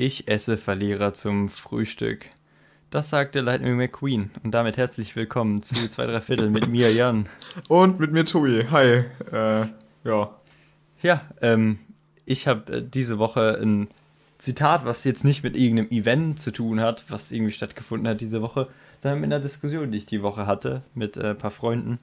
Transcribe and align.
Ich 0.00 0.28
esse 0.28 0.56
Verlierer 0.56 1.12
zum 1.12 1.48
Frühstück. 1.48 2.30
Das 2.88 3.10
sagte 3.10 3.40
Lightning 3.40 3.76
McQueen. 3.76 4.30
Und 4.44 4.52
damit 4.52 4.76
herzlich 4.76 5.16
willkommen 5.16 5.60
zu 5.64 5.74
zwei, 5.88 6.06
drei 6.06 6.20
Viertel 6.20 6.50
mit 6.50 6.68
mir, 6.68 6.92
Jan. 6.92 7.28
Und 7.66 7.98
mit 7.98 8.12
mir, 8.12 8.24
Tobi. 8.24 8.64
Hi. 8.70 9.02
Äh, 9.32 9.66
ja. 10.04 10.36
Ja, 11.02 11.22
ähm, 11.42 11.80
ich 12.26 12.46
habe 12.46 12.74
äh, 12.74 12.82
diese 12.88 13.18
Woche 13.18 13.58
ein 13.60 13.88
Zitat, 14.38 14.84
was 14.84 15.02
jetzt 15.02 15.24
nicht 15.24 15.42
mit 15.42 15.56
irgendeinem 15.56 15.90
Event 15.90 16.38
zu 16.38 16.52
tun 16.52 16.80
hat, 16.80 17.10
was 17.10 17.32
irgendwie 17.32 17.50
stattgefunden 17.50 18.06
hat 18.06 18.20
diese 18.20 18.40
Woche, 18.40 18.68
sondern 19.02 19.20
mit 19.20 19.32
einer 19.32 19.42
Diskussion, 19.42 19.90
die 19.90 19.98
ich 19.98 20.06
die 20.06 20.22
Woche 20.22 20.46
hatte 20.46 20.82
mit 20.94 21.16
äh, 21.16 21.30
ein 21.30 21.38
paar 21.38 21.50
Freunden. 21.50 21.98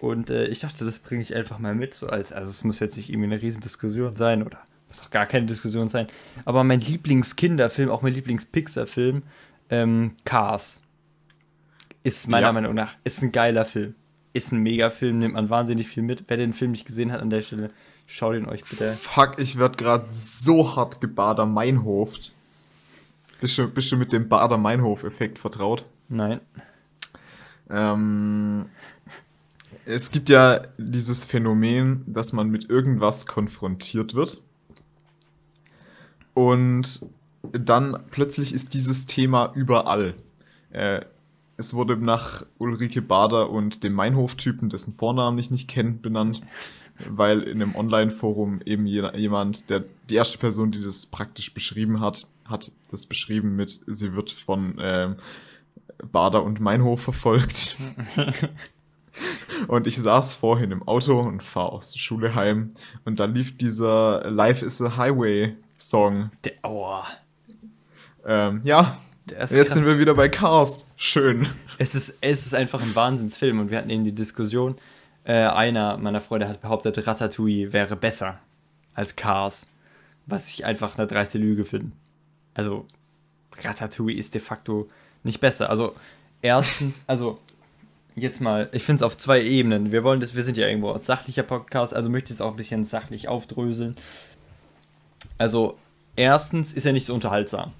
Und 0.00 0.30
äh, 0.30 0.46
ich 0.46 0.60
dachte, 0.60 0.86
das 0.86 1.00
bringe 1.00 1.20
ich 1.20 1.34
einfach 1.34 1.58
mal 1.58 1.74
mit. 1.74 1.92
So 1.92 2.06
als, 2.06 2.32
also 2.32 2.48
es 2.48 2.64
muss 2.64 2.80
jetzt 2.80 2.96
nicht 2.96 3.10
irgendwie 3.10 3.30
eine 3.30 3.42
Riesendiskussion 3.42 4.16
sein 4.16 4.42
oder 4.42 4.56
muss 4.88 5.02
auch 5.02 5.10
gar 5.10 5.26
keine 5.26 5.46
Diskussion 5.46 5.88
sein. 5.88 6.08
Aber 6.44 6.64
mein 6.64 6.80
Lieblingskinderfilm, 6.80 7.90
auch 7.90 8.02
mein 8.02 8.14
Lieblings-Pixar-Film, 8.14 9.22
ähm, 9.70 10.16
Cars, 10.24 10.82
ist 12.02 12.28
meiner 12.28 12.48
ja. 12.48 12.52
Meinung 12.52 12.74
nach 12.74 12.96
ist 13.04 13.22
ein 13.22 13.32
geiler 13.32 13.64
Film. 13.64 13.94
Ist 14.32 14.52
ein 14.52 14.62
Megafilm, 14.62 15.18
nimmt 15.18 15.34
man 15.34 15.50
wahnsinnig 15.50 15.88
viel 15.88 16.02
mit. 16.02 16.24
Wer 16.28 16.36
den 16.36 16.52
Film 16.52 16.70
nicht 16.72 16.86
gesehen 16.86 17.12
hat 17.12 17.20
an 17.20 17.30
der 17.30 17.42
Stelle, 17.42 17.68
schaut 18.06 18.36
ihn 18.36 18.48
euch 18.48 18.62
bitte. 18.62 18.92
Fuck, 18.92 19.38
ich 19.38 19.58
werd 19.58 19.78
gerade 19.78 20.06
so 20.10 20.76
hart 20.76 21.00
gebader 21.00 21.46
Meinhoft. 21.46 22.32
Bist 23.40 23.58
du, 23.58 23.68
bist 23.68 23.92
du 23.92 23.96
mit 23.96 24.12
dem 24.12 24.28
Bader-Meinhof-Effekt 24.28 25.38
vertraut? 25.38 25.84
Nein. 26.08 26.40
Ähm, 27.70 28.66
es 29.84 30.10
gibt 30.10 30.28
ja 30.28 30.62
dieses 30.76 31.24
Phänomen, 31.24 32.04
dass 32.06 32.32
man 32.32 32.48
mit 32.48 32.68
irgendwas 32.68 33.26
konfrontiert 33.26 34.14
wird. 34.14 34.42
Und 36.38 37.00
dann 37.50 37.98
plötzlich 38.12 38.54
ist 38.54 38.72
dieses 38.74 39.06
Thema 39.06 39.50
überall. 39.56 40.14
Äh, 40.70 41.00
es 41.56 41.74
wurde 41.74 41.96
nach 41.96 42.46
Ulrike 42.58 43.02
Bader 43.02 43.50
und 43.50 43.82
dem 43.82 43.94
Meinhof-Typen, 43.94 44.68
dessen 44.68 44.94
Vornamen 44.94 45.40
ich 45.40 45.50
nicht 45.50 45.66
kenne, 45.66 45.94
benannt, 45.94 46.42
weil 47.08 47.42
in 47.42 47.60
einem 47.60 47.74
Online-Forum 47.74 48.60
eben 48.64 48.86
jemand, 48.86 49.68
der 49.68 49.82
die 50.08 50.14
erste 50.14 50.38
Person, 50.38 50.70
die 50.70 50.80
das 50.80 51.06
praktisch 51.06 51.52
beschrieben 51.52 51.98
hat, 51.98 52.28
hat 52.44 52.70
das 52.92 53.06
beschrieben 53.06 53.56
mit, 53.56 53.80
sie 53.88 54.14
wird 54.14 54.30
von 54.30 54.78
äh, 54.78 55.16
Bader 56.12 56.44
und 56.44 56.60
Meinhof 56.60 57.02
verfolgt. 57.02 57.76
Und 59.66 59.88
ich 59.88 59.96
saß 59.96 60.36
vorhin 60.36 60.70
im 60.70 60.86
Auto 60.86 61.18
und 61.18 61.42
fahre 61.42 61.72
aus 61.72 61.90
der 61.90 61.98
Schule 61.98 62.36
heim 62.36 62.68
und 63.04 63.18
da 63.18 63.24
lief 63.24 63.56
dieser 63.56 64.30
Life 64.30 64.64
is 64.64 64.80
a 64.80 64.96
Highway 64.96 65.56
Song. 65.78 66.30
Der, 66.44 66.52
oh. 66.64 67.02
Ähm, 68.26 68.60
ja, 68.64 68.98
jetzt 69.30 69.52
krass. 69.52 69.74
sind 69.74 69.86
wir 69.86 69.98
wieder 69.98 70.14
bei 70.14 70.28
Cars. 70.28 70.90
Schön. 70.96 71.48
Es 71.78 71.94
ist, 71.94 72.18
es 72.20 72.44
ist 72.44 72.54
einfach 72.54 72.82
ein 72.82 72.94
Wahnsinnsfilm 72.94 73.60
und 73.60 73.70
wir 73.70 73.78
hatten 73.78 73.88
eben 73.88 74.04
die 74.04 74.14
Diskussion. 74.14 74.74
Äh, 75.24 75.46
einer 75.46 75.96
meiner 75.96 76.20
Freunde 76.20 76.48
hat 76.48 76.60
behauptet, 76.60 77.06
Ratatouille 77.06 77.72
wäre 77.72 77.94
besser 77.94 78.40
als 78.94 79.14
Cars, 79.14 79.66
was 80.26 80.48
ich 80.48 80.64
einfach 80.64 80.98
eine 80.98 81.06
dreiste 81.06 81.38
Lüge 81.38 81.64
finde. 81.64 81.92
Also, 82.54 82.86
Ratatouille 83.62 84.18
ist 84.18 84.34
de 84.34 84.40
facto 84.40 84.88
nicht 85.22 85.38
besser. 85.38 85.70
Also, 85.70 85.94
erstens, 86.42 87.02
also 87.06 87.38
jetzt 88.16 88.40
mal, 88.40 88.68
ich 88.72 88.82
finde 88.82 88.96
es 88.96 89.02
auf 89.02 89.16
zwei 89.16 89.40
Ebenen. 89.42 89.92
Wir 89.92 90.02
wollen 90.02 90.20
das, 90.20 90.34
wir 90.34 90.42
sind 90.42 90.56
ja 90.56 90.66
irgendwo 90.66 90.90
als 90.90 91.06
sachlicher 91.06 91.44
Podcast, 91.44 91.94
also 91.94 92.10
möchte 92.10 92.32
ich 92.32 92.38
es 92.38 92.40
auch 92.40 92.50
ein 92.50 92.56
bisschen 92.56 92.84
sachlich 92.84 93.28
aufdröseln. 93.28 93.94
Also, 95.38 95.78
erstens 96.16 96.72
ist 96.72 96.84
er 96.84 96.92
nicht 96.92 97.06
so 97.06 97.14
unterhaltsam. 97.14 97.72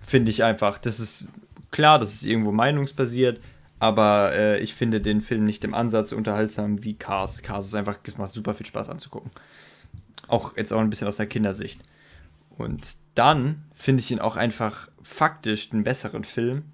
Finde 0.00 0.30
ich 0.30 0.44
einfach. 0.44 0.78
Das 0.78 1.00
ist 1.00 1.28
klar, 1.70 1.98
das 1.98 2.12
ist 2.14 2.24
irgendwo 2.24 2.52
meinungsbasiert, 2.52 3.40
aber 3.78 4.32
äh, 4.34 4.60
ich 4.60 4.74
finde 4.74 5.00
den 5.00 5.20
Film 5.20 5.44
nicht 5.44 5.64
im 5.64 5.74
Ansatz 5.74 6.10
so 6.10 6.16
unterhaltsam 6.16 6.84
wie 6.84 6.94
Cars. 6.94 7.42
Cars 7.42 7.66
ist 7.66 7.74
einfach, 7.74 7.98
es 8.04 8.18
macht 8.18 8.32
super 8.32 8.54
viel 8.54 8.66
Spaß 8.66 8.88
anzugucken. 8.88 9.30
Auch 10.28 10.56
jetzt 10.56 10.72
auch 10.72 10.80
ein 10.80 10.90
bisschen 10.90 11.08
aus 11.08 11.16
der 11.16 11.26
Kindersicht. 11.26 11.80
Und 12.56 12.96
dann 13.14 13.64
finde 13.72 14.00
ich 14.00 14.10
ihn 14.10 14.20
auch 14.20 14.36
einfach 14.36 14.88
faktisch 15.02 15.70
den 15.70 15.84
besseren 15.84 16.24
Film, 16.24 16.64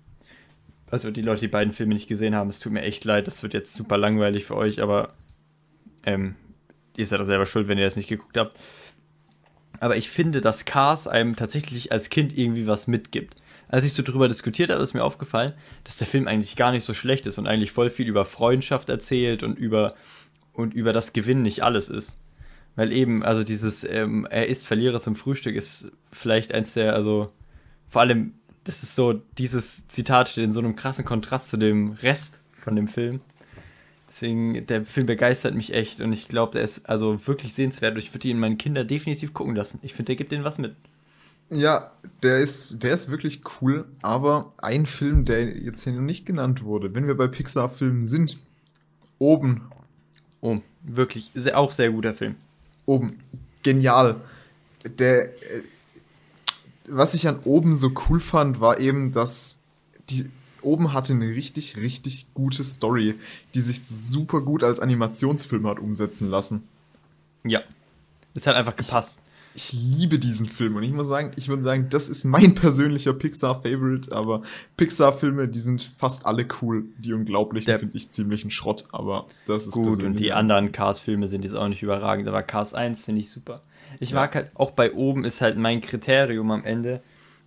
also 0.90 1.10
die 1.10 1.22
Leute, 1.22 1.40
die 1.40 1.48
beiden 1.48 1.72
Filme 1.72 1.94
nicht 1.94 2.08
gesehen 2.08 2.34
haben, 2.34 2.48
es 2.48 2.60
tut 2.60 2.72
mir 2.72 2.82
echt 2.82 3.04
leid, 3.04 3.26
das 3.26 3.42
wird 3.42 3.54
jetzt 3.54 3.74
super 3.74 3.98
langweilig 3.98 4.44
für 4.44 4.56
euch, 4.56 4.80
aber 4.80 5.12
ähm, 6.04 6.34
ihr 6.96 7.06
seid 7.06 7.20
doch 7.20 7.26
selber 7.26 7.46
schuld, 7.46 7.68
wenn 7.68 7.78
ihr 7.78 7.84
das 7.84 7.96
nicht 7.96 8.08
geguckt 8.08 8.36
habt. 8.36 8.58
Aber 9.80 9.96
ich 9.96 10.08
finde, 10.10 10.40
dass 10.40 10.64
Cars 10.64 11.06
einem 11.06 11.36
tatsächlich 11.36 11.92
als 11.92 12.10
Kind 12.10 12.36
irgendwie 12.36 12.66
was 12.66 12.86
mitgibt. 12.86 13.42
Als 13.68 13.84
ich 13.84 13.92
so 13.92 14.02
drüber 14.02 14.28
diskutiert 14.28 14.70
habe, 14.70 14.82
ist 14.82 14.94
mir 14.94 15.04
aufgefallen, 15.04 15.52
dass 15.84 15.98
der 15.98 16.06
Film 16.06 16.26
eigentlich 16.26 16.56
gar 16.56 16.70
nicht 16.72 16.84
so 16.84 16.94
schlecht 16.94 17.26
ist 17.26 17.38
und 17.38 17.46
eigentlich 17.46 17.72
voll 17.72 17.90
viel 17.90 18.08
über 18.08 18.24
Freundschaft 18.24 18.88
erzählt 18.88 19.42
und 19.42 19.58
über, 19.58 19.94
und 20.52 20.74
über 20.74 20.92
das 20.92 21.12
Gewinnen 21.12 21.42
nicht 21.42 21.62
alles 21.62 21.88
ist. 21.88 22.16
Weil 22.76 22.92
eben, 22.92 23.22
also 23.22 23.44
dieses, 23.44 23.84
ähm, 23.84 24.26
er 24.30 24.48
ist 24.48 24.66
Verlierer 24.66 25.00
zum 25.00 25.16
Frühstück 25.16 25.54
ist 25.54 25.90
vielleicht 26.12 26.52
eins 26.54 26.74
der, 26.74 26.94
also 26.94 27.26
vor 27.88 28.02
allem 28.02 28.34
das 28.68 28.82
ist 28.82 28.94
so, 28.94 29.14
dieses 29.38 29.88
Zitat 29.88 30.28
steht 30.28 30.44
in 30.44 30.52
so 30.52 30.60
einem 30.60 30.76
krassen 30.76 31.04
Kontrast 31.04 31.48
zu 31.48 31.56
dem 31.56 31.92
Rest 32.02 32.40
von 32.52 32.76
dem 32.76 32.86
Film. 32.86 33.20
Deswegen, 34.08 34.66
der 34.66 34.86
Film 34.86 35.06
begeistert 35.06 35.54
mich 35.54 35.74
echt 35.74 36.00
und 36.00 36.12
ich 36.12 36.28
glaube, 36.28 36.52
der 36.52 36.62
ist 36.62 36.88
also 36.88 37.26
wirklich 37.26 37.52
sehenswert. 37.52 37.98
Ich 37.98 38.14
würde 38.14 38.28
ihn 38.28 38.38
meinen 38.38 38.56
Kindern 38.56 38.88
definitiv 38.88 39.34
gucken 39.34 39.54
lassen. 39.54 39.78
Ich 39.82 39.92
finde, 39.92 40.06
der 40.06 40.16
gibt 40.16 40.32
denen 40.32 40.44
was 40.44 40.58
mit. 40.58 40.74
Ja, 41.50 41.92
der 42.22 42.38
ist, 42.38 42.82
der 42.82 42.92
ist 42.92 43.10
wirklich 43.10 43.40
cool, 43.60 43.86
aber 44.02 44.52
ein 44.58 44.86
Film, 44.86 45.24
der 45.24 45.56
jetzt 45.56 45.84
hier 45.84 45.92
noch 45.94 46.02
nicht 46.02 46.26
genannt 46.26 46.62
wurde, 46.62 46.94
wenn 46.94 47.06
wir 47.06 47.16
bei 47.16 47.26
Pixar-Filmen 47.26 48.06
sind, 48.06 48.38
oben. 49.18 49.62
Oh, 50.40 50.58
wirklich, 50.82 51.32
auch 51.54 51.72
sehr 51.72 51.90
guter 51.90 52.14
Film. 52.14 52.36
Oben, 52.86 53.18
genial. 53.62 54.16
Der, 54.98 55.24
äh, 55.24 55.62
was 56.86 57.14
ich 57.14 57.28
an 57.28 57.40
oben 57.44 57.74
so 57.74 57.92
cool 58.08 58.20
fand, 58.20 58.60
war 58.60 58.78
eben, 58.78 59.12
dass 59.12 59.58
die 60.10 60.30
oben 60.62 60.92
hatte 60.92 61.12
eine 61.12 61.28
richtig, 61.28 61.76
richtig 61.76 62.26
gute 62.34 62.64
Story, 62.64 63.14
die 63.54 63.60
sich 63.60 63.82
super 63.82 64.40
gut 64.40 64.62
als 64.62 64.80
Animationsfilm 64.80 65.66
hat 65.66 65.78
umsetzen 65.78 66.30
lassen. 66.30 66.62
Ja. 67.44 67.60
Es 68.34 68.46
hat 68.46 68.56
einfach 68.56 68.76
gepasst. 68.76 69.20
Ich, 69.54 69.72
ich 69.72 69.80
liebe 69.80 70.18
diesen 70.18 70.48
Film 70.48 70.76
und 70.76 70.82
ich 70.82 70.92
muss 70.92 71.08
sagen, 71.08 71.32
ich 71.36 71.48
würde 71.48 71.62
sagen, 71.62 71.88
das 71.90 72.08
ist 72.08 72.24
mein 72.24 72.54
persönlicher 72.56 73.12
Pixar-Favorite, 73.12 74.12
aber 74.14 74.42
Pixar-Filme, 74.76 75.48
die 75.48 75.58
sind 75.58 75.82
fast 75.82 76.26
alle 76.26 76.46
cool. 76.60 76.84
Die 76.98 77.12
Unglaublichen 77.12 77.78
finde 77.78 77.96
ich 77.96 78.10
ziemlich 78.10 78.44
ein 78.44 78.50
Schrott, 78.50 78.84
aber 78.92 79.26
das 79.46 79.66
ist 79.66 79.72
gut. 79.72 80.02
Und 80.02 80.20
die 80.20 80.32
anderen 80.32 80.72
Cars-Filme 80.72 81.26
sind 81.26 81.44
jetzt 81.44 81.54
auch 81.54 81.68
nicht 81.68 81.82
überragend, 81.82 82.28
aber 82.28 82.42
Cars 82.42 82.74
1 82.74 83.02
finde 83.02 83.20
ich 83.20 83.30
super. 83.30 83.62
Ich 84.00 84.10
ja. 84.10 84.16
mag 84.16 84.34
halt, 84.34 84.50
auch 84.54 84.72
bei 84.72 84.92
oben 84.92 85.24
ist 85.24 85.40
halt 85.40 85.56
mein 85.56 85.80
Kriterium 85.80 86.50
am 86.50 86.64
Ende. 86.64 87.00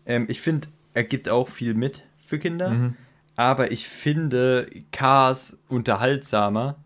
Ähm, 0.06 0.26
ich 0.28 0.42
finde, 0.42 0.68
er 0.94 1.04
gibt 1.04 1.30
auch 1.30 1.48
viel 1.48 1.74
mit 1.74 2.04
für 2.32 2.40
Kinder, 2.40 2.70
mhm. 2.70 2.96
aber 3.36 3.72
ich 3.72 3.88
finde 3.88 4.68
Cars 4.92 5.60
unterhaltsamer. 5.68 6.78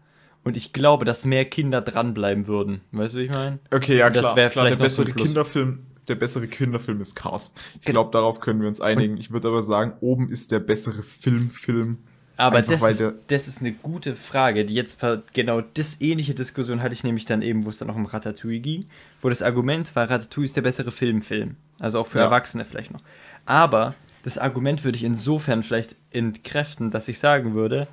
Und 0.43 0.57
ich 0.57 0.73
glaube, 0.73 1.05
dass 1.05 1.25
mehr 1.25 1.45
Kinder 1.45 1.81
dranbleiben 1.81 2.45
würden. 2.45 2.81
Weißt 2.91 3.15
du, 3.15 3.17
wie 3.17 3.23
ich 3.23 3.31
meine? 3.31 3.57
Okay, 3.73 3.97
ja, 3.97 4.11
klar. 4.11 4.35
Das 4.35 4.51
klar 4.51 4.69
der 4.69 4.75
bessere 4.75 5.11
Kinderfilm, 5.11 5.79
der 6.07 6.13
bessere 6.13 6.47
Kinderfilm 6.47 7.01
ist 7.01 7.15
Cars. 7.15 7.55
Ich 7.79 7.85
glaube, 7.85 8.11
darauf 8.11 8.41
können 8.41 8.61
wir 8.61 8.67
uns 8.67 8.79
einigen. 8.79 9.17
Ich 9.17 9.31
würde 9.31 9.47
aber 9.47 9.63
sagen, 9.63 9.93
oben 10.01 10.29
ist 10.29 10.51
der 10.51 10.59
bessere 10.59 11.01
Filmfilm. 11.01 11.49
Film. 11.49 11.97
Aber 12.37 12.57
Einfach, 12.57 12.73
das, 12.73 12.99
ist, 12.99 13.13
das 13.27 13.47
ist 13.47 13.61
eine 13.61 13.71
gute 13.71 14.15
Frage. 14.15 14.65
Die 14.65 14.73
jetzt 14.73 14.99
genau 15.33 15.61
das 15.61 16.01
ähnliche 16.01 16.33
Diskussion 16.33 16.81
hatte 16.81 16.93
ich 16.93 17.03
nämlich 17.03 17.25
dann 17.25 17.41
eben, 17.41 17.65
wo 17.65 17.69
es 17.69 17.77
dann 17.77 17.89
auch 17.89 17.95
um 17.95 18.05
Ratatouille 18.05 18.59
ging, 18.59 18.85
wo 19.21 19.29
das 19.29 19.41
Argument 19.41 19.95
war, 19.95 20.09
Ratatouille 20.09 20.45
ist 20.45 20.57
der 20.57 20.61
bessere 20.61 20.91
Filmfilm. 20.91 21.55
Also 21.79 21.99
auch 21.99 22.07
für 22.07 22.19
ja. 22.19 22.25
Erwachsene 22.25 22.65
vielleicht 22.65 22.91
noch. 22.91 23.01
Aber 23.45 23.95
das 24.25 24.39
Argument 24.39 24.83
würde 24.83 24.97
ich 24.97 25.03
insofern 25.03 25.61
vielleicht 25.61 25.95
entkräften, 26.11 26.89
dass 26.89 27.07
ich 27.07 27.19
sagen 27.19 27.53
würde, 27.53 27.87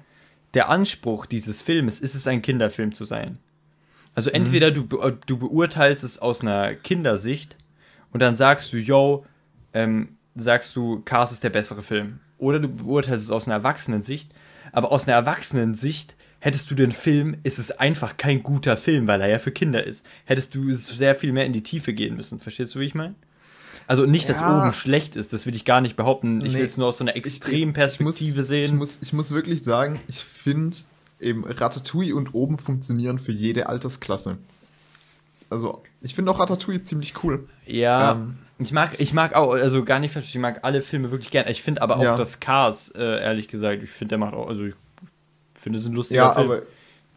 der 0.55 0.71
Anspruch 0.71 1.27
dieses 1.27 1.61
Filmes 1.61 2.01
ist 2.01 2.15
es, 2.15 2.27
ein 2.27 2.41
Kinderfilm 2.41 2.95
zu 2.95 3.05
sein. 3.05 3.37
Also 4.15 4.31
mhm. 4.31 4.37
entweder 4.37 4.71
mhm. 4.71 4.89
du, 4.89 5.11
du 5.27 5.37
beurteilst 5.37 6.03
es 6.03 6.19
aus 6.19 6.41
einer 6.41 6.75
Kindersicht 6.75 7.59
und 8.13 8.21
dann 8.21 8.35
sagst 8.35 8.73
du, 8.73 8.79
yo, 8.79 9.27
ähm, 9.75 10.17
sagst 10.35 10.75
du, 10.75 11.01
Cars 11.01 11.33
ist 11.33 11.45
der 11.45 11.51
bessere 11.51 11.83
Film 11.83 12.21
oder 12.39 12.61
du 12.61 12.69
beurteilst 12.69 13.27
es 13.27 13.31
aus 13.31 13.47
einer 13.47 13.57
Erwachsenensicht. 13.57 14.33
Aber 14.73 14.91
aus 14.91 15.07
einer 15.07 15.19
Erwachsenensicht 15.19 16.17
hättest 16.39 16.71
du 16.71 16.75
den 16.75 16.93
Film, 16.93 17.37
ist 17.43 17.59
es 17.59 17.73
einfach 17.73 18.17
kein 18.17 18.43
guter 18.43 18.79
Film, 18.79 19.07
weil 19.07 19.21
er 19.21 19.29
ja 19.29 19.39
für 19.39 19.53
Kinder 19.53 19.87
ist. 19.87 20.07
Hättest 20.25 20.55
du 20.55 20.73
sehr 20.73 21.15
viel 21.15 21.33
mehr 21.33 21.45
in 21.45 21.53
die 21.53 21.63
Tiefe 21.63 21.93
gehen 21.93 22.17
müssen. 22.17 22.41
Verstehst 22.41 22.75
du, 22.75 22.81
wie 22.81 22.87
ich 22.87 22.95
meine? 22.95 23.17
Also 23.87 24.07
nicht, 24.07 24.29
dass 24.29 24.41
ja. 24.41 24.63
oben 24.63 24.73
schlecht 24.73 25.17
ist, 25.17 25.33
das 25.33 25.47
will 25.47 25.55
ich 25.55 25.65
gar 25.65 25.81
nicht 25.81 25.97
behaupten. 25.97 26.41
Ich 26.45 26.53
nee, 26.53 26.59
will 26.61 26.67
es 26.67 26.77
nur 26.77 26.89
aus 26.89 26.99
so 26.99 27.05
einer 27.05 27.17
extremen 27.17 27.73
Perspektive 27.73 28.37
muss, 28.37 28.47
sehen. 28.47 28.65
Ich 28.65 28.73
muss, 28.73 28.99
ich 29.03 29.13
muss 29.13 29.33
wirklich 29.33 29.63
sagen, 29.63 30.01
ich 30.09 30.25
finde 30.25 30.77
eben 31.21 31.45
Ratatouille 31.45 32.15
und 32.15 32.35
oben 32.35 32.59
funktionieren 32.59 33.19
für 33.19 33.33
jede 33.33 33.69
Altersklasse. 33.69 34.39
Also, 35.51 35.83
ich 36.01 36.15
finde 36.15 36.31
auch 36.31 36.39
Ratatouille 36.39 36.81
ziemlich 36.81 37.13
cool. 37.23 37.47
Ja, 37.67 38.13
ähm, 38.13 38.39
Ich 38.59 38.73
mag, 38.73 38.99
ich 38.99 39.13
mag 39.13 39.35
auch, 39.35 39.53
also 39.53 39.85
gar 39.85 39.99
nicht 39.99 40.13
falsch, 40.13 40.29
ich 40.35 40.41
mag 40.41 40.61
alle 40.63 40.81
Filme 40.83 41.11
wirklich 41.11 41.31
gern. 41.31 41.47
Ich 41.49 41.63
finde 41.63 41.83
aber 41.83 41.97
auch 41.97 42.03
Ja. 42.03 42.17
das 42.17 42.41
Cars, 42.41 42.91
äh, 42.97 43.23
ehrlich 43.23 43.49
gesagt, 43.49 43.83
ich 43.83 43.91
finde, 43.91 44.11
der 44.11 44.19
macht 44.19 44.35
auch, 44.35 44.49
also 44.49 44.65
ich 44.65 44.75
finde 45.55 45.79
es 45.79 45.87
ein 45.87 45.93
lustiger 45.93 46.23
Ja, 46.23 46.33
Film. 46.33 46.51
aber 46.51 46.63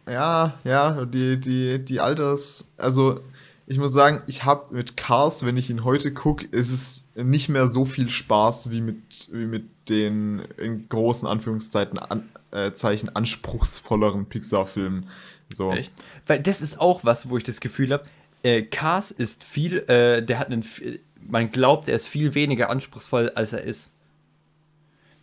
ja, 0.08 0.54
ja, 0.64 1.04
die, 1.04 1.40
die, 1.40 1.84
die 1.84 2.00
Alters, 2.00 2.68
also 2.76 3.20
ich 3.66 3.78
muss 3.78 3.92
sagen, 3.92 4.22
ich 4.26 4.44
habe 4.44 4.74
mit 4.74 4.96
Cars, 4.96 5.44
wenn 5.44 5.56
ich 5.56 5.70
ihn 5.70 5.84
heute 5.84 6.14
gucke, 6.14 6.46
ist 6.46 6.72
es 6.72 7.08
nicht 7.16 7.48
mehr 7.48 7.66
so 7.66 7.84
viel 7.84 8.10
Spaß 8.10 8.70
wie 8.70 8.80
mit, 8.80 9.28
wie 9.32 9.46
mit 9.46 9.64
den 9.88 10.40
in 10.56 10.88
großen 10.88 11.26
Anführungszeiten 11.26 11.98
an, 11.98 12.28
äh, 12.52 12.72
Zeichen 12.72 13.14
anspruchsvolleren 13.14 14.26
Pixar-Filmen. 14.26 15.08
So. 15.48 15.72
Echt? 15.72 15.92
Weil 16.26 16.40
das 16.40 16.62
ist 16.62 16.80
auch 16.80 17.04
was, 17.04 17.28
wo 17.28 17.36
ich 17.36 17.42
das 17.42 17.60
Gefühl 17.60 17.92
habe, 17.92 18.04
äh, 18.44 18.62
Cars 18.62 19.10
ist 19.10 19.42
viel, 19.42 19.78
äh, 19.88 20.22
der 20.22 20.38
hat 20.38 20.46
einen, 20.46 20.64
man 21.20 21.50
glaubt, 21.50 21.88
er 21.88 21.96
ist 21.96 22.06
viel 22.06 22.34
weniger 22.34 22.70
anspruchsvoll, 22.70 23.30
als 23.30 23.52
er 23.52 23.62
ist. 23.62 23.90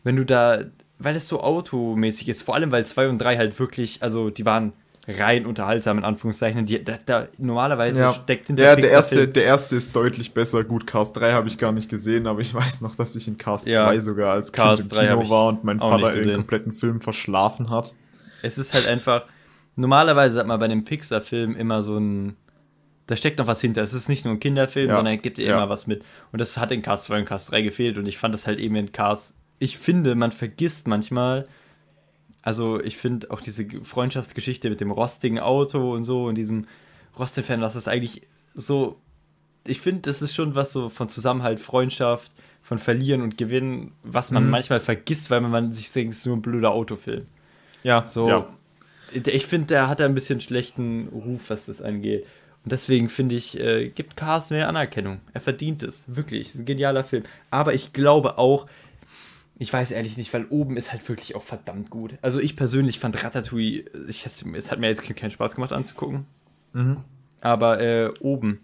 Wenn 0.03 0.17
du 0.17 0.25
da, 0.25 0.65
weil 0.99 1.15
es 1.15 1.29
so 1.29 1.39
automäßig 1.39 2.27
ist, 2.27 2.41
vor 2.41 2.55
allem 2.55 2.71
weil 2.71 2.85
2 2.85 3.07
und 3.07 3.19
3 3.19 3.37
halt 3.37 3.57
wirklich, 3.57 4.03
also 4.03 4.29
die 4.29 4.43
waren 4.43 4.73
rein 5.07 5.45
unterhaltsam, 5.45 5.97
in 5.97 6.05
Anführungszeichen, 6.05 6.65
die, 6.65 6.83
da, 6.83 6.93
da 7.05 7.27
normalerweise 7.37 7.99
Ja, 8.01 8.13
steckt 8.13 8.49
ja 8.49 8.75
der, 8.75 8.89
erste, 8.89 9.27
der 9.27 9.43
erste 9.43 9.75
ist 9.75 9.95
deutlich 9.95 10.33
besser. 10.33 10.63
Gut, 10.63 10.87
Cars 10.87 11.11
3 11.13 11.33
habe 11.33 11.47
ich 11.47 11.57
gar 11.57 11.71
nicht 11.73 11.89
gesehen, 11.89 12.25
aber 12.25 12.39
ich 12.39 12.53
weiß 12.53 12.81
noch, 12.81 12.95
dass 12.95 13.15
ich 13.15 13.27
in 13.27 13.37
Cars 13.37 13.65
Ja, 13.65 13.85
2 13.85 13.99
sogar 13.99 14.33
als 14.33 14.51
Cars 14.53 14.81
Kind 14.81 14.93
im 14.93 14.97
3 14.99 15.07
hab 15.09 15.19
Kino 15.19 15.29
war 15.29 15.47
und 15.49 15.63
mein 15.63 15.79
Vater 15.79 16.13
den 16.13 16.35
kompletten 16.35 16.71
Film 16.71 17.01
verschlafen 17.01 17.69
hat. 17.69 17.93
Es 18.41 18.57
ist 18.57 18.73
halt 18.73 18.87
einfach, 18.87 19.25
normalerweise 19.75 20.39
hat 20.39 20.47
man 20.47 20.59
bei 20.59 20.65
einem 20.65 20.85
Pixar-Film 20.85 21.55
immer 21.55 21.81
so 21.81 21.97
ein, 21.97 22.35
da 23.07 23.17
steckt 23.17 23.39
noch 23.39 23.47
was 23.47 23.59
hinter. 23.59 23.81
Es 23.81 23.93
ist 23.93 24.07
nicht 24.07 24.23
nur 24.23 24.33
ein 24.33 24.39
Kinderfilm, 24.39 24.87
Ja, 24.89 24.95
sondern 24.95 25.15
er 25.15 25.17
gibt 25.17 25.37
dir 25.37 25.47
ja. 25.47 25.55
immer 25.57 25.67
was 25.67 25.85
mit. 25.85 26.03
Und 26.31 26.39
das 26.39 26.57
hat 26.57 26.71
in 26.71 26.81
Cars 26.81 27.03
2 27.03 27.19
und 27.19 27.25
Cars 27.25 27.47
3 27.47 27.61
gefehlt 27.61 27.97
und 27.97 28.05
ich 28.07 28.17
fand 28.17 28.33
das 28.33 28.47
halt 28.47 28.59
eben 28.59 28.75
in 28.77 28.91
Cars, 28.93 29.35
ich 29.59 29.77
finde, 29.77 30.15
man 30.15 30.31
vergisst 30.31 30.87
manchmal, 30.87 31.45
also 32.43 32.79
ich 32.81 32.97
finde 32.97 33.31
auch 33.31 33.41
diese 33.41 33.65
Freundschaftsgeschichte 33.83 34.69
mit 34.69 34.81
dem 34.81 34.91
rostigen 34.91 35.39
Auto 35.39 35.93
und 35.93 36.03
so 36.03 36.25
und 36.25 36.35
diesem 36.35 36.67
Rostin-Fan, 37.17 37.61
das 37.61 37.75
ist 37.75 37.87
eigentlich 37.87 38.21
so, 38.53 38.97
ich 39.65 39.79
finde, 39.81 40.01
das 40.01 40.21
ist 40.21 40.35
schon 40.35 40.53
was 40.55 40.71
so 40.71 40.89
von 40.89 41.09
Zusammenhalt, 41.09 41.59
Freundschaft, 41.59 42.31
von 42.61 42.77
Verlieren 42.77 43.21
und 43.21 43.37
Gewinnen, 43.37 43.91
was 44.03 44.31
man 44.31 44.45
Mhm. 44.45 44.49
manchmal 44.51 44.79
vergisst, 44.79 45.29
weil 45.31 45.41
man 45.41 45.71
sich 45.71 45.91
denkt, 45.91 46.13
es 46.13 46.19
ist 46.19 46.25
nur 46.25 46.37
ein 46.37 46.41
blöder 46.41 46.71
Autofilm. 46.71 47.25
Ja, 47.83 48.05
So, 48.07 48.27
ja. 48.29 48.47
ich 49.13 49.45
finde, 49.45 49.67
der 49.67 49.87
hat 49.89 49.99
ein 50.01 50.15
bisschen 50.15 50.39
schlechten 50.39 51.07
Ruf, 51.09 51.49
was 51.49 51.65
das 51.65 51.81
angeht. 51.81 52.25
Und 52.63 52.71
deswegen 52.71 53.09
finde 53.09 53.35
ich, 53.35 53.59
äh, 53.59 53.89
gibt 53.89 54.15
Cars 54.15 54.49
mehr 54.49 54.69
Anerkennung. 54.69 55.19
Er 55.33 55.41
verdient 55.41 55.83
es. 55.83 56.05
Wirklich. 56.07 56.47
Ist 56.53 56.59
ein 56.59 56.65
genialer 56.65 57.03
Film. 57.03 57.23
Aber 57.49 57.73
ich 57.73 57.91
glaube 57.91 58.37
auch, 58.37 58.67
ich 59.57 59.71
weiß 59.71 59.91
ehrlich 59.91 60.17
nicht, 60.17 60.33
weil 60.33 60.45
oben 60.45 60.77
ist 60.77 60.91
halt 60.91 61.07
wirklich 61.07 61.35
auch 61.35 61.43
verdammt 61.43 61.89
gut. 61.89 62.17
Also 62.21 62.39
ich 62.39 62.55
persönlich 62.55 62.99
fand 62.99 63.23
Ratatouille, 63.23 63.85
ich, 64.07 64.25
es 64.25 64.71
hat 64.71 64.79
mir 64.79 64.87
jetzt 64.87 65.03
keinen 65.15 65.31
Spaß 65.31 65.55
gemacht 65.55 65.71
anzugucken. 65.71 66.25
Mhm. 66.73 66.97
Aber 67.41 67.79
äh, 67.79 68.11
oben 68.19 68.59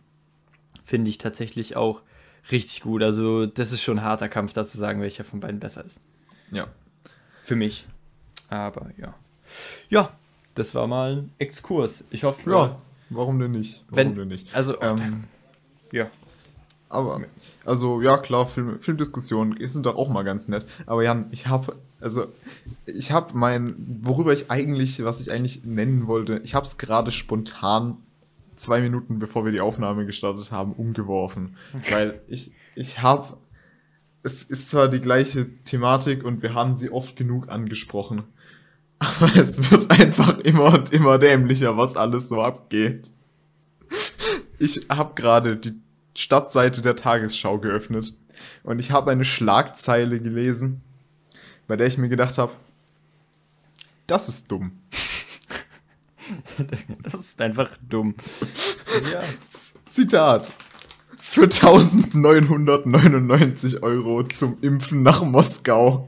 finde 0.83 1.09
ich 1.09 1.17
tatsächlich 1.17 1.75
auch 1.75 2.01
richtig 2.51 2.81
gut. 2.81 3.03
Also 3.03 3.45
das 3.45 3.71
ist 3.71 3.81
schon 3.83 3.99
ein 3.99 4.03
harter 4.05 4.29
Kampf, 4.29 4.53
da 4.53 4.65
zu 4.65 4.77
sagen, 4.77 5.01
welcher 5.01 5.23
von 5.23 5.39
beiden 5.39 5.59
besser 5.59 5.85
ist. 5.85 6.01
ja. 6.51 6.67
Für 7.43 7.55
mich. 7.55 7.85
Aber 8.49 8.91
ja. 8.97 9.15
Ja, 9.89 10.11
das 10.53 10.75
war 10.75 10.85
mal 10.85 11.15
ein 11.17 11.33
Exkurs. 11.39 12.05
Ich 12.11 12.23
hoffe, 12.23 12.51
Ja, 12.51 12.79
warum 13.09 13.39
denn 13.39 13.51
nicht? 13.51 13.83
Warum 13.89 13.97
wenn, 13.97 14.15
denn 14.15 14.27
nicht? 14.27 14.53
Also, 14.55 14.79
Ähm, 14.81 15.23
ja. 15.91 16.11
Aber, 16.89 17.21
also 17.65 18.01
ja, 18.01 18.17
klar, 18.17 18.47
Film, 18.47 18.79
Filmdiskussionen 18.79 19.55
sind 19.67 19.85
doch 19.85 19.95
auch 19.95 20.09
mal 20.09 20.23
ganz 20.23 20.47
nett. 20.47 20.65
Aber 20.87 21.03
Jan, 21.03 21.27
ich 21.31 21.47
habe, 21.47 21.75
also, 22.01 22.27
ich 22.85 23.11
habe 23.11 23.37
mein, 23.37 23.75
worüber 24.01 24.33
ich 24.33 24.49
eigentlich, 24.49 25.03
was 25.03 25.21
ich 25.21 25.31
eigentlich 25.31 25.63
nennen 25.63 26.07
wollte, 26.07 26.41
ich 26.43 26.55
habe 26.55 26.65
es 26.65 26.77
gerade 26.77 27.11
spontan 27.11 27.97
zwei 28.59 28.81
Minuten 28.81 29.19
bevor 29.19 29.45
wir 29.45 29.51
die 29.51 29.61
Aufnahme 29.61 30.05
gestartet 30.05 30.51
haben, 30.51 30.73
umgeworfen. 30.73 31.55
Weil 31.89 32.21
ich, 32.27 32.51
ich 32.75 33.01
habe, 33.01 33.37
es 34.21 34.43
ist 34.43 34.69
zwar 34.69 34.87
die 34.87 34.99
gleiche 34.99 35.47
Thematik 35.63 36.23
und 36.23 36.43
wir 36.43 36.53
haben 36.53 36.75
sie 36.75 36.91
oft 36.91 37.15
genug 37.15 37.49
angesprochen. 37.49 38.23
Aber 38.99 39.33
es 39.35 39.71
wird 39.71 39.89
einfach 39.91 40.39
immer 40.39 40.73
und 40.73 40.91
immer 40.91 41.17
dämlicher, 41.17 41.77
was 41.77 41.95
alles 41.95 42.27
so 42.27 42.41
abgeht. 42.41 43.11
Ich 44.59 44.87
habe 44.89 45.15
gerade 45.15 45.55
die 45.55 45.79
Stadtseite 46.15 46.81
der 46.81 46.95
Tagesschau 46.95 47.59
geöffnet 47.59 48.13
und 48.63 48.79
ich 48.79 48.91
habe 48.91 49.11
eine 49.11 49.25
Schlagzeile 49.25 50.19
gelesen, 50.19 50.81
bei 51.67 51.75
der 51.75 51.87
ich 51.87 51.97
mir 51.97 52.09
gedacht 52.09 52.37
habe, 52.37 52.53
das 54.07 54.29
ist 54.29 54.51
dumm. 54.51 54.71
Das 57.01 57.15
ist 57.15 57.41
einfach 57.41 57.71
dumm. 57.89 58.13
ja. 59.11 59.23
Zitat. 59.89 60.53
Für 61.17 61.43
1999 61.43 63.81
Euro 63.81 64.21
zum 64.23 64.61
Impfen 64.61 65.01
nach 65.01 65.23
Moskau. 65.23 66.07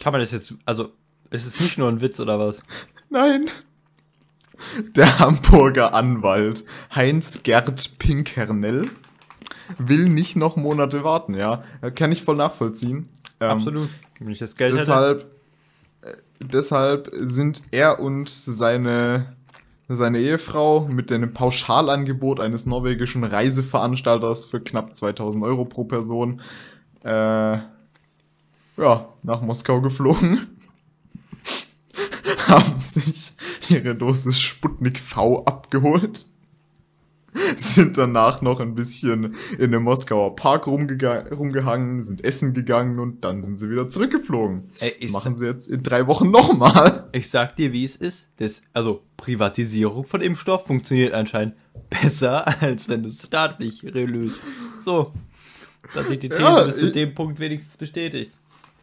Kann 0.00 0.12
man 0.12 0.20
das 0.20 0.30
jetzt, 0.30 0.54
also, 0.64 0.92
ist 1.30 1.46
es 1.46 1.60
nicht 1.60 1.78
nur 1.78 1.88
ein 1.88 2.00
Witz 2.00 2.20
oder 2.20 2.38
was? 2.38 2.62
Nein. 3.10 3.50
Der 4.96 5.18
Hamburger 5.18 5.94
Anwalt 5.94 6.64
Heinz-Gerd 6.94 7.98
Pinkernell 7.98 8.88
will 9.78 10.08
nicht 10.08 10.36
noch 10.36 10.56
Monate 10.56 11.04
warten, 11.04 11.34
ja. 11.34 11.62
Kann 11.94 12.12
ich 12.12 12.22
voll 12.22 12.36
nachvollziehen. 12.36 13.08
Ähm, 13.40 13.50
Absolut. 13.50 13.88
Wenn 14.18 14.30
ich 14.30 14.38
das 14.38 14.56
Geld 14.56 14.72
hätte. 14.72 14.84
Deshalb, 14.84 15.30
äh, 16.02 16.12
deshalb 16.40 17.10
sind 17.12 17.62
er 17.70 18.00
und 18.00 18.28
seine, 18.28 19.36
seine 19.88 20.18
Ehefrau 20.18 20.88
mit 20.88 21.12
einem 21.12 21.32
Pauschalangebot 21.32 22.40
eines 22.40 22.66
norwegischen 22.66 23.24
Reiseveranstalters 23.24 24.46
für 24.46 24.60
knapp 24.60 24.94
2000 24.94 25.44
Euro 25.44 25.64
pro 25.64 25.84
Person 25.84 26.42
äh, 27.04 27.58
ja, 28.78 29.08
nach 29.22 29.40
Moskau 29.40 29.80
geflogen. 29.80 30.58
Haben 32.46 32.78
sich 32.78 33.32
ihre 33.70 33.94
Dosis 33.94 34.40
Sputnik 34.40 34.98
V 34.98 35.44
abgeholt. 35.44 36.26
Sind 37.56 37.98
danach 37.98 38.40
noch 38.40 38.58
ein 38.58 38.74
bisschen 38.74 39.36
in 39.58 39.66
einem 39.66 39.84
Moskauer 39.84 40.34
Park 40.34 40.66
rumgehangen, 40.66 42.02
sind 42.02 42.24
essen 42.24 42.54
gegangen 42.54 42.98
und 42.98 43.22
dann 43.22 43.42
sind 43.42 43.58
sie 43.58 43.70
wieder 43.70 43.88
zurückgeflogen. 43.88 44.64
Ey, 44.80 44.96
Das 45.00 45.12
machen 45.12 45.36
sie 45.36 45.46
jetzt 45.46 45.68
in 45.68 45.82
drei 45.82 46.06
Wochen 46.06 46.30
nochmal. 46.30 47.08
Ich 47.12 47.30
sag 47.30 47.54
dir, 47.56 47.72
wie 47.72 47.84
es 47.84 47.96
ist. 47.96 48.28
Das, 48.38 48.62
also, 48.72 49.02
Privatisierung 49.18 50.04
von 50.04 50.20
Impfstoff 50.20 50.66
funktioniert 50.66 51.12
anscheinend 51.12 51.54
besser, 51.90 52.46
als 52.62 52.88
wenn 52.88 53.02
du 53.02 53.08
es 53.08 53.22
staatlich 53.22 53.82
löst. 53.82 54.42
So. 54.78 55.12
Da 55.94 56.00
hat 56.00 56.08
sich 56.08 56.18
die 56.18 56.28
These 56.28 56.42
Ja, 56.42 56.64
bis 56.64 56.78
zu 56.78 56.90
dem 56.90 57.14
Punkt 57.14 57.38
wenigstens 57.38 57.76
bestätigt. 57.76 58.32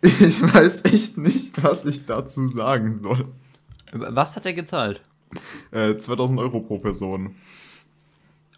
Ich 0.01 0.41
weiß 0.41 0.85
echt 0.85 1.17
nicht, 1.17 1.63
was 1.63 1.83
ich 1.85 2.05
dazu 2.05 2.47
sagen 2.47 2.93
soll. 2.93 3.27
Was 3.97 4.35
hat 4.35 4.45
er 4.45 4.53
gezahlt? 4.53 5.01
Äh, 5.71 5.97
2000 5.97 6.39
Euro 6.39 6.59
pro 6.59 6.77
Person. 6.79 7.35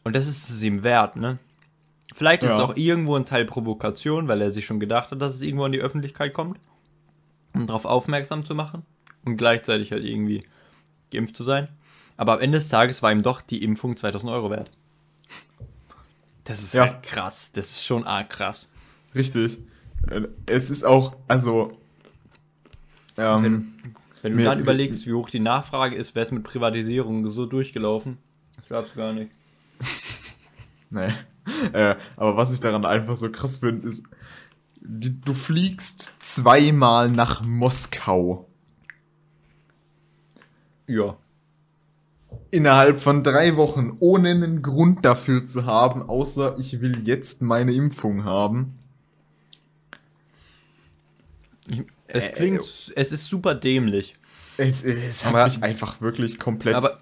Und 0.03 0.15
das 0.15 0.27
ist 0.27 0.49
es 0.49 0.61
ihm 0.63 0.83
wert, 0.83 1.15
ne? 1.15 1.37
Vielleicht 2.13 2.43
ist 2.43 2.53
es 2.53 2.57
Ja. 2.59 2.65
auch 2.65 2.75
irgendwo 2.75 3.15
ein 3.15 3.25
Teil 3.25 3.45
Provokation, 3.45 4.27
weil 4.27 4.41
er 4.41 4.49
sich 4.51 4.65
schon 4.65 4.79
gedacht 4.79 5.11
hat, 5.11 5.21
dass 5.21 5.35
es 5.35 5.41
irgendwo 5.41 5.65
an 5.65 5.71
die 5.73 5.79
Öffentlichkeit 5.81 6.33
kommt, 6.33 6.57
um 7.53 7.67
darauf 7.67 7.85
aufmerksam 7.85 8.45
zu 8.45 8.55
machen 8.55 8.83
und 9.25 9.37
gleichzeitig 9.37 9.91
halt 9.91 10.03
irgendwie 10.05 10.43
geimpft 11.11 11.35
zu 11.35 11.43
sein. 11.43 11.67
Aber 12.15 12.33
am 12.33 12.39
Ende 12.39 12.57
des 12.57 12.69
Tages 12.69 13.03
war 13.03 13.11
ihm 13.11 13.21
doch 13.21 13.41
die 13.41 13.63
Impfung 13.63 13.95
2000 13.97 14.31
Euro 14.31 14.49
wert. 14.49 14.71
Das 16.45 16.61
ist 16.61 16.73
Ja. 16.73 16.83
halt 16.85 17.03
krass. 17.03 17.51
Das 17.53 17.67
ist 17.71 17.85
schon 17.85 18.05
arg 18.05 18.29
krass. 18.29 18.71
Richtig. 19.13 19.59
Äh, 20.09 20.21
Es 20.45 20.69
ist 20.69 20.83
auch, 20.85 21.15
also. 21.27 21.71
Ähm, 23.17 23.73
Wenn 24.27 24.33
du 24.33 24.43
Mir- 24.43 24.49
dann 24.49 24.59
überlegst, 24.59 25.07
wie 25.07 25.13
hoch 25.13 25.29
die 25.29 25.39
Nachfrage 25.39 25.95
ist, 25.95 26.13
wäre 26.13 26.25
es 26.25 26.33
mit 26.33 26.43
Privatisierung 26.43 27.25
so 27.29 27.45
durchgelaufen. 27.45 28.17
Das 28.57 28.67
glaubst 28.67 28.93
du 28.93 28.97
gar 28.97 29.13
nicht. 29.13 29.31
nee. 30.89 31.13
Äh, 31.71 31.95
aber 32.17 32.35
was 32.35 32.53
ich 32.53 32.59
daran 32.59 32.83
einfach 32.83 33.15
so 33.15 33.31
krass 33.31 33.57
finde, 33.57 33.87
ist, 33.87 34.03
die, 34.81 35.21
du 35.21 35.33
fliegst 35.33 36.13
zweimal 36.19 37.09
nach 37.09 37.41
Moskau. 37.41 38.49
Ja. 40.87 41.15
Innerhalb 42.51 43.01
von 43.01 43.23
drei 43.23 43.55
Wochen, 43.55 43.95
ohne 44.01 44.31
einen 44.31 44.61
Grund 44.61 45.05
dafür 45.05 45.45
zu 45.45 45.65
haben, 45.65 46.01
außer 46.01 46.57
ich 46.59 46.81
will 46.81 47.07
jetzt 47.07 47.41
meine 47.41 47.71
Impfung 47.71 48.25
haben. 48.25 48.77
Es 52.07 52.25
Äh, 52.25 52.31
klingt, 52.31 52.61
es 52.95 53.11
ist 53.11 53.27
super 53.27 53.53
dämlich. 53.55 54.13
Es, 54.57 54.83
es 54.83 55.25
hat 55.25 55.33
Aber- 55.33 55.45
mich 55.45 55.61
einfach 55.63 56.01
wirklich 56.01 56.39
komplett. 56.39 56.75
Aber 56.75 56.97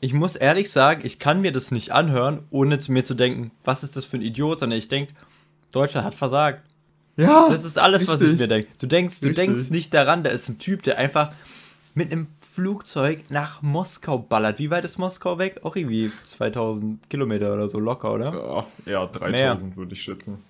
ich 0.00 0.12
muss 0.12 0.36
ehrlich 0.36 0.70
sagen, 0.70 1.02
ich 1.04 1.18
kann 1.18 1.40
mir 1.40 1.52
das 1.52 1.70
nicht 1.70 1.92
anhören, 1.92 2.40
ohne 2.50 2.78
zu 2.78 2.92
mir 2.92 3.04
zu 3.04 3.14
denken, 3.14 3.50
was 3.64 3.82
ist 3.82 3.96
das 3.96 4.04
für 4.04 4.16
ein 4.18 4.22
Idiot, 4.22 4.60
sondern 4.60 4.78
ich 4.78 4.88
denke, 4.88 5.12
Deutschland 5.72 6.06
hat 6.06 6.14
versagt. 6.14 6.62
Ja. 7.16 7.48
Das 7.48 7.64
ist 7.64 7.78
alles, 7.78 8.06
was 8.08 8.20
ich 8.20 8.28
richtig. 8.28 8.40
mir 8.40 8.48
denke. 8.48 8.68
Du 8.78 8.86
denkst, 8.86 9.20
du 9.20 9.28
Richtig. 9.28 9.46
denkst 9.46 9.70
nicht 9.70 9.94
daran, 9.94 10.22
da 10.22 10.30
ist 10.30 10.48
ein 10.48 10.58
Typ, 10.58 10.82
der 10.82 10.98
einfach 10.98 11.32
mit 11.94 12.12
einem 12.12 12.26
Flugzeug 12.52 13.24
nach 13.30 13.62
Moskau 13.62 14.18
ballert. 14.18 14.58
Wie 14.58 14.70
weit 14.70 14.84
ist 14.84 14.98
Moskau 14.98 15.38
weg? 15.38 15.60
Auch 15.62 15.76
irgendwie 15.76 16.10
2000 16.24 17.08
Kilometer 17.08 17.52
oder 17.54 17.68
so 17.68 17.78
locker, 17.78 18.12
oder? 18.12 18.66
Ja, 18.86 18.92
ja 18.92 19.06
3000 19.06 19.76
würde 19.76 19.94
ich 19.94 20.02
schätzen. 20.02 20.42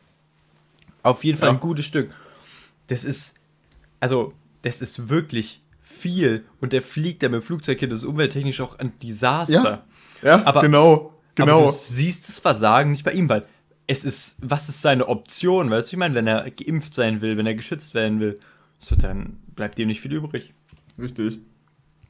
Auf 1.02 1.22
jeden 1.24 1.38
Fall 1.38 1.48
Ja. 1.48 1.54
ein 1.54 1.60
gutes 1.60 1.84
Stück. 1.84 2.10
Das 2.88 3.04
ist, 3.04 3.34
also, 4.00 4.32
das 4.62 4.80
ist 4.80 5.08
wirklich 5.08 5.62
viel. 5.82 6.44
Und 6.60 6.72
der 6.72 6.82
fliegt 6.82 7.22
da 7.22 7.28
mit 7.28 7.40
dem 7.40 7.46
Flugzeug 7.46 7.78
hin. 7.80 7.90
Das 7.90 8.00
ist 8.00 8.06
umwelttechnisch 8.06 8.60
auch 8.60 8.78
ein 8.78 8.98
Desaster. 9.00 9.84
Ja, 10.22 10.44
Aber- 10.44 10.60
genau. 10.62 11.12
Genau. 11.34 11.64
Aber 11.64 11.72
du 11.72 11.78
siehst 11.78 12.28
das 12.28 12.38
Versagen 12.38 12.92
nicht 12.92 13.04
bei 13.04 13.12
ihm, 13.12 13.28
weil 13.28 13.46
es 13.86 14.06
ist, 14.06 14.38
was 14.40 14.70
ist 14.70 14.80
seine 14.80 15.06
Option? 15.06 15.68
Weißt 15.70 15.92
du, 15.92 15.96
ich 15.96 15.98
meine, 15.98 16.14
wenn 16.14 16.26
er 16.26 16.50
geimpft 16.50 16.94
sein 16.94 17.20
will, 17.20 17.36
wenn 17.36 17.46
er 17.46 17.54
geschützt 17.54 17.92
werden 17.92 18.20
will, 18.20 18.40
so 18.80 18.96
dann 18.96 19.38
bleibt 19.54 19.78
ihm 19.78 19.88
nicht 19.88 20.00
viel 20.00 20.14
übrig. 20.14 20.54
Richtig. 20.98 21.40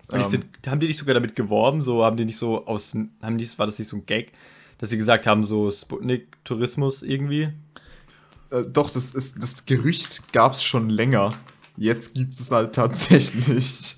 Und 0.09 0.21
ich 0.21 0.25
Ähm, 0.27 0.31
finde, 0.31 0.47
haben 0.69 0.79
die 0.81 0.87
nicht 0.87 0.97
sogar 0.99 1.15
damit 1.15 1.35
geworben? 1.35 1.83
So 1.83 2.05
haben 2.05 2.17
die 2.17 2.25
nicht 2.25 2.39
so 2.39 2.67
aus, 2.67 2.95
haben 3.21 3.37
die, 3.39 3.59
war 3.59 3.67
das 3.67 3.79
nicht 3.81 3.89
so 3.89 3.97
ein 3.97 4.07
Gag, 4.07 4.31
dass 4.79 4.91
sie 4.91 4.97
gesagt 4.97 5.27
haben, 5.27 5.43
so 5.45 5.73
Sputnik-Tourismus 5.73 7.03
irgendwie? 7.03 7.49
Äh, 8.51 8.63
doch, 8.73 8.91
das, 8.91 9.11
ist, 9.11 9.43
das 9.43 9.67
Gerücht 9.67 10.33
gab 10.33 10.53
es 10.53 10.63
schon 10.63 10.89
länger. 10.89 11.35
Jetzt 11.77 12.15
gibt 12.15 12.35
es 12.35 12.51
halt 12.51 12.75
tatsächlich. 12.75 13.97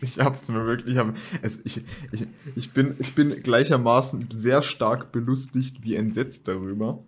Ich 0.00 0.18
hab's 0.18 0.48
mir 0.48 0.64
wirklich. 0.66 0.98
Also 1.42 1.60
ich, 1.64 1.82
ich, 2.12 2.26
ich, 2.54 2.72
bin, 2.72 2.96
ich 2.98 3.14
bin 3.14 3.42
gleichermaßen 3.42 4.28
sehr 4.30 4.62
stark 4.62 5.12
belustigt 5.12 5.82
wie 5.82 5.94
entsetzt 5.94 6.48
darüber. 6.48 7.02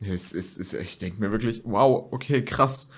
Es 0.00 0.32
ist, 0.32 0.58
es, 0.60 0.74
ich 0.74 0.98
denke 0.98 1.20
mir 1.20 1.32
wirklich, 1.32 1.62
wow, 1.64 2.08
okay, 2.10 2.44
krass. 2.44 2.90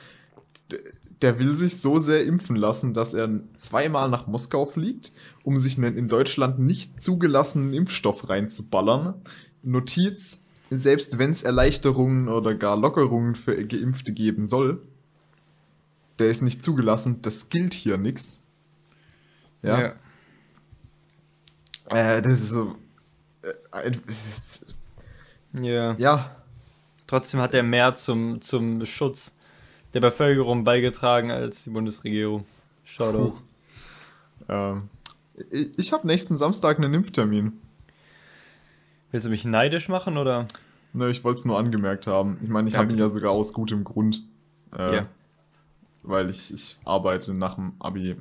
Der 1.22 1.38
will 1.38 1.54
sich 1.54 1.76
so 1.80 1.98
sehr 1.98 2.24
impfen 2.24 2.56
lassen, 2.56 2.94
dass 2.94 3.14
er 3.14 3.28
zweimal 3.56 4.08
nach 4.08 4.26
Moskau 4.26 4.66
fliegt, 4.66 5.12
um 5.44 5.58
sich 5.58 5.78
einen 5.78 5.96
in 5.96 6.08
Deutschland 6.08 6.58
nicht 6.58 7.00
zugelassenen 7.00 7.72
Impfstoff 7.74 8.28
reinzuballern. 8.28 9.14
Notiz, 9.62 10.44
selbst 10.70 11.18
wenn 11.18 11.30
es 11.30 11.42
Erleichterungen 11.42 12.28
oder 12.28 12.54
gar 12.54 12.76
Lockerungen 12.76 13.34
für 13.34 13.64
Geimpfte 13.64 14.12
geben 14.12 14.46
soll, 14.46 14.82
der 16.18 16.28
ist 16.28 16.42
nicht 16.42 16.62
zugelassen, 16.62 17.20
das 17.22 17.48
gilt 17.48 17.74
hier 17.74 17.96
nix. 17.98 18.40
Ja, 19.62 19.94
Äh, 21.90 22.20
das 22.22 22.34
ist 22.34 22.50
so. 22.50 22.76
Äh, 23.72 23.92
ist, 24.06 24.74
Ja. 25.52 25.94
ja, 25.94 26.34
Trotzdem 27.06 27.40
hat 27.40 27.54
er 27.54 27.62
mehr 27.62 27.94
zum, 27.94 28.40
zum 28.42 28.84
Schutz 28.84 29.34
der 29.94 30.00
Bevölkerung 30.00 30.64
beigetragen 30.64 31.30
als 31.30 31.64
die 31.64 31.70
Bundesregierung. 31.70 32.44
Shoutouts. 32.84 33.42
ähm, 34.48 34.90
ich, 35.50 35.78
ich 35.78 35.92
habe 35.92 36.06
nächsten 36.06 36.36
Samstag 36.36 36.76
einen 36.78 36.92
Impftermin. 36.92 37.58
Willst 39.10 39.24
du 39.24 39.30
mich 39.30 39.46
neidisch 39.46 39.88
machen 39.88 40.18
oder? 40.18 40.46
Ne, 40.92 41.08
ich 41.08 41.24
wollte 41.24 41.38
es 41.38 41.44
nur 41.46 41.58
angemerkt 41.58 42.06
haben. 42.06 42.38
Ich 42.42 42.48
meine, 42.50 42.68
ich 42.68 42.76
habe 42.76 42.92
ihn 42.92 42.98
ja 42.98 43.08
sogar 43.08 43.30
aus 43.32 43.54
gutem 43.54 43.84
Grund. 43.84 44.22
Äh, 44.76 44.96
Ja. 44.96 45.08
Weil 46.08 46.30
ich, 46.30 46.52
ich 46.54 46.76
arbeite 46.84 47.34
nach 47.34 47.56
dem 47.56 47.72
Abi 47.78 48.16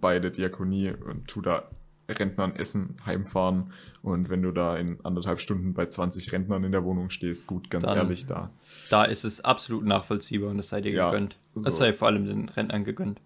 bei 0.00 0.18
der 0.18 0.30
Diakonie 0.30 0.90
und 0.92 1.26
tu 1.28 1.40
da 1.40 1.64
Rentnern 2.08 2.54
essen, 2.56 2.96
heimfahren. 3.06 3.72
Und 4.02 4.28
wenn 4.28 4.42
du 4.42 4.50
da 4.52 4.76
in 4.76 4.98
anderthalb 5.04 5.40
Stunden 5.40 5.74
bei 5.74 5.86
20 5.86 6.32
Rentnern 6.32 6.64
in 6.64 6.72
der 6.72 6.84
Wohnung 6.84 7.10
stehst, 7.10 7.46
gut, 7.46 7.70
ganz 7.70 7.84
Dann- 7.86 7.96
ehrlich, 7.98 8.26
da. 8.26 8.50
Da 8.90 9.04
ist 9.04 9.24
es 9.24 9.40
absolut 9.44 9.84
nachvollziehbar 9.84 10.50
und 10.50 10.58
das 10.58 10.68
sei 10.68 10.80
dir 10.80 10.92
Ja, 10.92 11.10
gegönnt. 11.10 11.36
so. 11.54 11.64
Das 11.64 11.78
sei 11.78 11.92
vor 11.92 12.08
allem 12.08 12.26
den 12.26 12.48
Rentnern 12.48 12.84
gegönnt. 12.84 13.20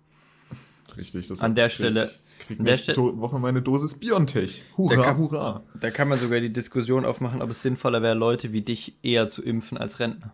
Richtig, 0.97 1.27
das 1.29 1.41
An 1.41 1.55
der 1.55 1.67
ich- 1.69 1.75
Stelle- 1.75 2.05
Ich 2.39 2.47
krieg 2.47 2.61
an 2.61 2.67
der 2.67 2.73
nächste 2.75 2.93
Stelle- 2.93 3.09
To- 3.13 3.19
Woche 3.21 3.39
meine 3.39 3.63
Dosis 3.63 3.99
Biontech. 3.99 4.65
Hurra, 4.77 5.03
kann- 5.03 5.19
hurra. 5.19 5.63
Da 5.81 5.91
kann 5.91 6.09
man 6.09 6.19
sogar 6.19 6.41
die 6.41 6.53
Diskussion 6.53 7.05
aufmachen, 7.05 7.43
ob 7.43 7.51
es 7.51 7.63
sinnvoller 7.63 8.03
wäre, 8.03 8.15
Leute 8.15 8.53
wie 8.53 8.61
dich 8.61 8.95
eher 9.03 9.29
zu 9.29 9.43
impfen 9.43 9.79
als 9.79 9.99
Rentner. 9.99 10.33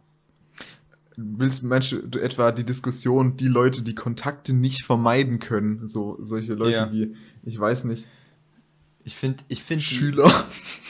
Willst 1.22 1.62
du 1.62 2.18
etwa 2.18 2.52
die 2.52 2.64
Diskussion, 2.64 3.36
die 3.36 3.48
Leute, 3.48 3.82
die 3.82 3.94
Kontakte 3.94 4.52
nicht 4.54 4.84
vermeiden 4.84 5.38
können, 5.38 5.86
so 5.86 6.16
solche 6.20 6.54
Leute 6.54 6.78
Ja. 6.80 6.92
wie, 6.92 7.14
ich 7.44 7.58
weiß 7.58 7.84
nicht, 7.84 8.06
Ich 9.04 9.16
finde, 9.16 9.44
ich 9.48 9.62
finde, 9.62 9.84
Schüler. 9.84 10.32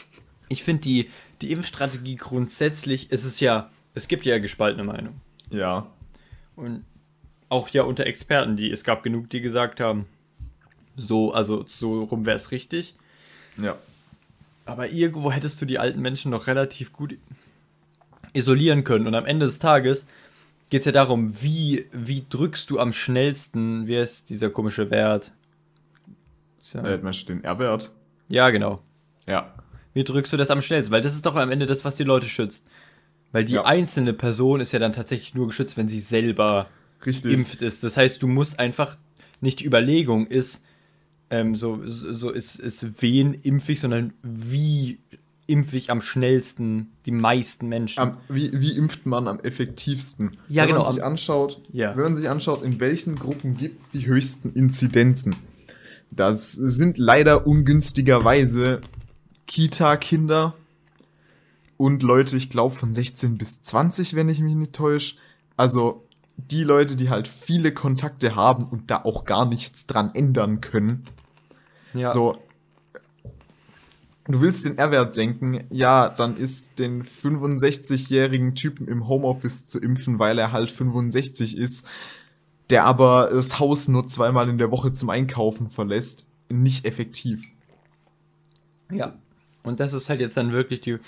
ich 0.49 0.63
finde 0.63 0.83
die, 0.83 1.11
die 1.41 1.53
Impfstrategie 1.53 2.17
grundsätzlich, 2.17 3.09
es 3.11 3.25
ist 3.25 3.41
ja, 3.41 3.71
es 3.95 4.09
gibt 4.09 4.25
ja 4.25 4.39
gespaltene 4.39 4.85
Meinung. 4.85 5.21
Ja, 5.51 5.87
Und 6.57 6.85
auch 7.49 7.69
ja 7.71 7.83
unter 7.83 8.07
Experten, 8.07 8.57
die, 8.57 8.71
es 8.71 8.85
gab 8.85 9.03
genug, 9.03 9.31
die 9.31 9.41
gesagt 9.41 9.81
haben, 9.81 10.07
so, 10.97 11.33
also 11.33 11.65
so 11.67 12.05
rum 12.05 12.27
wäre 12.27 12.37
es 12.37 12.51
richtig. 12.53 12.95
ja. 13.57 13.77
Aber 14.67 14.91
irgendwo 14.91 15.33
hättest 15.33 15.61
du 15.61 15.67
die 15.67 15.81
alten 15.81 16.01
Menschen 16.01 16.31
noch 16.31 16.47
relativ 16.47 16.93
gut 16.93 17.17
isolieren 18.35 18.85
können. 18.85 19.09
Und 19.09 19.17
am 19.17 19.27
Ende 19.27 19.47
des 19.47 19.59
Tages 19.59 20.07
geht 20.71 20.81
es 20.81 20.87
ja 20.87 20.93
darum, 20.93 21.41
wie, 21.43 21.87
wie 21.93 22.25
drückst 22.29 22.71
du 22.71 22.79
am 22.79 22.93
schnellsten, 22.93 23.87
wie 23.87 23.97
ist 23.97 24.31
dieser 24.31 24.50
komische 24.50 24.91
Wert? 24.91 25.33
Ja, 26.73 26.85
Äh, 26.85 26.99
meinst 26.99 27.29
du 27.29 27.35
den 27.35 27.45
R-Wert? 27.45 27.93
ja, 28.29 28.50
genau. 28.50 28.81
Ja. 29.27 29.55
Wie 29.93 30.05
drückst 30.05 30.33
du 30.33 30.37
das 30.37 30.50
am 30.50 30.62
schnellsten? 30.62 30.93
Weil 30.93 31.03
das 31.03 31.15
ist 31.15 31.27
doch 31.27 31.35
am 31.35 31.50
Ende 31.50 31.67
das, 31.67 31.85
was 31.85 31.97
die 31.97 32.05
Leute 32.05 32.29
schützt. 32.29 32.67
Weil 33.33 33.45
die 33.45 33.55
Ja. 33.55 33.65
einzelne 33.65 34.12
Person 34.12 34.61
ist 34.61 34.73
ja 34.73 34.79
dann 34.79 34.93
tatsächlich 34.93 35.35
nur 35.35 35.47
geschützt, 35.49 35.77
wenn 35.77 35.89
sie 35.89 36.00
selber 36.00 36.69
Richtig. 37.05 37.33
geimpft 37.33 37.62
ist. 37.62 37.83
Das 37.83 37.97
heißt, 37.97 38.23
du 38.23 38.29
musst 38.29 38.59
einfach, 38.61 38.97
nicht 39.41 39.61
die 39.61 39.67
Überlegung 39.67 40.27
ist, 40.27 40.65
ähm, 41.31 41.55
so, 41.57 41.81
so 41.87 42.12
so 42.15 42.31
ist, 42.31 42.57
ist 42.57 43.03
wen 43.03 43.35
impfe 43.35 43.73
ich, 43.73 43.81
sondern 43.81 44.12
wie 44.23 44.99
impfe 45.50 45.76
ich 45.76 45.90
am 45.90 46.00
schnellsten 46.00 46.92
die 47.07 47.11
meisten 47.11 47.69
Menschen. 47.69 48.00
Am, 48.00 48.16
wie, 48.28 48.50
wie 48.52 48.76
impft 48.76 49.07
man 49.07 49.28
am 49.28 49.40
effektivsten? 49.40 50.37
Ja, 50.49 50.62
wenn 50.62 50.71
genau, 50.71 50.85
Man 50.85 50.95
sich 50.95 51.04
anschaut, 51.04 51.61
Ja. 51.73 51.97
Wenn 51.97 52.04
man 52.04 52.14
sich 52.14 52.28
anschaut, 52.28 52.62
in 52.62 52.80
welchen 52.80 53.16
Gruppen 53.16 53.57
gibt 53.57 53.80
es 53.80 53.90
die 53.90 54.07
höchsten 54.07 54.52
Inzidenzen? 54.52 55.35
Das 56.11 56.52
sind 56.52 56.99
leider 56.99 57.47
ungünstigerweise 57.47 58.80
Kita-Kinder 59.47 60.54
und 61.76 62.02
Leute, 62.02 62.37
ich 62.37 62.50
glaube 62.50 62.75
von 62.75 62.92
16 62.92 63.38
bis 63.38 63.62
20, 63.62 64.14
wenn 64.14 64.28
ich 64.28 64.40
mich 64.40 64.54
nicht 64.54 64.73
täusche. 64.73 65.16
Also 65.57 66.04
die 66.37 66.64
Leute, 66.64 66.97
die 66.97 67.11
halt 67.11 67.28
viele 67.28 67.73
Kontakte 67.73 68.35
haben 68.35 68.64
und 68.64 68.90
da 68.90 69.02
auch 69.04 69.25
gar 69.25 69.45
nichts 69.45 69.87
dran 69.87 70.11
ändern 70.14 70.61
können. 70.61 71.04
ja. 71.95 72.11
So, 72.11 72.38
du 74.33 74.41
willst 74.41 74.65
den 74.67 74.77
R-Wert 74.79 75.13
senken, 75.13 75.65
ja, 75.71 76.09
dann 76.09 76.37
ist 76.37 76.79
den 76.79 77.03
65-jährigen 77.05 78.55
Typen 78.55 78.89
im 78.89 79.09
Homeoffice 79.09 79.67
zu 79.67 79.79
impfen, 79.81 80.19
weil 80.19 80.39
er 80.39 80.53
halt 80.53 80.71
65 80.71 81.57
ist, 81.57 81.87
der 82.71 82.85
aber 82.85 83.31
das 83.33 83.59
Haus 83.59 83.89
nur 83.89 84.07
zweimal 84.07 84.49
in 84.49 84.59
der 84.59 84.71
Woche 84.71 84.93
zum 84.93 85.11
Einkaufen 85.11 85.71
verlässt, 85.71 86.27
nicht 86.49 86.85
effektiv. 86.85 87.45
Ja. 88.93 89.15
Und 89.63 89.81
das 89.81 89.93
ist 89.93 90.09
halt 90.09 90.21
jetzt 90.21 90.37
dann 90.37 90.53
wirklich 90.53 90.81
die. 90.81 90.99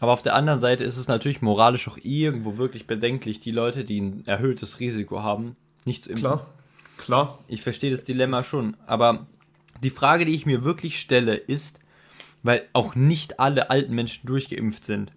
Aber 0.00 0.12
auf 0.12 0.22
der 0.22 0.34
anderen 0.34 0.60
Seite 0.60 0.84
ist 0.84 0.96
es 0.96 1.08
natürlich 1.08 1.42
moralisch 1.42 1.88
auch 1.88 1.98
irgendwo 2.02 2.56
wirklich 2.58 2.86
bedenklich, 2.86 3.40
die 3.40 3.50
Leute, 3.50 3.84
die 3.84 4.00
ein 4.00 4.26
erhöhtes 4.26 4.78
Risiko 4.80 5.22
haben, 5.22 5.56
nicht 5.84 6.04
zu 6.04 6.10
impfen. 6.10 6.22
Klar, 6.24 6.46
klar. 6.98 7.38
Ich 7.48 7.62
verstehe 7.62 7.90
das 7.90 8.04
Dilemma 8.04 8.38
Das- 8.38 8.46
schon. 8.46 8.76
Aber 8.86 9.26
die 9.82 9.90
Frage, 9.90 10.24
die 10.24 10.34
ich 10.34 10.46
mir 10.46 10.64
wirklich 10.64 10.98
stelle, 10.98 11.34
ist, 11.34 11.78
weil 12.46 12.64
auch 12.72 12.94
nicht 12.94 13.40
alle 13.40 13.70
alten 13.70 13.94
Menschen 13.94 14.26
durchgeimpft 14.26 14.84
sind. 14.84 15.12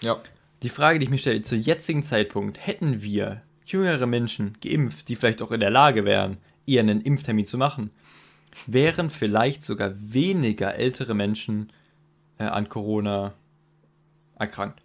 Ja. 0.00 0.18
Die 0.62 0.68
Frage, 0.68 0.98
die 0.98 1.04
ich 1.04 1.10
mir 1.10 1.18
stelle, 1.18 1.42
zu 1.42 1.56
jetzigen 1.56 2.02
Zeitpunkt 2.02 2.64
hätten 2.64 3.02
wir 3.02 3.42
jüngere 3.64 4.06
Menschen 4.06 4.58
geimpft, 4.60 5.08
die 5.08 5.16
vielleicht 5.16 5.42
auch 5.42 5.52
in 5.52 5.60
der 5.60 5.70
Lage 5.70 6.04
wären, 6.04 6.38
eher 6.66 6.80
einen 6.80 7.00
Impftermin 7.00 7.46
zu 7.46 7.56
machen, 7.56 7.90
wären 8.66 9.10
vielleicht 9.10 9.62
sogar 9.62 9.92
weniger 9.96 10.74
ältere 10.74 11.14
Menschen 11.14 11.72
äh, 12.38 12.44
an 12.44 12.68
Corona 12.68 13.34
erkrankt. 14.38 14.82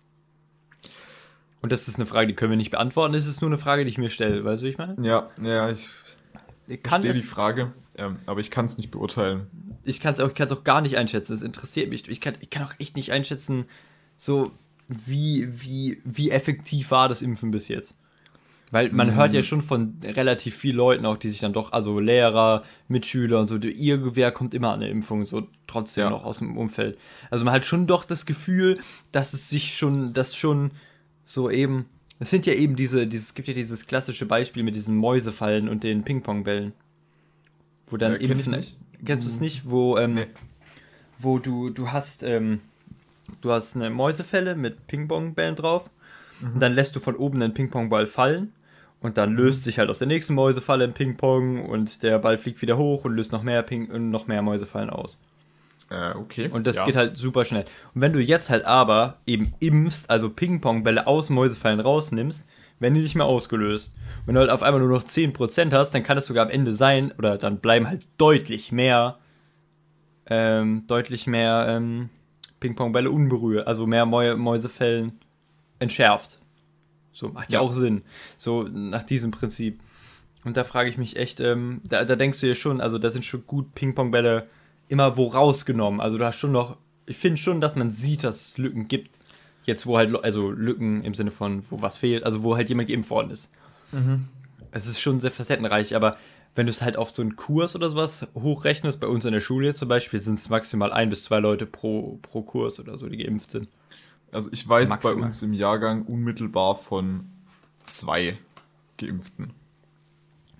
Und 1.62 1.72
das 1.72 1.88
ist 1.88 1.98
eine 1.98 2.06
Frage, 2.06 2.28
die 2.28 2.34
können 2.34 2.52
wir 2.52 2.58
nicht 2.58 2.72
beantworten. 2.72 3.14
Das 3.14 3.26
ist 3.26 3.42
nur 3.42 3.50
eine 3.50 3.58
Frage, 3.58 3.84
die 3.84 3.90
ich 3.90 3.98
mir 3.98 4.10
stelle. 4.10 4.46
Weißt 4.46 4.62
du, 4.62 4.68
wie 4.68 4.70
ich 4.70 4.78
meine? 4.78 4.96
Ja, 5.06 5.30
ja, 5.42 5.72
ich 5.72 5.90
Kann 6.84 7.02
verstehe 7.02 7.14
die 7.14 7.20
es, 7.20 7.30
Frage, 7.30 7.74
ähm, 7.98 8.18
aber 8.28 8.40
ich 8.40 8.52
kann 8.52 8.66
es 8.66 8.78
nicht 8.78 8.92
beurteilen. 8.92 9.48
Ich 9.88 10.00
kann 10.00 10.14
es 10.14 10.20
auch, 10.20 10.32
ich 10.34 10.52
auch 10.52 10.64
gar 10.64 10.82
nicht 10.82 10.98
einschätzen. 10.98 11.34
Es 11.34 11.42
interessiert 11.42 11.90
mich. 11.90 12.08
Ich 12.08 12.22
kann, 12.22 12.36
ich 12.40 12.50
kann 12.50 12.64
auch 12.64 12.74
echt 12.80 12.96
nicht 12.96 13.12
einschätzen, 13.12 13.66
so 14.18 14.52
wie, 14.88 15.48
wie, 15.62 16.02
wie 16.04 16.32
effektiv 16.32 16.92
war 16.92 17.10
das 17.10 17.22
Impfen 17.22 17.52
bis 17.52 17.68
jetzt. 17.68 17.96
Weil 18.70 18.92
man 18.92 19.16
hört 19.16 19.32
ja 19.32 19.44
schon 19.44 19.62
von 19.62 19.98
relativ 20.04 20.56
vielen 20.56 20.76
Leuten 20.76 21.06
auch, 21.06 21.16
die 21.16 21.30
sich 21.30 21.40
dann 21.40 21.54
doch, 21.54 21.72
also 21.72 22.02
Lehrer, 22.02 22.64
Mitschüler 22.90 23.40
und 23.40 23.48
so, 23.48 23.56
ihr 23.56 23.98
Gewehr 23.98 24.32
kommt 24.34 24.54
immer 24.54 24.74
an 24.74 24.82
eine 24.82 24.90
Impfung, 24.90 25.24
so 25.26 25.48
trotzdem 25.68 26.04
Ja. 26.04 26.10
noch 26.10 26.26
aus 26.26 26.40
dem 26.40 26.58
Umfeld. 26.58 26.98
Also 27.32 27.46
man 27.46 27.54
hat 27.54 27.64
schon 27.64 27.88
doch 27.88 28.04
das 28.04 28.26
Gefühl, 28.26 28.78
dass 29.14 29.32
es 29.32 29.50
sich 29.50 29.78
schon, 29.78 30.12
dass 30.12 30.36
schon 30.36 30.72
so 31.24 31.50
eben, 31.50 31.86
es 32.20 32.30
sind 32.30 32.46
ja 32.46 32.54
eben 32.54 32.76
diese, 32.76 33.08
dieses, 33.08 33.28
es 33.28 33.34
gibt 33.36 33.48
ja 33.48 33.54
dieses 33.54 33.88
klassische 33.88 34.26
Beispiel 34.26 34.64
mit 34.64 34.76
diesen 34.76 34.98
Mäusefallen 34.98 35.70
und 35.70 35.86
den 35.86 36.04
Ping-Pong-Bällen. 36.04 36.74
Wo 37.90 37.96
dann 37.96 38.18
ich 38.20 38.30
Impfen, 38.30 38.54
nicht. 38.54 38.78
Kennst 39.06 39.26
du 39.26 39.30
es 39.30 39.40
nicht, 39.40 39.70
wo, 39.70 39.98
ähm, 39.98 40.16
Nee. 40.16 40.28
wo 41.20 41.40
du, 41.40 41.70
du 41.70 41.92
hast, 41.92 42.24
ähm, 42.24 42.62
du 43.42 43.52
hast 43.52 43.76
eine 43.76 43.90
Mäusefälle 43.90 44.56
mit 44.56 44.88
Ping-Pong-Bällen 44.88 45.56
drauf 45.56 45.90
und 46.42 46.60
dann 46.60 46.74
lässt 46.74 46.96
du 46.96 47.00
von 47.00 47.16
oben 47.16 47.42
einen 47.42 47.54
Ping-Pong-Ball 47.54 48.08
fallen 48.08 48.54
und 49.02 49.18
dann 49.18 49.36
löst 49.36 49.64
sich 49.64 49.80
halt 49.80 49.90
aus 49.90 50.00
der 50.00 50.08
nächsten 50.08 50.34
Mäusefalle 50.34 50.84
ein 50.84 50.94
Ping-Pong 50.94 51.66
und 51.66 52.04
der 52.04 52.20
Ball 52.20 52.38
fliegt 52.38 52.62
wieder 52.62 52.78
hoch 52.78 53.06
und 53.06 53.16
löst 53.16 53.32
noch 53.32 53.44
mehr 53.44 53.64
Ping 53.64 53.90
und 53.90 54.12
noch 54.12 54.28
mehr 54.28 54.42
Mäusefallen 54.42 54.90
aus. 54.90 55.18
Äh, 55.90 56.12
okay. 56.16 56.50
Und 56.50 56.68
das 56.68 56.78
ja. 56.78 56.86
geht 56.86 56.96
halt 56.96 57.18
super 57.18 57.46
schnell. 57.46 57.66
Und 57.96 58.02
wenn 58.02 58.14
du 58.14 58.20
jetzt 58.20 58.50
halt 58.50 58.66
aber 58.66 59.18
eben 59.26 59.54
impfst, 59.60 60.10
also 60.10 60.30
Ping-Pong-Bälle 60.30 61.08
aus 61.08 61.30
Mäusefallen 61.30 61.80
rausnimmst, 61.80 62.46
werden 62.80 62.94
die 62.94 63.02
nicht 63.02 63.16
mehr 63.16 63.26
ausgelöst. 63.26 63.96
Wenn 64.26 64.36
du 64.36 64.42
halt 64.42 64.50
auf 64.50 64.64
einmal 64.64 64.82
nur 64.82 64.90
noch 64.90 65.04
10% 65.04 65.74
hast, 65.74 65.94
dann 65.94 66.04
kann 66.04 66.18
es 66.18 66.26
sogar 66.26 66.46
am 66.46 66.52
Ende 66.52 66.74
sein, 66.74 67.12
oder 67.18 67.38
dann 67.38 67.60
bleiben 67.60 67.88
halt 67.88 68.08
deutlich 68.18 68.72
mehr, 68.72 69.18
ähm, 70.28 70.84
deutlich 70.88 71.28
mehr 71.28 71.66
ähm, 71.70 72.10
Ping-Pong-Bälle 72.60 73.10
unberührt, 73.10 73.68
also 73.68 73.88
mehr 73.88 74.06
Mäu 74.06 74.36
Mäusefällen 74.36 75.20
entschärft. 75.80 76.40
So, 77.12 77.30
macht 77.30 77.52
ja. 77.52 77.60
Ja. 77.60 77.66
auch 77.66 77.74
Sinn. 77.74 78.04
So 78.38 78.64
nach 78.64 79.04
diesem 79.04 79.32
Prinzip. 79.32 79.80
Und 80.44 80.56
da 80.56 80.64
frage 80.64 80.90
ich 80.90 80.98
mich 80.98 81.18
echt, 81.18 81.40
ähm, 81.40 81.82
da, 81.84 82.06
da 82.06 82.16
denkst 82.16 82.40
du 82.40 82.48
ja 82.48 82.56
schon, 82.56 82.80
also 82.80 83.00
da 83.00 83.10
sind 83.10 83.26
schon 83.26 83.46
gut 83.48 83.74
Ping-Pong-Bälle 83.74 84.48
immer 84.88 85.18
wo 85.18 85.28
rausgenommen. 85.28 86.00
Also 86.00 86.18
du 86.18 86.26
hast 86.26 86.38
schon 86.38 86.52
noch, 86.52 86.78
ich 87.06 87.18
finde 87.18 87.38
schon, 87.38 87.60
dass 87.60 87.76
man 87.76 87.92
sieht, 87.92 88.24
dass 88.24 88.50
es 88.50 88.58
Lücken 88.58 88.88
gibt. 88.88 89.12
Jetzt, 89.68 89.86
wo 89.86 89.98
halt, 89.98 90.16
also 90.24 90.50
Lücken 90.50 91.04
im 91.04 91.14
Sinne 91.14 91.30
von, 91.30 91.62
wo 91.70 91.82
was 91.82 91.98
fehlt, 91.98 92.24
also 92.24 92.42
wo 92.42 92.56
halt 92.56 92.70
jemand 92.70 92.90
geimpft 92.90 93.12
worden 93.12 93.30
ist. 93.30 93.52
Es 94.72 94.88
ist 94.88 95.00
schon 95.00 95.20
sehr 95.20 95.30
facettenreich, 95.30 95.96
aber 95.96 96.18
wenn 96.56 96.66
du 96.66 96.72
es 96.72 96.82
halt 96.82 96.98
auf 96.98 97.16
so 97.16 97.22
einen 97.22 97.36
Kurs 97.36 97.76
oder 97.76 97.90
sowas 97.90 98.28
hochrechnest, 98.34 99.00
bei 99.00 99.08
uns 99.08 99.26
in 99.26 99.34
der 99.34 99.42
Schule 99.42 99.76
zum 99.76 99.90
Beispiel, 99.90 100.20
sind 100.20 100.40
es 100.40 100.50
maximal 100.50 100.92
ein 100.92 101.10
bis 101.10 101.24
zwei 101.24 101.40
Leute 101.40 101.68
pro, 101.68 102.18
pro 102.24 102.42
Kurs 102.42 102.80
oder 102.80 102.98
so, 102.98 103.08
die 103.08 103.18
geimpft 103.18 103.52
sind. 103.52 103.70
Also 104.32 104.50
ich 104.52 104.68
weiß 104.68 104.90
Maximal. 104.90 105.16
bei 105.16 105.26
uns 105.26 105.44
im 105.44 105.54
Jahrgang 105.54 106.04
unmittelbar 106.06 106.76
von 106.78 107.26
zwei 107.84 108.40
Geimpften. 108.98 109.52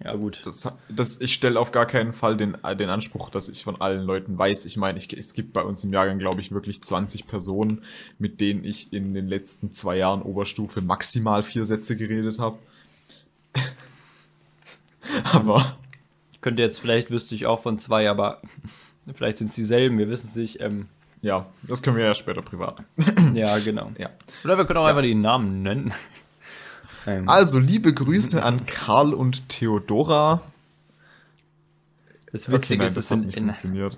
Ja, 0.04 0.16
gut. 0.16 0.42
Das, 0.46 0.72
das, 0.90 1.20
ich 1.22 1.34
stelle 1.34 1.60
auf 1.60 1.72
gar 1.72 1.88
keinen 1.88 2.14
Fall 2.14 2.38
den, 2.38 2.56
den 2.78 2.90
Anspruch, 2.90 3.30
dass 3.30 3.50
ich 3.50 3.64
von 3.64 3.82
allen 3.82 4.04
Leuten 4.04 4.38
weiß. 4.38 4.66
Ich 4.66 4.78
meine, 4.78 5.00
ich, 5.00 5.12
es 5.18 5.34
gibt 5.34 5.54
bei 5.54 5.64
uns 5.64 5.84
im 5.84 5.92
Jahrgang, 5.92 6.20
glaube 6.20 6.40
ich, 6.40 6.52
wirklich 6.52 6.84
20 6.84 7.28
Personen, 7.28 7.84
mit 8.20 8.40
denen 8.40 8.64
ich 8.64 8.94
in 8.94 9.14
den 9.14 9.28
letzten 9.28 9.74
zwei 9.74 9.98
Jahren 9.98 10.22
Oberstufe 10.22 10.82
maximal 10.82 11.42
vier 11.42 11.66
Sätze 11.66 11.98
geredet 11.98 12.38
habe. 12.38 12.60
Aber 15.34 15.78
Könnte 16.42 16.62
jetzt, 16.62 16.80
vielleicht 16.80 17.12
wüsste 17.12 17.36
ich 17.36 17.46
auch 17.46 17.62
von 17.62 17.80
zwei, 17.80 18.10
aber 18.10 18.42
vielleicht 19.14 19.40
sind 19.40 19.48
es 19.48 19.56
dieselben, 19.56 19.98
wir 19.98 20.10
wissen 20.10 20.28
es 20.28 20.36
nicht. 20.36 20.62
Ähm, 20.62 20.86
ja, 21.22 21.48
das 21.64 21.82
können 21.82 21.98
wir 21.98 22.06
ja 22.06 22.14
später 22.14 22.42
privat. 22.42 22.78
ja, 23.34 23.58
genau. 23.60 23.92
Ja. 23.98 24.12
Oder 24.44 24.58
wir 24.58 24.66
können 24.66 24.80
auch 24.80 24.86
einfach 24.86 25.02
die 25.02 25.16
Namen 25.16 25.64
nennen. 25.64 25.94
Ähm, 27.08 27.28
Also, 27.28 27.58
liebe 27.60 27.94
Grüße 27.94 28.44
an 28.44 28.66
Karl 28.68 29.14
und 29.16 29.50
Theodora. 29.50 30.42
das 32.32 32.52
Witzige 32.52 32.80
nein, 32.80 32.88
ist, 32.88 32.98
das 32.98 33.10
hat 33.10 33.20
nicht 33.20 33.38
in, 33.38 33.46
funktioniert. 33.46 33.98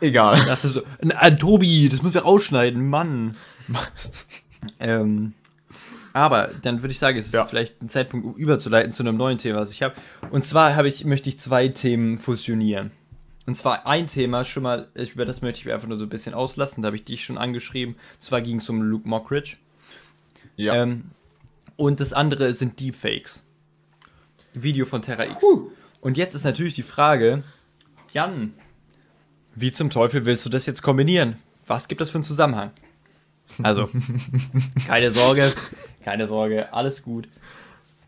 Egal. 0.00 0.36
Ich 0.38 0.44
dachte 0.44 0.68
so, 0.68 0.82
na, 1.02 1.30
Tobi, 1.30 1.88
das 1.88 2.02
müssen 2.02 2.14
wir 2.14 2.22
rausschneiden, 2.22 2.88
Mann. 2.88 3.36
Ähm, 4.80 5.32
aber 6.12 6.48
dann 6.62 6.82
würde 6.82 6.90
ich 6.90 6.98
sagen, 6.98 7.16
es 7.18 7.26
ist 7.26 7.34
Ja. 7.34 7.44
vielleicht 7.44 7.80
ein 7.82 7.88
Zeitpunkt, 7.88 8.26
um 8.26 8.34
überzuleiten 8.34 8.90
zu 8.90 9.02
einem 9.04 9.16
neuen 9.16 9.38
Thema, 9.38 9.60
was 9.60 9.70
ich 9.70 9.82
habe. 9.82 9.94
Und 10.30 10.44
zwar 10.44 10.74
habe 10.74 10.88
ich, 10.88 11.04
möchte 11.04 11.28
ich 11.28 11.38
zwei 11.38 11.68
Themen 11.68 12.18
fusionieren. 12.18 12.90
Und 13.46 13.56
zwar 13.56 13.86
ein 13.86 14.08
Thema, 14.08 14.44
schon 14.44 14.64
mal, 14.64 14.88
über 14.94 15.24
das 15.24 15.40
möchte 15.40 15.60
ich 15.60 15.66
mir 15.66 15.74
einfach 15.74 15.86
nur 15.86 15.98
so 15.98 16.04
ein 16.04 16.08
bisschen 16.08 16.34
auslassen, 16.34 16.82
da 16.82 16.86
habe 16.86 16.96
ich 16.96 17.04
dich 17.04 17.22
schon 17.24 17.38
angeschrieben. 17.38 17.94
Und 17.94 18.22
zwar 18.22 18.40
ging 18.40 18.58
es 18.58 18.68
um 18.68 18.82
Luke 18.82 19.08
Mockridge. 19.08 19.56
Ja. 20.56 20.74
Ähm, 20.82 21.10
und 21.76 22.00
das 22.00 22.12
andere 22.12 22.52
sind 22.54 22.80
Deepfakes. 22.80 23.44
Video 24.54 24.86
von 24.86 25.02
Terra 25.02 25.24
X. 25.26 25.44
Und 26.00 26.16
jetzt 26.16 26.34
ist 26.34 26.44
natürlich 26.44 26.74
die 26.74 26.82
Frage, 26.82 27.42
Jan, 28.12 28.54
wie 29.54 29.72
zum 29.72 29.90
Teufel 29.90 30.24
willst 30.24 30.44
du 30.46 30.50
das 30.50 30.66
jetzt 30.66 30.82
kombinieren? 30.82 31.36
Was 31.66 31.88
gibt 31.88 32.00
das 32.00 32.10
für 32.10 32.16
einen 32.16 32.24
Zusammenhang? 32.24 32.70
Also, 33.62 33.90
keine 34.86 35.10
Sorge, 35.10 35.52
keine 36.02 36.26
Sorge, 36.26 36.72
alles 36.72 37.02
gut. 37.02 37.28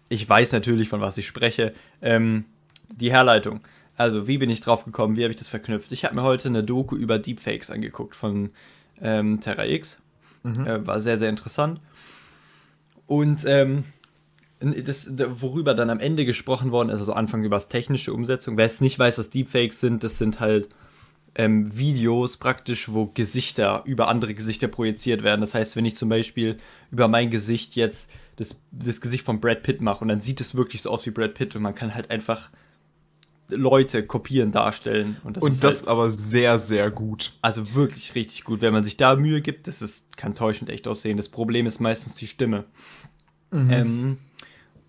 Ich 0.08 0.28
weiß 0.28 0.52
natürlich, 0.52 0.88
von 0.88 1.00
was 1.00 1.16
ich 1.18 1.26
spreche. 1.26 1.74
Ähm, 2.00 2.44
die 2.90 3.12
Herleitung. 3.12 3.60
Also, 3.96 4.26
wie 4.26 4.38
bin 4.38 4.48
ich 4.48 4.60
drauf 4.60 4.84
gekommen? 4.84 5.16
Wie 5.16 5.24
habe 5.24 5.32
ich 5.32 5.38
das 5.38 5.48
verknüpft? 5.48 5.92
Ich 5.92 6.04
habe 6.04 6.14
mir 6.14 6.22
heute 6.22 6.48
eine 6.48 6.64
Doku 6.64 6.96
über 6.96 7.18
Deepfakes 7.18 7.70
angeguckt 7.70 8.16
von 8.16 8.50
ähm, 9.02 9.40
Terra 9.40 9.66
X. 9.66 10.00
Äh, 10.44 10.86
war 10.86 11.00
sehr, 11.00 11.18
sehr 11.18 11.28
interessant. 11.28 11.80
Und 13.08 13.44
ähm, 13.46 13.84
das, 14.60 15.10
worüber 15.16 15.74
dann 15.74 15.90
am 15.90 15.98
Ende 15.98 16.24
gesprochen 16.24 16.70
worden 16.70 16.90
ist, 16.90 17.00
also 17.00 17.14
Anfang 17.14 17.42
über 17.42 17.56
das 17.56 17.68
technische 17.68 18.12
Umsetzung. 18.12 18.56
Wer 18.56 18.66
es 18.66 18.80
nicht 18.80 18.98
weiß, 18.98 19.18
was 19.18 19.30
Deepfakes 19.30 19.80
sind, 19.80 20.04
das 20.04 20.18
sind 20.18 20.40
halt 20.40 20.68
ähm, 21.34 21.76
Videos 21.76 22.36
praktisch, 22.36 22.92
wo 22.92 23.06
Gesichter 23.06 23.82
über 23.86 24.08
andere 24.08 24.34
Gesichter 24.34 24.68
projiziert 24.68 25.22
werden. 25.22 25.40
Das 25.40 25.54
heißt, 25.54 25.74
wenn 25.74 25.86
ich 25.86 25.96
zum 25.96 26.10
Beispiel 26.10 26.58
über 26.90 27.08
mein 27.08 27.30
Gesicht 27.30 27.76
jetzt 27.76 28.10
das, 28.36 28.56
das 28.72 29.00
Gesicht 29.00 29.24
von 29.24 29.40
Brad 29.40 29.62
Pitt 29.62 29.80
mache 29.80 30.02
und 30.02 30.08
dann 30.08 30.20
sieht 30.20 30.40
es 30.40 30.54
wirklich 30.54 30.82
so 30.82 30.90
aus 30.90 31.06
wie 31.06 31.10
Brad 31.10 31.34
Pitt 31.34 31.56
und 31.56 31.62
man 31.62 31.74
kann 31.74 31.94
halt 31.94 32.10
einfach 32.10 32.50
Leute 33.48 34.06
kopieren, 34.06 34.52
darstellen. 34.52 35.16
Und 35.24 35.36
das 35.36 35.42
Und 35.44 35.50
ist 35.50 35.64
das 35.64 35.78
halt, 35.80 35.88
aber 35.88 36.12
sehr, 36.12 36.58
sehr 36.58 36.90
gut. 36.90 37.32
also 37.40 37.74
wirklich 37.74 38.14
richtig 38.14 38.44
gut. 38.44 38.60
Wenn 38.60 38.72
man 38.72 38.84
sich 38.84 38.96
da 38.96 39.16
Mühe 39.16 39.40
gibt, 39.40 39.66
das 39.66 39.82
ist, 39.82 40.16
kann 40.16 40.34
täuschend 40.34 40.70
echt 40.70 40.86
aussehen. 40.86 41.16
Das 41.16 41.28
Problem 41.28 41.66
ist 41.66 41.80
meistens 41.80 42.14
die 42.14 42.26
Stimme. 42.26 42.64
Ähm, 43.52 44.18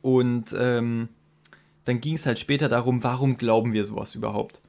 und 0.01 0.55
ähm, 0.57 1.09
dann 1.85 2.01
ging 2.01 2.15
es 2.15 2.25
halt 2.25 2.39
später 2.39 2.69
darum, 2.69 3.03
warum 3.03 3.37
glauben 3.37 3.73
wir 3.73 3.83
sowas 3.83 4.15
überhaupt? 4.15 4.61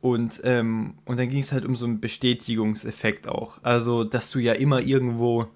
Und, 0.00 0.42
ähm, 0.44 0.94
und 1.06 1.18
dann 1.18 1.28
ging 1.28 1.40
es 1.40 1.52
halt 1.52 1.64
um 1.64 1.76
so 1.76 1.86
einen 1.86 2.00
Bestätigungseffekt 2.00 3.26
auch. 3.26 3.58
Also, 3.62 4.04
dass 4.04 4.30
du 4.30 4.38
ja 4.38 4.52
immer 4.52 4.80
irgendwo, 4.80 5.46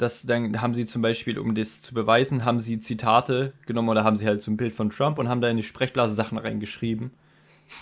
das, 0.00 0.22
dann 0.22 0.60
haben 0.60 0.74
sie 0.74 0.86
zum 0.86 1.02
Beispiel, 1.02 1.38
um 1.38 1.54
das 1.54 1.82
zu 1.82 1.94
beweisen, 1.94 2.44
haben 2.44 2.60
sie 2.60 2.78
Zitate 2.80 3.52
genommen 3.66 3.88
oder 3.88 4.04
haben 4.04 4.16
sie 4.16 4.26
halt 4.26 4.42
so 4.42 4.50
ein 4.50 4.56
Bild 4.56 4.74
von 4.74 4.90
Trump 4.90 5.18
und 5.18 5.28
haben 5.28 5.40
da 5.40 5.48
in 5.48 5.56
die 5.56 5.62
Sprechblase 5.62 6.14
Sachen 6.14 6.38
reingeschrieben, 6.38 7.10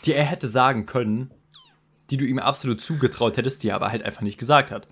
die 0.05 0.13
er 0.13 0.25
hätte 0.25 0.49
sagen 0.49 0.87
können, 0.87 1.31
die 2.11 2.17
du 2.17 2.25
ihm 2.25 2.39
absolut 2.39 2.81
zugetraut 2.81 3.37
hättest, 3.37 3.63
die 3.63 3.69
er 3.69 3.77
aber 3.77 3.91
halt 3.91 4.03
einfach 4.03 4.23
nicht 4.23 4.39
gesagt 4.39 4.71
hat. 4.71 4.89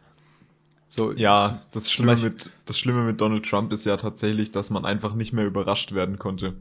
So, 0.89 1.13
Ja, 1.13 1.63
das 1.73 1.91
Schlimme, 1.91 2.13
Beispiel- 2.13 2.31
mit, 2.31 2.51
das 2.67 2.79
Schlimme 2.79 3.03
mit 3.05 3.21
Donald 3.21 3.45
Trump 3.49 3.73
ist 3.73 3.85
ja 3.87 3.97
tatsächlich, 3.97 4.53
dass 4.53 4.71
man 4.71 4.85
einfach 4.85 5.15
nicht 5.15 5.33
mehr 5.33 5.47
überrascht 5.47 5.93
werden 5.93 6.19
konnte. 6.19 6.55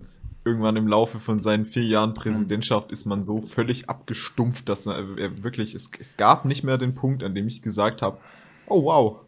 Irgendwann 0.43 0.75
im 0.75 0.87
Laufe 0.87 1.19
von 1.19 1.39
seinen 1.39 1.65
vier 1.65 1.83
Jahren 1.83 2.13
Präsidentschaft 2.13 2.91
ist 2.91 3.05
man 3.05 3.23
so 3.23 3.41
völlig 3.41 3.89
abgestumpft, 3.89 4.69
dass 4.69 4.85
er, 4.85 5.17
er 5.17 5.43
wirklich, 5.43 5.73
es, 5.75 5.89
es 5.99 6.17
gab 6.17 6.45
nicht 6.45 6.63
mehr 6.63 6.77
den 6.77 6.93
Punkt, 6.95 7.23
an 7.23 7.33
dem 7.35 7.47
ich 7.47 7.61
gesagt 7.61 8.01
habe, 8.01 8.17
oh 8.67 8.83
wow, 8.83 9.19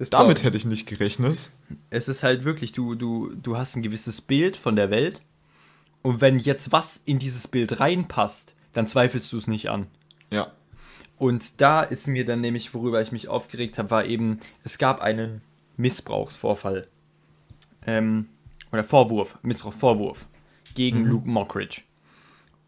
das 0.00 0.08
damit 0.08 0.44
hätte 0.44 0.56
ich 0.56 0.64
nicht 0.64 0.86
gerechnet. 0.86 1.50
es 1.90 2.08
ist 2.08 2.22
halt 2.22 2.44
wirklich, 2.44 2.72
du, 2.72 2.94
du, 2.94 3.34
du 3.34 3.58
hast 3.58 3.76
ein 3.76 3.82
gewisses 3.82 4.22
Bild 4.22 4.56
von 4.56 4.74
der 4.74 4.90
Welt 4.90 5.22
und 6.02 6.22
wenn 6.22 6.38
jetzt 6.38 6.72
was 6.72 7.02
in 7.04 7.18
dieses 7.18 7.48
Bild 7.48 7.80
reinpasst, 7.80 8.54
dann 8.72 8.86
zweifelst 8.86 9.30
du 9.30 9.36
es 9.36 9.46
nicht 9.46 9.68
an. 9.68 9.88
Ja. 10.30 10.52
Und 11.18 11.60
da 11.60 11.82
ist 11.82 12.08
mir 12.08 12.24
dann 12.24 12.40
nämlich, 12.40 12.72
worüber 12.72 13.02
ich 13.02 13.12
mich 13.12 13.28
aufgeregt 13.28 13.76
habe, 13.76 13.90
war 13.90 14.06
eben, 14.06 14.40
es 14.64 14.78
gab 14.78 15.02
einen 15.02 15.42
Missbrauchsvorfall. 15.76 16.86
Ähm, 17.86 18.28
oder 18.72 18.84
Vorwurf, 18.84 19.38
Missbrauchsvorwurf 19.42 20.26
gegen 20.74 21.04
Luke 21.04 21.28
Mockridge. 21.28 21.82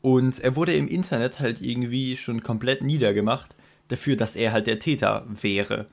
Und 0.02 0.38
er 0.40 0.54
wurde 0.54 0.74
im 0.74 0.86
Internet 0.86 1.40
halt 1.40 1.62
irgendwie 1.62 2.18
schon 2.18 2.42
komplett 2.42 2.82
niedergemacht 2.82 3.56
dafür, 3.88 4.16
dass 4.16 4.36
er 4.36 4.52
halt 4.52 4.66
der 4.66 4.80
Täter 4.80 5.24
wäre, 5.28 5.86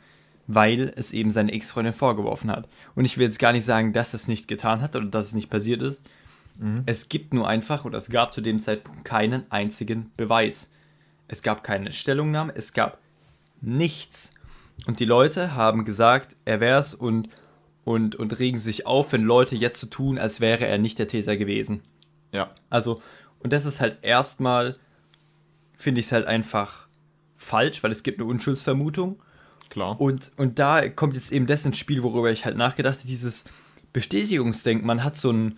weil 0.52 0.92
es 0.96 1.14
eben 1.14 1.30
seine 1.30 1.52
Ex-Freundin 1.52 1.94
vorgeworfen 1.94 2.50
hat. 2.50 2.68
Und 2.96 3.06
ich 3.06 3.20
will 3.20 3.26
jetzt 3.26 3.38
gar 3.38 3.52
nicht 3.52 3.66
sagen, 3.66 3.94
dass 3.94 4.16
es 4.16 4.28
nicht 4.28 4.48
getan 4.48 4.82
hat 4.82 4.96
oder 4.96 5.06
dass 5.06 5.28
es 5.28 5.34
nicht 5.36 5.52
passiert 5.52 5.84
ist. 5.84 6.04
Es 6.88 7.08
gibt 7.08 7.36
nur 7.36 7.48
einfach, 7.48 7.86
oder 7.86 8.00
es 8.00 8.10
gab 8.10 8.34
zu 8.34 8.42
dem 8.42 8.60
Zeitpunkt 8.60 9.06
keinen 9.06 9.50
einzigen 9.52 10.12
Beweis. 10.18 10.72
Es 11.28 11.44
gab 11.44 11.64
keine 11.64 11.94
Stellungnahme, 11.94 12.52
es 12.56 12.74
gab 12.74 12.98
nichts. 13.62 14.34
Und 14.88 15.00
die 15.00 15.06
Leute 15.06 15.54
haben 15.54 15.86
gesagt, 15.86 16.36
er 16.46 16.60
wär's 16.60 16.96
und, 16.96 17.30
und, 17.86 18.16
und 18.16 18.40
regen 18.40 18.58
sich 18.58 18.88
auf, 18.88 19.14
wenn 19.14 19.24
Leute 19.24 19.56
jetzt 19.56 19.80
so 19.80 19.86
tun, 19.86 20.18
als 20.18 20.42
wäre 20.42 20.66
er 20.66 20.80
nicht 20.80 20.98
der 20.98 21.08
Täter 21.08 21.38
gewesen. 21.38 21.82
Ja. 22.34 22.50
Also, 22.72 23.04
und 23.38 23.54
das 23.54 23.66
ist 23.66 23.82
halt 23.82 24.00
erstmal, 24.02 24.78
finde 25.78 26.00
ich 26.02 26.08
es 26.08 26.12
halt 26.12 26.26
einfach 26.26 26.88
falsch, 27.36 27.84
weil 27.84 27.92
es 27.92 28.02
gibt 28.02 28.20
eine 28.20 28.28
Unschuldsvermutung. 28.28 29.22
Klar. 29.70 30.02
Und, 30.02 30.32
und 30.38 30.60
da 30.60 30.88
kommt 30.90 31.16
jetzt 31.16 31.32
eben 31.32 31.48
das 31.48 31.66
ins 31.66 31.78
Spiel, 31.78 32.04
worüber 32.04 32.32
ich 32.32 32.46
halt 32.46 32.58
nachgedacht 32.58 33.00
habe, 33.00 33.08
dieses 33.08 33.46
Bestätigungsdenken. 33.94 34.86
Man 34.86 35.04
hat 35.04 35.16
so 35.16 35.32
ein, 35.32 35.58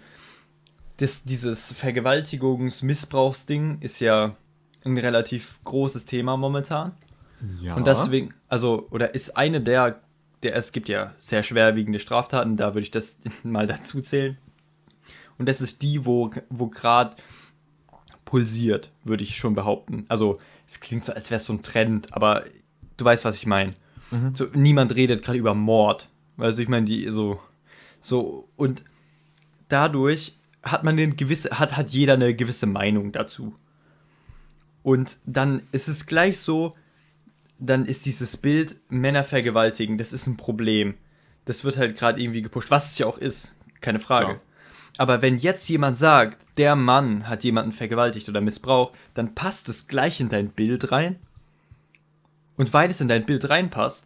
das, 0.98 1.24
dieses 1.24 1.72
Vergewaltigungs-Missbrauchsding 1.72 3.80
ist 3.80 4.00
ja 4.00 4.36
ein 4.84 4.98
relativ 4.98 5.60
großes 5.64 6.06
Thema 6.06 6.38
momentan. 6.38 6.94
Ja. 7.60 7.76
Und 7.76 7.88
deswegen, 7.88 8.34
also, 8.48 8.88
oder 8.92 9.16
ist 9.16 9.38
eine 9.38 9.62
der, 9.62 10.02
der, 10.44 10.56
es 10.56 10.72
gibt 10.72 10.90
ja 10.90 11.14
sehr 11.18 11.44
schwerwiegende 11.44 12.00
Straftaten, 12.00 12.58
da 12.58 12.74
würde 12.74 12.82
ich 12.82 12.92
das 12.92 13.20
mal 13.44 13.68
dazu 13.68 14.02
zählen. 14.02 14.38
Und 15.38 15.48
das 15.48 15.62
ist 15.62 15.82
die, 15.82 16.06
wo, 16.06 16.30
wo 16.50 16.68
gerade 16.68 17.16
pulsiert, 18.26 18.92
würde 19.04 19.24
ich 19.24 19.38
schon 19.38 19.56
behaupten. 19.56 20.06
Also, 20.08 20.40
es 20.68 20.80
klingt 20.80 21.06
so, 21.06 21.14
als 21.14 21.32
wäre 21.32 21.38
es 21.38 21.46
so 21.46 21.54
ein 21.54 21.64
Trend, 21.64 22.14
aber 22.14 22.46
du 22.98 23.06
weißt, 23.06 23.26
was 23.26 23.38
ich 23.38 23.46
meine. 23.46 23.74
Mhm. 24.12 24.36
So, 24.36 24.48
niemand 24.54 24.96
redet 24.96 25.24
gerade 25.24 25.38
über 25.38 25.54
Mord. 25.54 26.10
Also, 26.38 26.62
ich 26.62 26.68
meine, 26.68 26.86
die 26.86 27.10
so, 27.10 27.40
so, 28.00 28.48
und 28.56 28.84
dadurch 29.68 30.36
hat 30.64 30.84
man 30.84 30.98
eine 30.98 31.16
gewisse, 31.16 31.60
hat, 31.60 31.76
hat 31.78 31.90
jeder 31.90 32.14
eine 32.14 32.36
gewisse 32.36 32.68
Meinung 32.68 33.12
dazu. 33.12 33.56
Und 34.84 35.18
dann 35.26 35.64
ist 35.72 35.88
es 35.88 36.06
gleich 36.06 36.40
so, 36.40 36.76
dann 37.60 37.86
ist 37.86 38.06
dieses 38.06 38.38
Bild 38.38 38.78
Männer 38.90 39.24
vergewaltigen, 39.24 39.98
das 39.98 40.14
ist 40.14 40.28
ein 40.28 40.38
Problem. 40.38 40.96
Das 41.46 41.64
wird 41.64 41.78
halt 41.78 41.98
gerade 41.98 42.22
irgendwie 42.22 42.42
gepusht, 42.42 42.72
was 42.72 42.92
es 42.92 42.98
ja 42.98 43.06
auch 43.06 43.18
ist, 43.18 43.54
keine 43.82 44.00
Frage. 44.00 44.34
Ja. 44.34 44.38
Aber 44.98 45.22
wenn 45.22 45.38
jetzt 45.38 45.70
jemand 45.70 45.98
sagt, 45.98 46.40
der 46.58 46.76
Mann 46.76 47.28
hat 47.28 47.44
jemanden 47.44 47.72
vergewaltigt 47.72 48.28
oder 48.30 48.42
missbraucht, 48.42 48.94
dann 49.14 49.34
passt 49.36 49.70
es 49.70 49.88
gleich 49.88 50.20
in 50.20 50.30
dein 50.30 50.50
Bild 50.50 50.92
rein. 50.92 51.18
Und 52.62 52.72
weil 52.76 52.92
es 52.92 53.02
in 53.02 53.08
dein 53.08 53.26
Bild 53.26 53.50
reinpasst, 53.50 54.06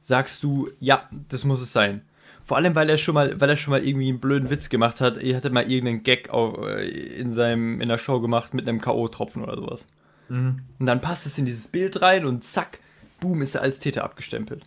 sagst 0.00 0.44
du, 0.44 0.70
ja, 0.78 1.10
das 1.28 1.42
muss 1.42 1.60
es 1.60 1.72
sein. 1.72 2.02
Vor 2.44 2.56
allem, 2.56 2.76
weil 2.76 2.88
er 2.88 2.98
schon 2.98 3.16
mal, 3.16 3.40
weil 3.40 3.50
er 3.50 3.56
schon 3.56 3.72
mal 3.72 3.84
irgendwie 3.84 4.10
einen 4.10 4.20
blöden 4.20 4.48
Witz 4.48 4.68
gemacht 4.68 5.00
hat. 5.00 5.16
Er 5.16 5.36
hatte 5.36 5.50
mal 5.50 5.68
irgendeinen 5.68 6.04
Gag 6.04 6.30
auf, 6.30 6.64
äh, 6.68 6.86
in 6.86 7.32
seinem 7.32 7.80
in 7.80 7.88
der 7.88 7.98
Show 7.98 8.20
gemacht 8.20 8.54
mit 8.54 8.68
einem 8.68 8.80
K.O.-Tropfen 8.80 9.42
oder 9.42 9.56
sowas. 9.56 9.88
Mhm. 10.28 10.60
Und 10.78 10.86
dann 10.86 11.00
passt 11.00 11.26
es 11.26 11.36
in 11.36 11.46
dieses 11.46 11.66
Bild 11.66 12.00
rein 12.00 12.26
und 12.26 12.44
zack, 12.44 12.78
boom, 13.18 13.42
ist 13.42 13.56
er 13.56 13.62
als 13.62 13.80
Täter 13.80 14.04
abgestempelt. 14.04 14.62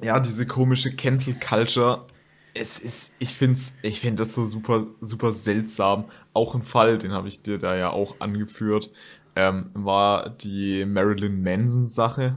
ja, 0.00 0.20
diese 0.20 0.46
komische 0.46 0.94
Cancel 0.94 1.34
Culture. 1.34 2.06
Es 2.54 2.78
ist, 2.78 3.12
ich 3.18 3.30
finde 3.30 3.60
ich 3.82 3.98
find 3.98 4.20
das 4.20 4.34
so 4.34 4.46
super, 4.46 4.86
super 5.00 5.32
seltsam. 5.32 6.04
Auch 6.32 6.54
ein 6.54 6.62
Fall, 6.62 6.98
den 6.98 7.10
habe 7.10 7.26
ich 7.26 7.42
dir 7.42 7.58
da 7.58 7.74
ja 7.74 7.90
auch 7.90 8.20
angeführt, 8.20 8.92
ähm, 9.36 9.70
war 9.74 10.30
die 10.30 10.84
Marilyn 10.84 11.42
Manson-Sache, 11.42 12.36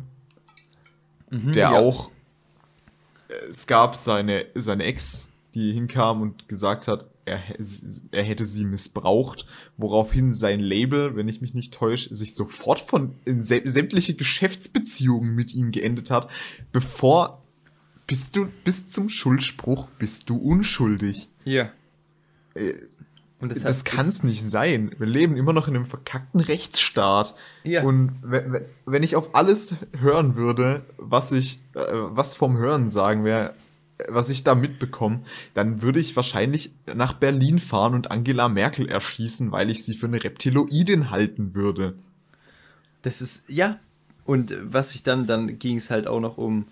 der 1.32 1.72
ja. 1.72 1.72
auch, 1.72 2.12
äh, 3.30 3.50
es 3.50 3.66
gab 3.68 3.96
seine, 3.96 4.46
seine 4.56 4.84
Ex, 4.84 5.28
die 5.54 5.74
hinkam 5.74 6.22
und 6.22 6.48
gesagt 6.48 6.88
hat, 6.88 7.06
er, 7.26 7.42
er 8.12 8.24
hätte 8.24 8.46
sie 8.46 8.66
missbraucht, 8.66 9.46
woraufhin 9.78 10.34
sein 10.34 10.60
Label, 10.60 11.16
wenn 11.16 11.28
ich 11.28 11.42
mich 11.42 11.54
nicht 11.54 11.74
täusche, 11.74 12.14
sich 12.14 12.36
sofort 12.36 12.80
von 12.80 13.16
sämtliche 13.26 14.16
Geschäftsbeziehungen 14.16 15.34
mit 15.34 15.54
ihm 15.54 15.72
geendet 15.72 16.12
hat, 16.12 16.30
bevor 16.72 17.42
bist 18.08 18.36
du 18.36 18.48
bis 18.64 18.88
zum 18.88 19.10
Schuldspruch 19.10 19.88
bist 19.98 20.30
du 20.30 20.38
unschuldig. 20.38 21.30
Ja. 21.46 21.72
Äh, 23.52 23.54
Und 23.54 23.64
Das, 23.64 23.84
kann 23.84 24.08
es 24.08 24.24
nicht 24.24 24.42
sein. 24.42 24.96
Wir 24.98 25.08
leben 25.08 25.36
immer 25.36 25.54
noch 25.54 25.68
in 25.68 25.76
einem 25.76 25.86
verkackten 25.86 26.40
Rechtsstaat. 26.40 27.36
Ja. 27.64 27.84
Und 27.84 28.12
wenn, 28.22 29.04
ich 29.04 29.16
auf 29.16 29.36
alles 29.36 29.76
hören 30.00 30.36
würde, 30.36 30.82
was 30.98 31.32
ich, 31.32 31.60
äh, 31.76 31.82
was 31.92 32.36
vom 32.36 32.58
Hören 32.58 32.90
sagen 32.90 33.24
wäre, 33.24 33.54
was 34.10 34.30
ich 34.30 34.44
da 34.44 34.56
mitbekomme, 34.56 35.22
dann 35.54 35.82
würde 35.82 36.00
ich 36.00 36.16
wahrscheinlich 36.16 36.74
nach 36.94 37.14
Berlin 37.14 37.60
fahren 37.60 37.94
und 37.94 38.12
Angela 38.12 38.50
Merkel 38.50 38.90
erschießen, 38.90 39.52
weil 39.52 39.70
ich 39.70 39.84
sie 39.84 39.94
für 39.94 40.08
eine 40.08 40.24
Reptiloidin 40.24 41.12
halten 41.12 41.54
würde. 41.54 41.96
Das 43.02 43.22
ist, 43.22 43.50
ja. 43.50 43.80
Und 44.26 44.56
was 44.64 44.96
ich 44.96 45.04
dann, 45.04 45.28
dann 45.28 45.60
ging 45.60 45.78
es 45.78 45.90
halt 45.90 46.08
auch 46.08 46.22
noch 46.22 46.38
um, 46.38 46.66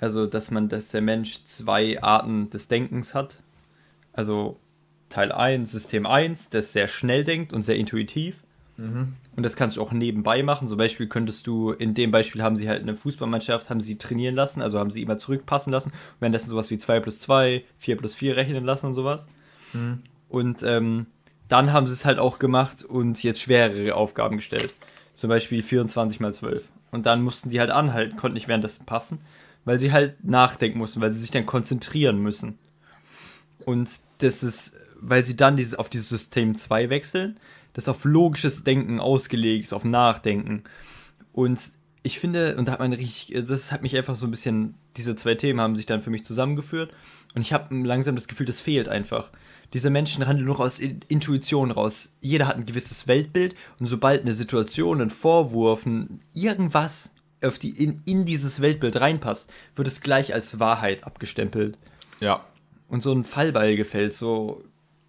also, 0.00 0.26
dass 0.26 0.50
man, 0.50 0.68
dass 0.68 0.88
der 0.88 1.02
Mensch 1.02 1.44
zwei 1.44 2.02
Arten 2.02 2.50
des 2.50 2.68
Denkens 2.68 3.14
hat. 3.14 3.36
Also, 4.12 4.58
Teil 5.12 5.32
1, 5.32 5.70
System 5.70 6.06
1, 6.06 6.50
das 6.50 6.72
sehr 6.72 6.88
schnell 6.88 7.24
denkt 7.24 7.52
und 7.52 7.62
sehr 7.62 7.76
intuitiv. 7.76 8.42
Und 9.36 9.42
das 9.42 9.56
kannst 9.56 9.76
du 9.76 9.82
auch 9.82 9.92
nebenbei 9.92 10.42
machen. 10.42 10.66
Zum 10.66 10.78
Beispiel 10.78 11.06
könntest 11.06 11.46
du, 11.46 11.72
in 11.72 11.94
dem 11.94 12.10
Beispiel 12.10 12.42
haben 12.42 12.56
sie 12.56 12.68
halt 12.68 12.82
eine 12.82 12.96
Fußballmannschaft, 12.96 13.70
haben 13.70 13.80
sie 13.80 13.96
trainieren 13.98 14.34
lassen, 14.34 14.62
also 14.62 14.78
haben 14.78 14.90
sie 14.90 15.02
immer 15.02 15.18
zurückpassen 15.18 15.70
lassen. 15.70 15.90
Und 15.90 16.20
währenddessen 16.20 16.50
sowas 16.50 16.70
wie 16.70 16.78
2 16.78 17.00
plus 17.00 17.20
2, 17.20 17.64
4 17.78 17.96
plus 17.96 18.14
4 18.14 18.36
rechnen 18.36 18.64
lassen 18.64 18.86
und 18.86 18.94
sowas. 18.94 19.26
Und 20.28 20.62
ähm, 20.62 21.06
dann 21.48 21.72
haben 21.72 21.86
sie 21.86 21.92
es 21.92 22.04
halt 22.06 22.18
auch 22.18 22.38
gemacht 22.38 22.82
und 22.82 23.22
jetzt 23.22 23.40
schwerere 23.40 23.94
Aufgaben 23.94 24.36
gestellt. 24.36 24.72
Zum 25.14 25.28
Beispiel 25.28 25.62
24 25.62 26.20
mal 26.20 26.32
12. 26.32 26.64
Und 26.90 27.06
dann 27.06 27.22
mussten 27.22 27.50
die 27.50 27.60
halt 27.60 27.70
anhalten, 27.70 28.16
konnten 28.16 28.34
nicht 28.34 28.48
währenddessen 28.48 28.86
passen, 28.86 29.18
weil 29.64 29.78
sie 29.78 29.92
halt 29.92 30.24
nachdenken 30.24 30.78
mussten, 30.78 31.00
weil 31.00 31.12
sie 31.12 31.20
sich 31.20 31.30
dann 31.30 31.46
konzentrieren 31.46 32.18
müssen. 32.18 32.58
Und 33.64 33.90
das 34.18 34.42
ist, 34.42 34.74
weil 35.02 35.24
sie 35.24 35.36
dann 35.36 35.56
dieses, 35.56 35.74
auf 35.74 35.88
dieses 35.90 36.08
System 36.08 36.54
2 36.54 36.88
wechseln, 36.90 37.38
das 37.74 37.88
auf 37.88 38.04
logisches 38.04 38.64
Denken 38.64 39.00
ausgelegt 39.00 39.64
ist, 39.64 39.72
auf 39.72 39.84
Nachdenken. 39.84 40.64
Und 41.32 41.60
ich 42.02 42.18
finde, 42.18 42.56
und 42.56 42.66
da 42.68 42.72
hat 42.72 42.80
man 42.80 42.92
richtig, 42.92 43.44
das 43.46 43.70
hat 43.72 43.82
mich 43.82 43.96
einfach 43.96 44.14
so 44.16 44.26
ein 44.26 44.30
bisschen, 44.30 44.74
diese 44.96 45.14
zwei 45.16 45.34
Themen 45.34 45.60
haben 45.60 45.76
sich 45.76 45.86
dann 45.86 46.02
für 46.02 46.10
mich 46.10 46.24
zusammengeführt. 46.24 46.90
Und 47.34 47.40
ich 47.42 47.52
habe 47.52 47.74
langsam 47.74 48.14
das 48.16 48.28
Gefühl, 48.28 48.46
das 48.46 48.60
fehlt 48.60 48.88
einfach. 48.88 49.30
Diese 49.72 49.88
Menschen 49.88 50.26
handeln 50.26 50.46
nur 50.46 50.60
aus 50.60 50.78
In- 50.78 51.00
Intuition 51.08 51.70
raus. 51.70 52.14
Jeder 52.20 52.46
hat 52.48 52.56
ein 52.56 52.66
gewisses 52.66 53.06
Weltbild 53.08 53.54
und 53.78 53.86
sobald 53.86 54.20
eine 54.22 54.34
Situation, 54.34 55.00
ein 55.00 55.08
Vorwurf, 55.10 55.86
ein 55.86 56.20
irgendwas 56.34 57.10
auf 57.42 57.58
die, 57.58 57.70
in, 57.70 58.02
in 58.04 58.24
dieses 58.26 58.60
Weltbild 58.60 59.00
reinpasst, 59.00 59.50
wird 59.74 59.88
es 59.88 60.00
gleich 60.02 60.34
als 60.34 60.60
Wahrheit 60.60 61.04
abgestempelt 61.04 61.78
Ja. 62.20 62.44
und 62.88 63.02
so 63.02 63.12
ein 63.12 63.24
Fallball 63.24 63.74
gefällt, 63.76 64.12
so, 64.12 64.62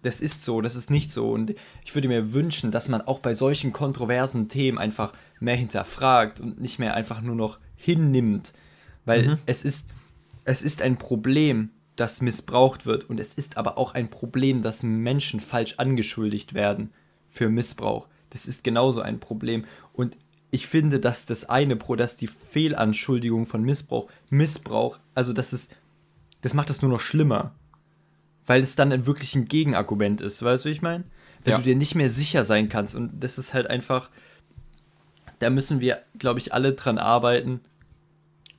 das 0.04 0.20
ist 0.20 0.44
so, 0.44 0.60
das 0.60 0.76
ist 0.76 0.90
nicht 0.90 1.10
so. 1.10 1.30
Und 1.30 1.54
ich 1.84 1.94
würde 1.94 2.08
mir 2.08 2.34
wünschen, 2.34 2.70
dass 2.70 2.88
man 2.88 3.00
auch 3.00 3.20
bei 3.20 3.34
solchen 3.34 3.72
kontroversen 3.72 4.48
Themen 4.48 4.78
einfach 4.78 5.14
mehr 5.40 5.56
hinterfragt 5.56 6.40
und 6.40 6.60
nicht 6.60 6.78
mehr 6.78 6.94
einfach 6.94 7.22
nur 7.22 7.34
noch 7.34 7.58
hinnimmt. 7.74 8.52
Weil 9.06 9.38
es 9.46 9.64
ist, 9.64 9.90
es 10.44 10.62
ist 10.62 10.82
ein 10.82 10.96
Problem, 10.96 11.70
das 11.96 12.20
missbraucht 12.20 12.84
wird. 12.84 13.08
Und 13.08 13.18
es 13.18 13.32
ist 13.32 13.56
aber 13.56 13.78
auch 13.78 13.94
ein 13.94 14.08
Problem, 14.08 14.62
dass 14.62 14.82
Menschen 14.82 15.40
falsch 15.40 15.74
angeschuldigt 15.78 16.52
werden 16.52 16.92
für 17.30 17.48
Missbrauch. 17.48 18.08
Das 18.28 18.46
ist 18.46 18.62
genauso 18.62 19.00
ein 19.00 19.20
Problem. 19.20 19.64
Und 19.94 20.18
ich 20.50 20.66
finde, 20.66 21.00
dass 21.00 21.24
das 21.24 21.48
eine 21.48 21.76
Pro, 21.76 21.96
dass 21.96 22.18
die 22.18 22.26
Fehlanschuldigung 22.26 23.46
von 23.46 23.62
Missbrauch, 23.62 24.08
Missbrauch, 24.28 24.98
also 25.14 25.32
das 25.32 25.52
ist, 25.52 25.74
das 26.42 26.52
macht 26.52 26.68
das 26.68 26.82
nur 26.82 26.90
noch 26.90 27.00
schlimmer 27.00 27.54
weil 28.46 28.62
es 28.62 28.76
dann 28.76 28.92
ein 28.92 29.06
wirklich 29.06 29.34
ein 29.34 29.46
Gegenargument 29.46 30.20
ist, 30.20 30.42
weißt 30.42 30.64
du, 30.64 30.68
wie 30.68 30.72
ich 30.72 30.82
meine? 30.82 31.04
Wenn 31.44 31.52
Ja. 31.52 31.56
du 31.58 31.64
dir 31.64 31.76
nicht 31.76 31.94
mehr 31.94 32.08
sicher 32.08 32.44
sein 32.44 32.68
kannst 32.68 32.94
und 32.94 33.22
das 33.22 33.38
ist 33.38 33.52
halt 33.54 33.68
einfach, 33.68 34.10
da 35.38 35.50
müssen 35.50 35.80
wir, 35.80 36.02
glaube 36.18 36.38
ich, 36.40 36.54
alle 36.54 36.72
dran 36.72 36.98
arbeiten, 36.98 37.60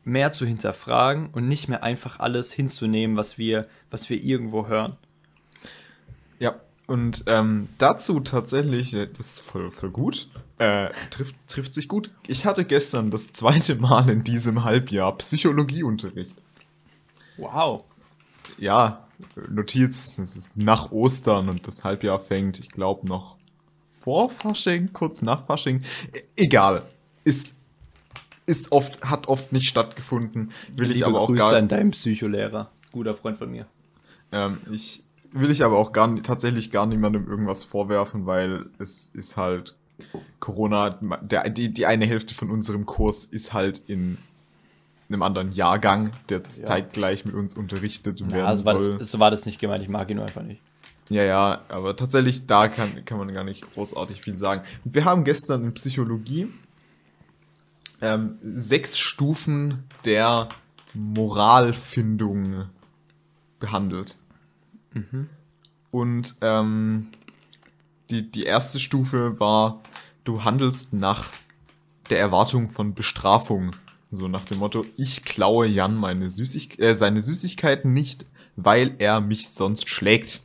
mehr 0.04 0.32
zu 0.32 0.46
hinterfragen 0.46 1.30
und 1.32 1.48
nicht 1.48 1.68
mehr 1.68 1.82
einfach 1.84 2.20
alles 2.20 2.52
hinzunehmen, 2.52 3.18
was 3.18 3.38
wir, 3.40 3.68
was 3.90 4.10
wir 4.10 4.24
irgendwo 4.24 4.68
hören. 4.68 4.98
Ja, 6.40 6.56
und 6.86 7.24
ähm, 7.26 7.70
dazu 7.80 8.20
tatsächlich, 8.20 8.94
äh, 8.94 9.08
das 9.08 9.34
ist 9.38 9.40
voll, 9.40 9.72
voll 9.72 9.90
gut, 9.90 10.28
äh, 10.60 10.90
trifft, 11.10 11.36
trifft 11.48 11.74
sich 11.74 11.88
gut. 11.88 12.12
Ich 12.28 12.46
hatte 12.46 12.66
gestern 12.66 13.10
das 13.10 13.32
zweite 13.32 13.76
Mal 13.76 14.08
in 14.10 14.24
diesem 14.24 14.64
Halbjahr 14.64 15.18
Psychologieunterricht. 15.18 16.36
Wow. 17.38 17.84
Ja, 18.58 19.08
Notiz, 19.50 20.18
es 20.18 20.36
ist 20.36 20.58
nach 20.58 20.92
Ostern 20.92 21.50
und 21.50 21.68
das 21.68 21.84
Halbjahr 21.84 22.20
fängt, 22.20 22.60
ich 22.60 22.70
glaube, 22.70 23.08
noch 23.08 23.38
vor 24.02 24.30
Fasching, 24.30 24.92
kurz 24.94 25.22
nach 25.22 25.46
Fasching. 25.46 25.84
E 26.14 26.22
egal. 26.44 26.84
Ist, 27.24 27.56
ist 28.46 28.72
oft, 28.72 29.04
hat 29.04 29.28
oft 29.28 29.52
nicht 29.52 29.68
stattgefunden. 29.68 30.52
Will 30.76 30.92
ich 30.92 30.98
Liebe 30.98 31.08
aber 31.08 31.22
auch 31.22 31.28
Grüße 31.28 31.40
gar 31.40 31.56
an 31.56 31.68
deinem 31.68 31.92
Psycholehrer, 31.92 32.70
guter 32.92 33.16
Freund 33.16 33.38
von 33.38 33.52
mir. 33.52 33.66
Ähm, 34.32 34.58
ich 34.72 35.04
will 35.32 35.52
ich 35.52 35.64
aber 35.64 35.78
auch 35.78 35.92
gar 35.92 36.14
tatsächlich 36.24 36.72
gar 36.72 36.86
niemandem 36.86 37.28
irgendwas 37.28 37.66
vorwerfen, 37.66 38.26
weil 38.26 38.66
es 38.80 39.08
ist 39.08 39.38
halt 39.38 39.76
Corona, 40.40 41.00
der, 41.22 41.50
die, 41.50 41.74
die 41.74 41.86
eine 41.86 42.06
Hälfte 42.06 42.34
von 42.34 42.52
unserem 42.52 42.86
Kurs 42.86 43.26
ist 43.26 43.54
halt 43.54 43.82
in 43.88 44.18
einem 45.10 45.22
anderen 45.22 45.52
Jahrgang, 45.52 46.12
der 46.30 46.40
ja. 46.40 46.66
zeitgleich 46.66 47.26
mit 47.26 47.36
uns 47.36 47.56
unterrichtet 47.56 48.20
ja, 48.20 48.32
werden 48.32 48.46
also 48.46 48.66
war 48.66 48.78
soll. 48.78 48.98
Das, 48.98 49.12
so 49.12 49.20
war 49.20 49.32
das 49.32 49.46
nicht 49.46 49.60
gemeint, 49.60 49.84
ich 49.84 49.90
mag 49.90 50.10
ihn 50.10 50.18
nur 50.18 50.26
einfach 50.26 50.44
nicht. 50.44 50.62
Ja, 51.10 51.24
ja, 51.24 51.62
aber 51.68 51.96
tatsächlich, 51.96 52.48
da 52.48 52.68
kann, 52.68 53.06
kann 53.06 53.20
man 53.20 53.32
gar 53.32 53.44
nicht 53.44 53.74
großartig 53.74 54.22
viel 54.22 54.36
sagen. 54.36 54.64
Wir 54.84 55.06
haben 55.06 55.24
gestern 55.24 55.64
in 55.64 55.74
Psychologie 55.76 56.48
ähm, 58.02 58.38
sechs 58.42 58.98
Stufen 58.98 59.84
der 60.04 60.50
Moralfindung 60.94 62.66
behandelt. 63.60 64.18
Mhm. 64.94 65.30
Und 65.92 66.36
ähm, 66.42 67.08
die, 68.10 68.30
die 68.30 68.44
erste 68.44 68.80
Stufe 68.80 69.40
war, 69.40 69.82
du 70.24 70.44
handelst 70.44 70.94
nach 70.94 71.30
der 72.10 72.20
Erwartung 72.20 72.70
von 72.70 72.94
Bestrafung. 72.94 73.72
So 74.16 74.28
nach 74.28 74.46
dem 74.46 74.60
Motto, 74.60 74.86
ich 74.98 75.24
klaue 75.24 75.68
Jan 75.68 75.96
meine 75.96 76.30
Süßig 76.30 76.80
äh, 76.80 76.96
seine 76.96 77.22
Süßigkeiten 77.22 77.94
nicht, 77.94 78.26
weil 78.56 78.96
er 79.00 79.22
mich 79.22 79.50
sonst 79.50 79.90
schlägt. 79.90 80.42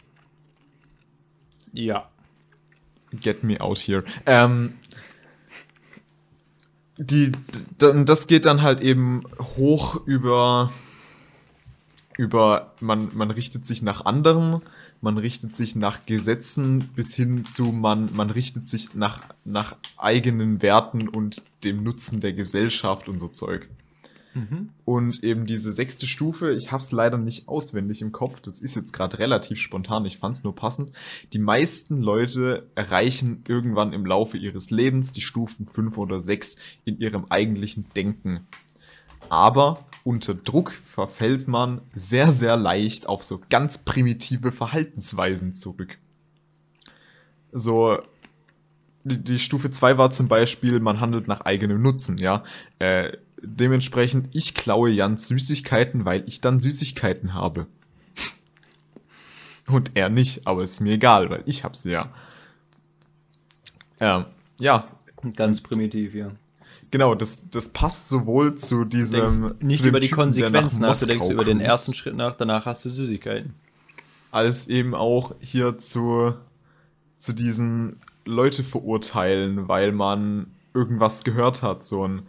Ja. 1.73 2.09
Get 3.13 3.43
me 3.45 3.61
out 3.61 3.79
here. 3.79 4.05
Ähm, 4.27 4.75
die, 6.97 7.33
das 7.79 8.27
geht 8.27 8.45
dann 8.45 8.63
halt 8.63 8.81
eben 8.81 9.23
hoch 9.57 10.07
über, 10.07 10.73
über 12.19 12.75
man, 12.81 13.11
man 13.15 13.31
richtet 13.31 13.65
sich 13.65 13.83
nach 13.83 14.05
anderen, 14.05 14.61
man 15.01 15.19
richtet 15.19 15.57
sich 15.57 15.77
nach 15.77 16.05
Gesetzen 16.07 16.91
bis 16.95 17.15
hin 17.15 17.45
zu 17.45 17.67
man, 17.67 18.11
man 18.15 18.31
richtet 18.31 18.67
sich 18.67 18.95
nach, 18.95 19.23
nach 19.45 19.77
eigenen 19.97 20.63
Werten 20.63 21.09
und 21.09 21.43
dem 21.65 21.83
Nutzen 21.83 22.21
der 22.21 22.33
Gesellschaft 22.33 23.09
und 23.09 23.19
so 23.19 23.29
Zeug. 23.29 23.69
Mhm. 24.35 24.69
Und 24.85 25.25
eben 25.25 25.47
diese 25.47 25.73
sechste 25.73 26.07
Stufe, 26.07 26.53
ich 26.53 26.71
habe 26.71 26.83
es 26.83 26.93
leider 26.93 27.19
nicht 27.19 27.49
auswendig 27.49 28.01
im 28.01 28.13
Kopf, 28.13 28.41
das 28.41 28.61
ist 28.61 28.77
jetzt 28.77 28.93
gerade 28.93 29.19
relativ 29.19 29.59
spontan, 29.59 30.05
ich 30.05 30.19
fand 30.19 30.37
es 30.37 30.45
nur 30.45 30.55
passend. 30.55 30.93
Die 31.33 31.39
meisten 31.39 32.01
Leute 32.01 32.69
erreichen 32.75 33.43
irgendwann 33.49 33.93
im 33.93 34.07
Laufe 34.07 34.37
ihres 34.37 34.71
Lebens 34.71 35.13
die 35.13 35.21
Stufen 35.21 35.67
5 35.67 35.99
oder 35.99 36.21
6 36.21 36.57
in 36.85 37.01
ihrem 37.01 37.27
eigentlichen 37.29 37.87
Denken. 37.97 38.47
Aber 39.29 39.85
unter 40.05 40.35
Druck 40.35 40.73
verfällt 40.73 41.49
man 41.49 41.81
sehr, 41.95 42.33
sehr 42.33 42.57
leicht 42.57 43.07
auf 43.07 43.23
so 43.23 43.41
ganz 43.51 43.79
primitive 43.79 44.53
Verhaltensweisen 44.53 45.55
zurück. 45.55 45.99
So, 47.53 47.99
die, 49.05 49.39
Stufe 49.39 49.71
2 49.71 49.99
war 49.99 50.11
zum 50.11 50.29
Beispiel, 50.29 50.81
man 50.81 51.01
handelt 51.01 51.27
nach 51.27 51.43
eigenem 51.43 51.83
Nutzen, 51.83 52.19
ja. 52.19 52.45
Äh, 52.79 53.17
dementsprechend, 53.43 54.35
ich 54.35 54.55
klaue 54.55 54.91
Jans 54.91 55.29
Süßigkeiten, 55.29 56.05
weil 56.05 56.25
ich 56.27 56.41
dann 56.41 56.59
Süßigkeiten 56.59 57.35
habe. 57.35 57.67
Und 59.67 59.93
er 59.95 60.09
nicht, 60.09 60.47
aber 60.47 60.63
ist 60.63 60.81
mir 60.81 60.95
egal, 60.95 61.31
weil 61.31 61.43
ich 61.47 61.65
hab's 61.65 61.85
ja. 61.85 62.13
Ähm, 63.99 64.27
ja. 64.59 64.89
Ganz 65.37 65.61
primitiv, 65.61 66.15
ja. 66.15 66.33
Genau, 66.91 67.15
das, 67.15 67.49
das 67.51 67.69
passt 67.69 68.09
sowohl 68.09 68.57
zu 68.57 68.85
diesem. 68.85 69.55
nicht 69.61 69.83
zu 69.83 69.89
über 69.89 70.01
die 70.01 70.09
Typen, 70.09 70.23
Konsequenzen 70.23 70.83
nach, 70.83 70.99
du 70.99 71.07
denkst 71.07 71.29
über 71.29 71.45
den 71.45 71.61
ersten 71.61 71.95
Schritt 71.95 72.17
nach, 72.17 72.35
danach 72.35 72.67
hast 72.67 72.85
du 72.85 72.91
Süßigkeiten. 72.91 73.55
Als 74.33 74.69
eben 74.69 74.95
auch 74.95 75.35
hier 75.41 75.79
zu, 75.79 76.35
zu 77.19 77.33
diesen 77.33 78.01
Leute 78.25 78.65
verurteilen, 78.65 79.69
weil 79.69 79.93
man 79.93 80.49
irgendwas 80.75 81.25
gehört 81.25 81.63
hat, 81.63 81.85
so 81.85 82.07
ein 82.07 82.23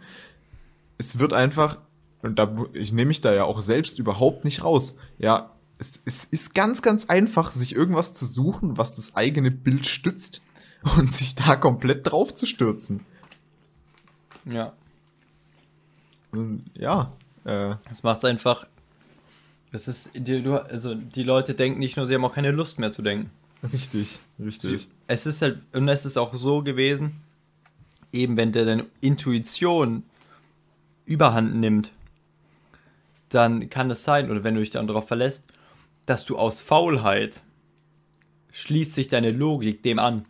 es 1.02 1.18
wird 1.18 1.32
einfach, 1.32 1.78
und 2.22 2.38
da, 2.38 2.52
ich 2.72 2.92
nehme 2.92 3.08
mich 3.08 3.20
da 3.20 3.34
ja 3.34 3.44
auch 3.44 3.60
selbst 3.60 3.98
überhaupt 3.98 4.44
nicht 4.44 4.62
raus, 4.62 4.94
ja, 5.18 5.50
es, 5.78 6.00
es 6.04 6.24
ist 6.24 6.54
ganz, 6.54 6.80
ganz 6.80 7.06
einfach, 7.06 7.50
sich 7.50 7.74
irgendwas 7.74 8.14
zu 8.14 8.24
suchen, 8.24 8.78
was 8.78 8.94
das 8.94 9.16
eigene 9.16 9.50
Bild 9.50 9.86
stützt 9.86 10.42
und 10.96 11.12
sich 11.12 11.34
da 11.34 11.56
komplett 11.56 12.10
drauf 12.10 12.34
zu 12.34 12.46
stürzen. 12.46 13.00
Ja. 14.44 14.72
Und, 16.32 16.64
ja. 16.74 17.12
Äh, 17.44 17.74
das 17.88 18.02
macht's 18.02 18.24
einfach. 18.24 18.66
Das 19.70 19.88
ist, 19.88 20.12
die, 20.14 20.46
also 20.46 20.94
die 20.94 21.22
Leute 21.22 21.54
denken 21.54 21.78
nicht 21.78 21.96
nur, 21.96 22.06
sie 22.06 22.14
haben 22.14 22.24
auch 22.24 22.34
keine 22.34 22.50
Lust 22.50 22.78
mehr 22.78 22.92
zu 22.92 23.02
denken. 23.02 23.30
Richtig, 23.62 24.20
richtig. 24.38 24.88
Es 25.06 25.24
ist 25.24 25.40
halt, 25.40 25.60
und 25.72 25.88
es 25.88 26.04
ist 26.04 26.16
auch 26.16 26.34
so 26.34 26.62
gewesen, 26.62 27.22
eben 28.12 28.36
wenn 28.36 28.52
der 28.52 28.64
deine 28.64 28.86
Intuition 29.00 30.02
überhand 31.06 31.56
nimmt, 31.56 31.92
dann 33.28 33.70
kann 33.70 33.90
es 33.90 34.04
sein, 34.04 34.30
oder 34.30 34.44
wenn 34.44 34.54
du 34.54 34.60
dich 34.60 34.70
dann 34.70 34.86
darauf 34.86 35.08
verlässt, 35.08 35.44
dass 36.06 36.24
du 36.24 36.36
aus 36.36 36.60
Faulheit 36.60 37.42
schließt 38.52 38.94
sich 38.94 39.06
deine 39.06 39.30
Logik 39.30 39.82
dem 39.82 39.98
an. 39.98 40.26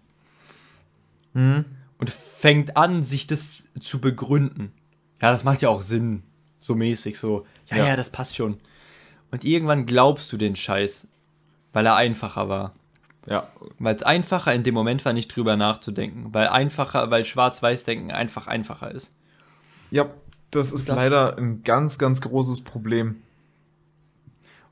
Mhm. 1.33 1.65
Und 2.03 2.11
fängt 2.11 2.77
an, 2.77 3.05
sich 3.05 3.29
das 3.29 3.63
zu 3.79 4.01
begründen. 4.01 4.73
Ja, 5.21 5.31
das 5.31 5.45
macht 5.45 5.63
ja 5.63 5.69
auch 5.69 5.83
Sinn. 5.83 6.25
So 6.59 6.75
mäßig, 6.75 7.17
so. 7.17 7.47
Ja, 7.67 7.77
ja, 7.77 7.87
ja, 7.87 7.97
das 7.97 8.11
passt 8.11 8.35
schon. 8.35 8.59
Und 9.31 9.45
irgendwann 9.45 9.87
glaubst 9.87 10.33
du 10.33 10.37
den 10.37 10.57
Scheiß, 10.57 11.07
weil 11.73 11.87
er 11.87 11.95
einfacher 11.95 12.49
war. 12.49 12.75
Ja. 13.29 13.53
Weil 13.79 13.95
es 13.95 14.03
einfacher 14.03 14.53
in 14.53 14.65
dem 14.65 14.75
Moment 14.75 15.05
war, 15.05 15.13
nicht 15.13 15.29
drüber 15.29 15.57
nachzudenken. 15.57 16.35
Weil 16.35 16.49
einfacher, 16.49 17.09
weil 17.13 17.25
Schwarz-Weiß-Denken 17.25 18.11
einfach 18.11 18.49
einfacher 18.49 18.91
ist. 18.91 19.13
Ja, 19.93 20.11
das 20.51 20.73
ist 20.73 20.89
das 20.89 20.97
leider 20.97 21.39
ein 21.39 21.63
ganz, 21.63 21.99
ganz 22.01 22.21
großes 22.21 22.63
Problem. 22.63 23.23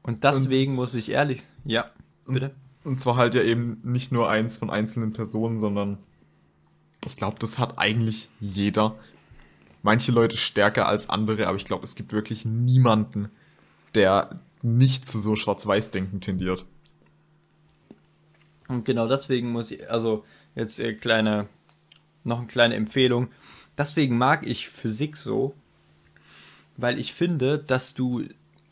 Und 0.03 0.25
deswegen 0.25 0.73
und, 0.73 0.79
muss 0.79 0.95
ich 0.95 1.13
ehrlich, 1.13 1.45
ja, 1.65 1.93
bitte. 2.27 2.57
Und 2.83 2.99
zwar 2.99 3.15
halt 3.15 3.37
ja 3.37 3.43
eben 3.45 3.79
nicht 3.85 4.11
nur 4.11 4.29
eins 4.29 4.59
von 4.59 4.69
einzelnen 4.69 5.13
Personen, 5.13 5.61
sondern 5.61 5.99
ich 7.07 7.17
glaube, 7.17 7.39
das 7.39 7.59
hat 7.59 7.79
eigentlich 7.79 8.29
jeder. 8.41 8.97
Manche 9.83 10.13
Leute 10.13 10.37
stärker 10.37 10.87
als 10.87 11.09
andere, 11.09 11.47
aber 11.47 11.57
ich 11.57 11.65
glaube, 11.65 11.85
es 11.85 11.95
gibt 11.95 12.13
wirklich 12.13 12.45
niemanden, 12.45 13.31
der 13.95 14.39
nicht 14.63 15.07
zu 15.07 15.19
so 15.19 15.37
Schwarz-Weiß-Denken 15.37 16.21
tendiert. 16.21 16.67
Und 18.69 18.85
genau 18.85 19.09
deswegen 19.09 19.51
muss 19.51 19.71
ich, 19.71 19.91
also 19.91 20.25
jetzt 20.55 20.79
äh, 20.79 20.95
kleine, 20.95 21.49
noch 22.25 22.39
eine 22.39 22.47
kleine 22.47 22.75
Empfehlung. 22.75 23.29
Deswegen 23.77 24.19
mag 24.19 24.47
ich 24.47 24.69
Physik 24.69 25.17
so, 25.17 25.55
weil 26.77 26.99
ich 26.99 27.13
finde, 27.13 27.59
dass 27.59 27.95
du 27.95 28.25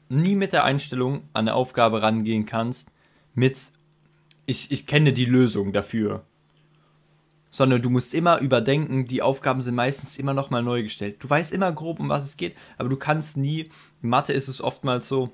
nie 0.09 0.35
mit 0.35 0.53
der 0.53 0.65
Einstellung 0.65 1.23
an 1.33 1.49
eine 1.49 1.55
Aufgabe 1.55 2.03
rangehen 2.03 2.47
kannst, 2.47 2.91
mit 3.35 3.73
ich, 4.47 4.71
ich 4.71 4.87
kenne 4.87 5.13
die 5.13 5.27
Lösung 5.27 5.73
dafür. 5.73 6.25
Sondern 7.51 7.81
du 7.81 7.89
musst 7.89 8.13
immer 8.13 8.41
überdenken, 8.41 9.07
die 9.07 9.23
Aufgaben 9.23 9.63
sind 9.63 9.75
meistens 9.75 10.19
immer 10.19 10.35
nochmal 10.35 10.63
neu 10.63 10.83
gestellt. 10.83 11.17
Du 11.21 11.31
weißt 11.31 11.53
immer 11.53 11.73
grob, 11.73 11.99
um 11.99 12.09
was 12.09 12.25
es 12.25 12.37
geht, 12.37 12.55
aber 12.77 12.89
du 12.89 12.97
kannst 12.97 13.37
nie, 13.37 13.71
in 14.03 14.11
Mathe 14.11 14.33
ist 14.33 14.49
es 14.49 14.61
oftmals 14.61 15.09
so, 15.09 15.31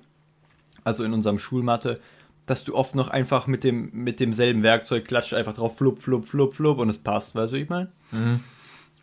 also 0.85 1.03
in 1.03 1.13
unserem 1.13 1.39
Schulmathe, 1.39 2.01
dass 2.47 2.63
du 2.65 2.75
oft 2.75 2.95
noch 2.95 3.09
einfach 3.09 3.47
mit, 3.47 3.65
dem, 3.65 3.91
mit 3.93 4.21
demselben 4.21 4.63
Werkzeug 4.63 5.07
klatscht 5.07 5.35
einfach 5.35 5.55
drauf, 5.55 5.77
flup, 5.77 6.03
flup, 6.03 6.27
flup, 6.27 6.55
flup 6.55 6.79
und 6.79 6.89
es 6.89 6.99
passt, 6.99 7.35
weißt 7.35 7.53
du, 7.53 7.57
wie 7.57 7.63
ich 7.63 7.69
meine? 7.69 7.91
Mhm. 8.13 8.41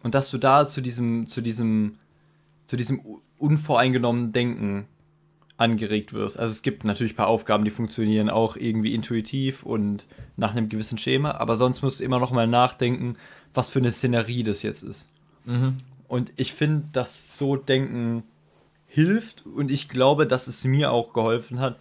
Und 0.03 0.15
dass 0.15 0.29
du 0.31 0.37
da 0.37 0.67
zu 0.67 0.81
diesem, 0.81 1.27
zu 1.27 1.41
diesem, 1.41 1.97
zu 2.65 2.77
diesem 2.77 3.01
unvoreingenommenen 3.37 4.31
Denken 4.31 4.87
angeregt 5.61 6.11
wirst. 6.11 6.39
Also 6.39 6.51
es 6.51 6.63
gibt 6.63 6.83
natürlich 6.83 7.13
ein 7.13 7.17
paar 7.17 7.27
Aufgaben, 7.27 7.63
die 7.63 7.71
funktionieren 7.71 8.29
auch 8.29 8.57
irgendwie 8.57 8.93
intuitiv 8.93 9.63
und 9.63 10.07
nach 10.35 10.51
einem 10.51 10.67
gewissen 10.67 10.97
Schema, 10.97 11.31
aber 11.31 11.55
sonst 11.55 11.81
musst 11.81 11.99
du 11.99 12.03
immer 12.03 12.19
noch 12.19 12.31
mal 12.31 12.47
nachdenken, 12.47 13.15
was 13.53 13.69
für 13.69 13.79
eine 13.79 13.91
Szenerie 13.91 14.43
das 14.43 14.63
jetzt 14.63 14.83
ist. 14.83 15.07
Mhm. 15.45 15.77
Und 16.07 16.31
ich 16.35 16.53
finde, 16.53 16.85
dass 16.91 17.37
so 17.37 17.55
Denken 17.55 18.23
hilft 18.87 19.45
und 19.45 19.71
ich 19.71 19.87
glaube, 19.87 20.27
dass 20.27 20.47
es 20.47 20.65
mir 20.65 20.91
auch 20.91 21.13
geholfen 21.13 21.59
hat, 21.59 21.79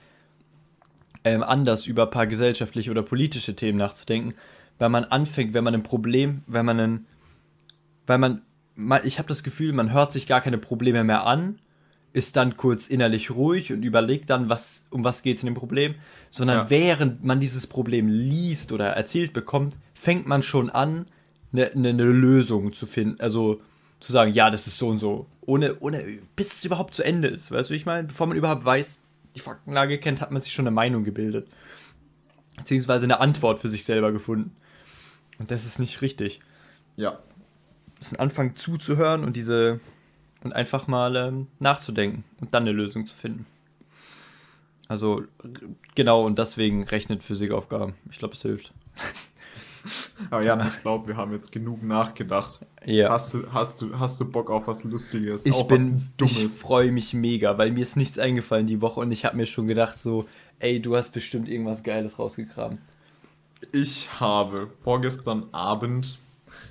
ähm, 1.25 1.43
anders 1.43 1.87
über 1.87 2.05
ein 2.05 2.11
paar 2.11 2.27
gesellschaftliche 2.27 2.91
oder 2.91 3.03
politische 3.03 3.57
Themen 3.57 3.79
nachzudenken, 3.79 4.35
weil 4.79 4.91
man 4.91 5.05
anfängt, 5.05 5.55
wenn 5.55 5.65
man 5.65 5.75
ein 5.75 5.83
Problem, 5.83 6.43
wenn 6.47 6.67
man 6.67 6.81
ein, 6.81 7.07
weil 8.07 8.19
man 8.19 8.43
ich 9.05 9.19
habe 9.19 9.29
das 9.29 9.43
Gefühl, 9.43 9.75
man 9.75 9.93
hört 9.93 10.11
sich 10.11 10.27
gar 10.27 10.41
keine 10.41 10.57
Probleme 10.57 11.05
mehr 11.05 11.27
an, 11.27 11.59
ist 12.13 12.37
dann 12.37 12.57
kurz 12.57 12.89
innerlich 12.89 13.31
ruhig 13.31 13.73
und 13.73 13.83
überlegt 13.83 14.31
dann, 14.31 14.49
was, 14.49 14.85
um 14.91 15.05
was 15.05 15.23
geht 15.23 15.37
es 15.37 15.43
in 15.43 15.47
dem 15.47 15.55
Problem, 15.55 15.95
sondern 16.31 16.59
ja. 16.59 16.71
während 16.71 17.25
man 17.25 17.41
dieses 17.41 17.67
Problem 17.67 18.09
liest 18.09 18.73
oder 18.73 18.89
erzählt 18.89 19.33
bekommt, 19.33 19.77
fängt 19.95 20.27
man 20.27 20.43
schon 20.43 20.71
an, 20.71 21.07
eine 21.53 21.71
ne, 21.75 21.93
ne 21.95 22.05
Lösung 22.05 22.73
zu 22.73 22.87
finden, 22.87 23.21
also 23.21 23.61
zu 24.01 24.13
sagen, 24.13 24.33
ja, 24.33 24.51
das 24.51 24.67
ist 24.67 24.79
so 24.79 24.89
und 24.89 24.99
so, 24.99 25.27
ohne, 25.43 25.77
ohne, 25.81 26.03
bis 26.37 26.55
es 26.55 26.65
überhaupt 26.65 26.95
zu 26.95 27.03
Ende 27.03 27.29
ist, 27.29 27.51
weißt 27.51 27.71
du, 27.71 27.75
wie 27.75 27.79
ich 27.79 27.87
meine? 27.87 28.09
Bevor 28.09 28.27
man 28.27 28.37
überhaupt 28.37 28.65
weiß, 28.65 28.99
die 29.37 29.41
Faktenlage 29.41 29.99
kennt, 29.99 30.21
hat 30.21 30.31
man 30.31 30.43
sich 30.43 30.53
schon 30.53 30.65
eine 30.65 30.75
Meinung 30.75 31.05
gebildet. 31.05 31.49
Beziehungsweise 32.57 33.05
eine 33.05 33.21
Antwort 33.21 33.61
für 33.61 33.69
sich 33.69 33.85
selber 33.85 34.13
gefunden. 34.13 34.57
Und 35.39 35.51
das 35.51 35.65
ist 35.65 35.79
nicht 35.79 36.03
richtig. 36.03 36.41
Ja, 36.97 37.19
bisschen 38.01 38.19
anfangen 38.19 38.57
zuzuhören 38.57 39.23
und 39.23 39.37
diese, 39.37 39.79
und 40.43 40.55
einfach 40.55 40.87
mal 40.87 41.17
ähm, 41.17 41.47
nachzudenken 41.59 42.25
und 42.41 42.55
dann 42.55 42.63
eine 42.63 42.73
Lösung 42.73 43.07
zu 43.07 43.17
finden. 43.17 43.47
Also 44.89 45.23
genau 45.95 46.25
und 46.25 46.39
deswegen 46.39 46.83
rechnet 46.85 47.23
Physikaufgaben. 47.23 47.95
Ich 48.11 48.19
glaube, 48.19 48.35
es 48.35 48.43
hilft. 48.43 48.73
Aber 50.31 50.43
Jan, 50.43 50.67
ich 50.69 50.79
glaube, 50.79 51.09
wir 51.09 51.17
haben 51.17 51.33
jetzt 51.33 51.53
genug 51.53 51.83
nachgedacht. 51.83 52.61
Ja. 52.85 53.11
Hast 53.11 53.35
du, 53.35 53.53
hast 53.53 53.81
du, 53.81 53.99
hast 53.99 54.21
du 54.21 54.31
Bock 54.31 54.51
auf 54.51 54.67
was 54.67 54.85
Lustiges? 54.85 55.47
Ich 55.47 55.63
bin, 55.63 56.11
ich 56.23 56.49
freue 56.49 56.93
mich 56.93 57.15
mega, 57.15 57.57
weil 57.57 57.71
mir 57.71 57.81
ist 57.81 57.97
nichts 57.97 58.19
eingefallen 58.19 58.67
die 58.67 58.83
Woche 58.83 59.01
und 59.01 59.11
ich 59.13 59.25
habe 59.25 59.37
mir 59.37 59.47
schon 59.47 59.67
gedacht 59.67 59.99
so, 59.99 60.27
ey, 60.59 60.81
du 60.81 60.97
hast 60.97 61.13
bestimmt 61.13 61.49
irgendwas 61.49 61.83
Geiles 61.83 62.19
rausgegraben. 62.19 62.79
Ich 63.73 64.09
habe 64.19 64.71
vorgestern 64.81 65.47
Abend 65.53 66.19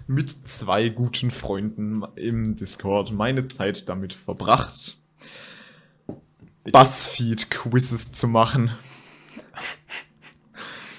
mit 0.07 0.29
zwei 0.29 0.89
guten 0.89 1.31
Freunden 1.31 2.03
im 2.15 2.55
Discord 2.55 3.11
meine 3.11 3.47
Zeit 3.47 3.89
damit 3.89 4.13
verbracht, 4.13 4.97
Buzzfeed-Quizzes 6.71 8.11
zu 8.11 8.27
machen. 8.27 8.71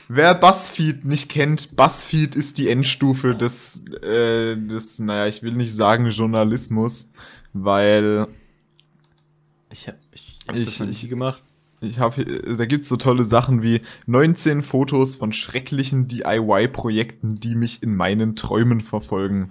Wer 0.09 0.35
Buzzfeed 0.35 1.05
nicht 1.05 1.29
kennt, 1.29 1.77
Buzzfeed 1.77 2.35
ist 2.35 2.59
die 2.59 2.69
Endstufe 2.69 3.37
des, 3.37 3.85
äh, 4.03 4.57
des, 4.57 4.99
naja, 4.99 5.29
ich 5.29 5.45
will 5.45 5.53
nicht 5.53 5.73
sagen 5.73 6.11
Journalismus, 6.11 7.13
weil. 7.53 8.27
Ich 9.71 9.87
hab, 9.87 9.95
ich 10.13 10.33
hab 10.49 10.57
ich, 10.57 10.65
das 10.65 10.81
nicht 10.81 11.09
gemacht. 11.09 11.45
Ich 11.81 11.99
habe, 11.99 12.25
da 12.25 12.67
gibt's 12.67 12.89
so 12.89 12.97
tolle 12.97 13.25
Sachen 13.25 13.63
wie 13.63 13.81
19 14.07 14.63
Fotos 14.63 15.17
von 15.17 15.33
schrecklichen 15.33 16.09
DIY-Projekten, 16.09 17.37
die 17.41 17.55
mich 17.55 17.83
in 17.83 17.97
meinen 17.97 18.37
Träumen 18.37 18.83
verfolgen. 18.83 19.51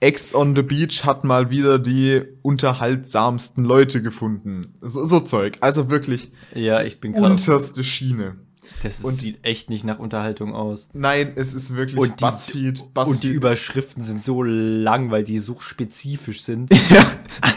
Ex 0.00 0.34
on 0.34 0.56
the 0.56 0.62
Beach 0.62 1.04
hat 1.04 1.24
mal 1.24 1.50
wieder 1.50 1.78
die 1.78 2.22
unterhaltsamsten 2.42 3.64
Leute 3.64 4.02
gefunden. 4.02 4.74
So, 4.80 5.04
so 5.04 5.20
Zeug. 5.20 5.58
Also 5.60 5.90
wirklich. 5.90 6.32
Ja, 6.54 6.82
ich 6.82 7.00
bin 7.00 7.14
unterste 7.14 7.84
Schiene. 7.84 8.36
Das 8.82 9.00
und, 9.00 9.12
sieht 9.12 9.44
echt 9.44 9.68
nicht 9.68 9.84
nach 9.84 9.98
Unterhaltung 9.98 10.54
aus. 10.54 10.88
Nein, 10.92 11.32
es 11.36 11.52
ist 11.52 11.74
wirklich 11.74 11.98
und 11.98 12.20
die, 12.20 12.24
Buzzfeed, 12.24 12.94
Buzzfeed. 12.94 13.14
Und 13.14 13.24
die 13.24 13.30
Überschriften 13.30 14.02
sind 14.02 14.22
so 14.22 14.42
lang, 14.42 15.10
weil 15.10 15.24
die 15.24 15.38
so 15.38 15.58
spezifisch 15.60 16.42
sind. 16.42 16.70
Ja. 16.90 17.04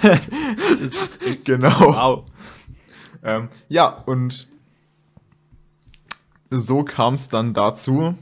das 0.69 0.81
ist 0.81 1.25
echt, 1.25 1.45
genau. 1.45 1.79
Wow. 1.79 2.25
Ähm, 3.23 3.49
ja, 3.69 3.87
und 3.87 4.47
so 6.49 6.83
kam 6.83 7.15
es 7.15 7.29
dann 7.29 7.53
dazu, 7.53 8.15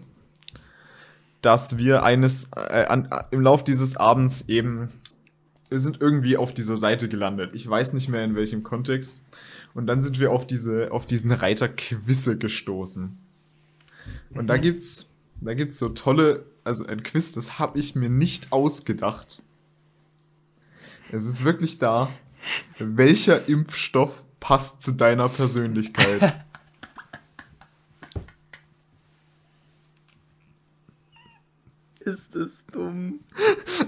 dass 1.42 1.78
wir 1.78 2.04
eines 2.04 2.48
äh, 2.56 2.86
an, 2.86 3.10
im 3.32 3.42
Lauf 3.42 3.64
dieses 3.64 3.98
Abends 3.98 4.46
eben 4.48 4.92
wir 5.72 5.80
sind 5.80 6.02
irgendwie 6.02 6.36
auf 6.36 6.54
dieser 6.54 6.76
Seite 6.76 7.08
gelandet. 7.08 7.52
Ich 7.54 7.68
weiß 7.68 7.94
nicht 7.94 8.10
mehr 8.10 8.26
in 8.26 8.36
welchem 8.36 8.62
Kontext. 8.62 9.22
Und 9.74 9.88
dann 9.88 10.02
sind 10.02 10.20
wir 10.20 10.32
auf 10.32 10.46
diese, 10.46 10.92
auf 10.92 11.06
diesen 11.06 11.32
Reiter 11.32 11.70
Quizze 11.70 12.38
gestoßen. 12.38 13.18
Und 14.32 14.48
da 14.48 14.58
gibt's, 14.58 15.08
da 15.40 15.54
gibt's 15.54 15.80
so 15.80 15.88
tolle, 15.88 16.46
also 16.66 16.86
ein 16.86 17.04
Quiz, 17.04 17.32
das 17.32 17.58
habe 17.58 17.80
ich 17.80 17.96
mir 17.96 18.10
nicht 18.10 18.52
ausgedacht. 18.52 19.44
Es 21.10 21.26
ist 21.26 21.46
wirklich 21.46 21.80
da. 21.80 22.12
Welcher 22.78 23.48
Impfstoff 23.48 24.26
passt 24.42 24.82
zu 24.82 24.92
deiner 24.92 25.30
Persönlichkeit? 25.30 26.44
Ist 32.04 32.36
es 32.36 32.66
dumm. 32.72 33.20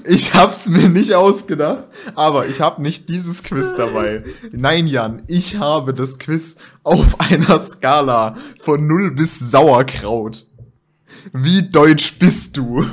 Ich 0.05 0.35
hab's 0.35 0.69
mir 0.69 0.87
nicht 0.87 1.15
ausgedacht, 1.15 1.87
aber 2.13 2.47
ich 2.47 2.61
hab 2.61 2.77
nicht 2.77 3.09
dieses 3.09 3.41
Quiz 3.41 3.73
dabei. 3.73 4.23
Nein, 4.51 4.85
Jan, 4.85 5.23
ich 5.27 5.57
habe 5.57 5.95
das 5.95 6.19
Quiz 6.19 6.57
auf 6.83 7.19
einer 7.31 7.57
Skala 7.57 8.37
von 8.59 8.85
0 8.85 9.15
bis 9.15 9.39
Sauerkraut. 9.39 10.45
Wie 11.33 11.67
deutsch 11.67 12.19
bist 12.19 12.55
du? 12.55 12.85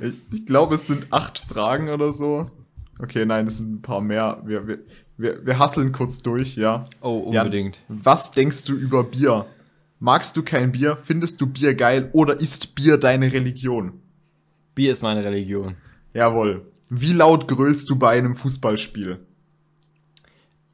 Ich, 0.00 0.32
ich 0.32 0.46
glaube, 0.46 0.74
es 0.74 0.88
sind 0.88 1.12
acht 1.12 1.38
Fragen 1.38 1.90
oder 1.90 2.12
so. 2.12 2.50
Okay, 2.98 3.26
nein, 3.26 3.46
es 3.46 3.58
sind 3.58 3.74
ein 3.74 3.82
paar 3.82 4.00
mehr. 4.00 4.42
Wir, 4.44 4.66
wir, 4.66 4.78
wir, 5.16 5.44
wir 5.46 5.58
hasseln 5.58 5.92
kurz 5.92 6.18
durch, 6.22 6.56
ja. 6.56 6.88
Oh, 7.00 7.18
unbedingt. 7.18 7.78
Jan, 7.88 8.00
was 8.04 8.30
denkst 8.30 8.64
du 8.64 8.74
über 8.74 9.04
Bier? 9.04 9.46
Magst 10.00 10.36
du 10.36 10.42
kein 10.42 10.72
Bier? 10.72 10.96
Findest 10.96 11.40
du 11.40 11.46
Bier 11.46 11.74
geil? 11.74 12.10
Oder 12.12 12.40
ist 12.40 12.74
Bier 12.74 12.98
deine 12.98 13.32
Religion? 13.32 14.00
Bier 14.74 14.92
ist 14.92 15.02
meine 15.02 15.24
Religion. 15.24 15.76
Jawohl. 16.12 16.66
Wie 16.90 17.12
laut 17.12 17.48
grölst 17.48 17.88
du 17.90 17.96
bei 17.96 18.10
einem 18.10 18.36
Fußballspiel? 18.36 19.18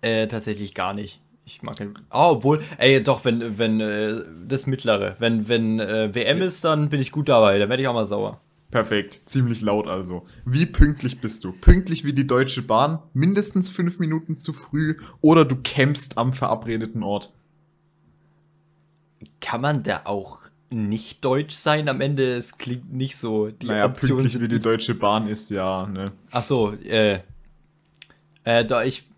Äh, 0.01 0.27
tatsächlich 0.27 0.75
gar 0.75 0.95
nicht. 0.95 1.21
Ich 1.45 1.63
mag 1.63 1.77
kein. 1.77 1.95
Oh, 2.11 2.33
obwohl, 2.33 2.63
ey, 2.79 3.03
doch, 3.03 3.25
wenn, 3.25 3.59
wenn, 3.59 3.81
äh, 3.81 4.23
das 4.47 4.67
Mittlere. 4.67 5.17
Wenn, 5.19 5.49
wenn 5.49 5.81
äh, 5.81 6.15
WM 6.15 6.43
ist, 6.43 6.65
dann 6.65 6.89
bin 6.89 7.01
ich 7.01 7.13
gut 7.13 7.29
dabei. 7.29 7.59
Dann 7.59 7.69
werde 7.69 7.83
ich 7.83 7.89
auch 7.89 7.95
mal 7.95 8.07
sauer. 8.07 8.41
Perfekt, 8.71 9.23
ziemlich 9.27 9.63
laut 9.63 9.89
also. 9.89 10.27
Wie 10.45 10.67
pünktlich 10.67 11.21
bist 11.21 11.45
du? 11.45 11.53
Pünktlich 11.53 12.05
wie 12.05 12.13
die 12.13 12.27
Deutsche 12.27 12.63
Bahn, 12.63 13.01
mindestens 13.13 13.69
fünf 13.69 13.99
Minuten 13.99 14.39
zu 14.39 14.53
früh 14.53 14.97
oder 15.21 15.45
du 15.45 15.57
campst 15.63 16.19
am 16.19 16.33
verabredeten 16.33 17.03
Ort? 17.03 17.33
kann 19.41 19.61
man 19.61 19.83
da 19.83 20.03
auch 20.05 20.39
nicht 20.71 21.25
deutsch 21.25 21.55
sein 21.55 21.89
am 21.89 22.01
Ende? 22.01 22.37
Es 22.37 22.59
klingt 22.59 22.93
nicht 22.93 23.17
so. 23.17 23.49
Die 23.49 23.67
naja, 23.67 23.87
Option 23.87 24.19
pünktlich 24.19 24.41
wie 24.41 24.49
die 24.49 24.61
Deutsche 24.61 24.95
Bahn 24.95 25.27
ist, 25.27 25.51
ja, 25.51 25.87
ne? 25.87 26.13
Ach 26.31 26.45
so, 26.45 26.73
äh. 26.73 27.21
Äh, 28.45 28.65
da 28.65 28.85
ich, 28.85 29.09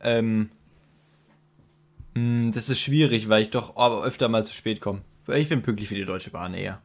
ähm. 0.00 0.50
Mh, 2.14 2.20
hm, 2.20 2.52
das 2.52 2.68
ist 2.68 2.80
schwierig, 2.80 3.28
weil 3.28 3.42
ich 3.42 3.50
doch 3.50 3.76
öfter 3.76 4.28
mal 4.28 4.44
zu 4.44 4.52
spät 4.52 4.80
komme. 4.80 5.02
Ich 5.28 5.48
bin 5.48 5.62
pünktlich 5.62 5.90
wie 5.90 5.96
die 5.96 6.04
Deutsche 6.04 6.30
Bahn 6.30 6.54
eher. 6.54 6.82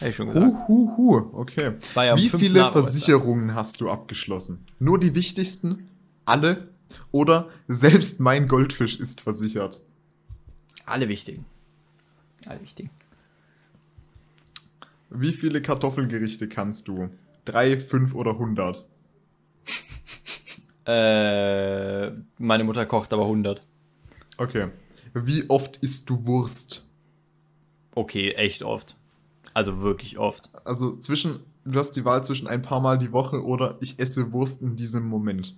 Hab 0.00 0.08
ich 0.08 0.16
schon 0.16 0.28
gesagt. 0.28 0.68
Hu, 0.68 0.96
hu, 0.96 0.96
hu. 0.96 1.38
Okay. 1.40 1.72
Ja 1.94 2.16
Wie 2.16 2.28
viele 2.28 2.70
Versicherungen 2.70 3.54
hast 3.54 3.80
du 3.80 3.90
abgeschlossen? 3.90 4.64
Nur 4.78 4.98
die 4.98 5.14
wichtigsten? 5.14 5.88
Alle? 6.24 6.68
Oder 7.12 7.48
selbst 7.68 8.20
mein 8.20 8.46
Goldfisch 8.46 9.00
ist 9.00 9.20
versichert? 9.20 9.82
Alle 10.84 11.08
wichtigen. 11.08 11.44
All 12.46 12.60
wichtig. 12.62 12.90
Wie 15.10 15.32
viele 15.32 15.62
Kartoffelgerichte 15.62 16.48
kannst 16.48 16.88
du? 16.88 17.08
Drei, 17.44 17.78
fünf 17.78 18.14
oder 18.14 18.36
hundert? 18.36 18.86
äh, 20.84 22.10
meine 22.38 22.64
Mutter 22.64 22.86
kocht 22.86 23.12
aber 23.12 23.26
hundert. 23.26 23.62
Okay. 24.36 24.68
Wie 25.14 25.48
oft 25.48 25.78
isst 25.78 26.10
du 26.10 26.26
Wurst? 26.26 26.88
Okay, 27.94 28.32
echt 28.32 28.62
oft. 28.62 28.95
Also 29.56 29.80
wirklich 29.80 30.18
oft. 30.18 30.50
Also 30.64 30.98
zwischen, 30.98 31.40
du 31.64 31.78
hast 31.78 31.92
die 31.92 32.04
Wahl 32.04 32.22
zwischen 32.22 32.46
ein 32.46 32.60
paar 32.60 32.78
Mal 32.78 32.98
die 32.98 33.10
Woche 33.10 33.42
oder 33.42 33.78
ich 33.80 33.98
esse 33.98 34.30
Wurst 34.32 34.60
in 34.60 34.76
diesem 34.76 35.08
Moment. 35.08 35.56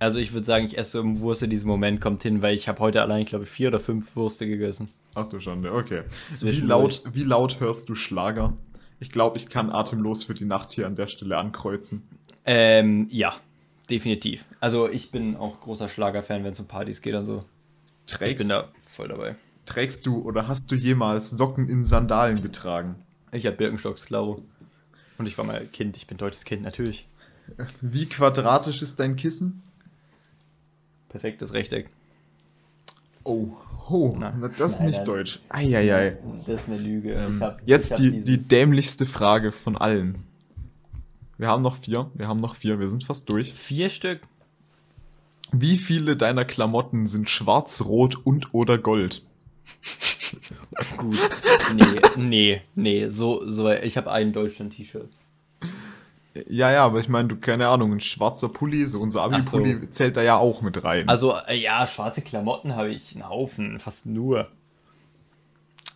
Also 0.00 0.18
ich 0.18 0.32
würde 0.32 0.44
sagen, 0.44 0.66
ich 0.66 0.76
esse 0.76 1.04
Wurst 1.20 1.44
in 1.44 1.50
diesem 1.50 1.68
Moment 1.68 2.00
kommt 2.00 2.24
hin, 2.24 2.42
weil 2.42 2.56
ich 2.56 2.66
habe 2.66 2.80
heute 2.80 3.00
allein, 3.00 3.26
glaube 3.26 3.44
ich, 3.44 3.50
vier 3.50 3.68
oder 3.68 3.78
fünf 3.78 4.16
Würste 4.16 4.48
gegessen. 4.48 4.88
Ach 5.14 5.28
du 5.28 5.38
Schande, 5.38 5.72
okay. 5.72 6.02
Wie 6.40 6.50
laut, 6.50 7.04
wie 7.12 7.22
laut 7.22 7.60
hörst 7.60 7.90
du 7.90 7.94
Schlager? 7.94 8.56
Ich 8.98 9.10
glaube, 9.10 9.36
ich 9.36 9.48
kann 9.48 9.70
atemlos 9.70 10.24
für 10.24 10.34
die 10.34 10.44
Nacht 10.44 10.72
hier 10.72 10.88
an 10.88 10.96
der 10.96 11.06
Stelle 11.06 11.36
ankreuzen. 11.36 12.08
Ähm, 12.44 13.06
ja, 13.08 13.34
definitiv. 13.88 14.44
Also 14.58 14.88
ich 14.88 15.12
bin 15.12 15.36
auch 15.36 15.60
großer 15.60 15.88
Schlagerfan, 15.88 16.42
wenn 16.42 16.54
es 16.54 16.58
um 16.58 16.66
Partys 16.66 17.02
geht 17.02 17.14
und 17.14 17.24
so. 17.24 17.44
Trägst, 18.08 18.32
ich 18.32 18.38
bin 18.38 18.48
da 18.48 18.66
voll 18.84 19.06
dabei. 19.06 19.36
Trägst 19.68 20.06
du 20.06 20.22
oder 20.22 20.48
hast 20.48 20.72
du 20.72 20.76
jemals 20.76 21.28
Socken 21.28 21.68
in 21.68 21.84
Sandalen 21.84 22.40
getragen? 22.40 22.94
Ich 23.32 23.44
habe 23.44 23.54
Birkenstocks, 23.54 24.06
klaro. 24.06 24.40
Und 25.18 25.26
ich 25.26 25.36
war 25.36 25.44
mal 25.44 25.66
Kind, 25.66 25.98
ich 25.98 26.06
bin 26.06 26.16
deutsches 26.16 26.46
Kind, 26.46 26.62
natürlich. 26.62 27.06
Wie 27.82 28.06
quadratisch 28.06 28.80
ist 28.80 28.98
dein 28.98 29.16
Kissen? 29.16 29.62
Perfektes 31.10 31.52
Rechteck. 31.52 31.90
Oh, 33.24 33.48
oh 33.90 34.16
Na, 34.18 34.30
das 34.56 34.72
ist 34.72 34.80
nicht 34.80 35.06
deutsch. 35.06 35.40
Eieiei. 35.50 36.16
Das 36.46 36.62
ist 36.62 36.68
eine 36.70 36.78
Lüge. 36.78 37.12
Ähm, 37.12 37.42
hab, 37.42 37.60
jetzt 37.66 37.98
die, 37.98 38.22
die 38.22 38.38
dämlichste 38.38 39.04
Frage 39.04 39.52
von 39.52 39.76
allen. 39.76 40.24
Wir 41.36 41.48
haben 41.48 41.62
noch 41.62 41.76
vier. 41.76 42.10
Wir 42.14 42.26
haben 42.26 42.40
noch 42.40 42.56
vier. 42.56 42.80
Wir 42.80 42.88
sind 42.88 43.04
fast 43.04 43.28
durch. 43.28 43.52
Vier 43.52 43.90
Stück? 43.90 44.22
Wie 45.52 45.76
viele 45.76 46.16
deiner 46.16 46.46
Klamotten 46.46 47.06
sind 47.06 47.28
schwarz, 47.28 47.84
rot 47.84 48.16
und 48.24 48.54
oder 48.54 48.78
gold? 48.78 49.27
Gut. 50.96 51.18
Nee, 51.74 52.00
nee, 52.16 52.62
nee. 52.74 53.08
So, 53.08 53.48
so, 53.48 53.70
ich 53.70 53.96
habe 53.96 54.10
ein 54.10 54.32
Deutschland-T-Shirt. 54.32 55.10
Ja, 56.48 56.70
ja, 56.70 56.84
aber 56.84 57.00
ich 57.00 57.08
meine, 57.08 57.28
du, 57.28 57.36
keine 57.36 57.68
Ahnung, 57.68 57.92
ein 57.92 58.00
schwarzer 58.00 58.48
Pulli, 58.48 58.86
so 58.86 59.00
unser 59.00 59.22
Abi-Pulli 59.22 59.78
so. 59.80 59.86
zählt 59.86 60.16
da 60.16 60.22
ja 60.22 60.36
auch 60.36 60.62
mit 60.62 60.84
rein. 60.84 61.08
Also, 61.08 61.34
äh, 61.48 61.56
ja, 61.56 61.86
schwarze 61.86 62.22
Klamotten 62.22 62.76
habe 62.76 62.90
ich 62.90 63.14
einen 63.14 63.28
Haufen, 63.28 63.78
fast 63.78 64.06
nur. 64.06 64.48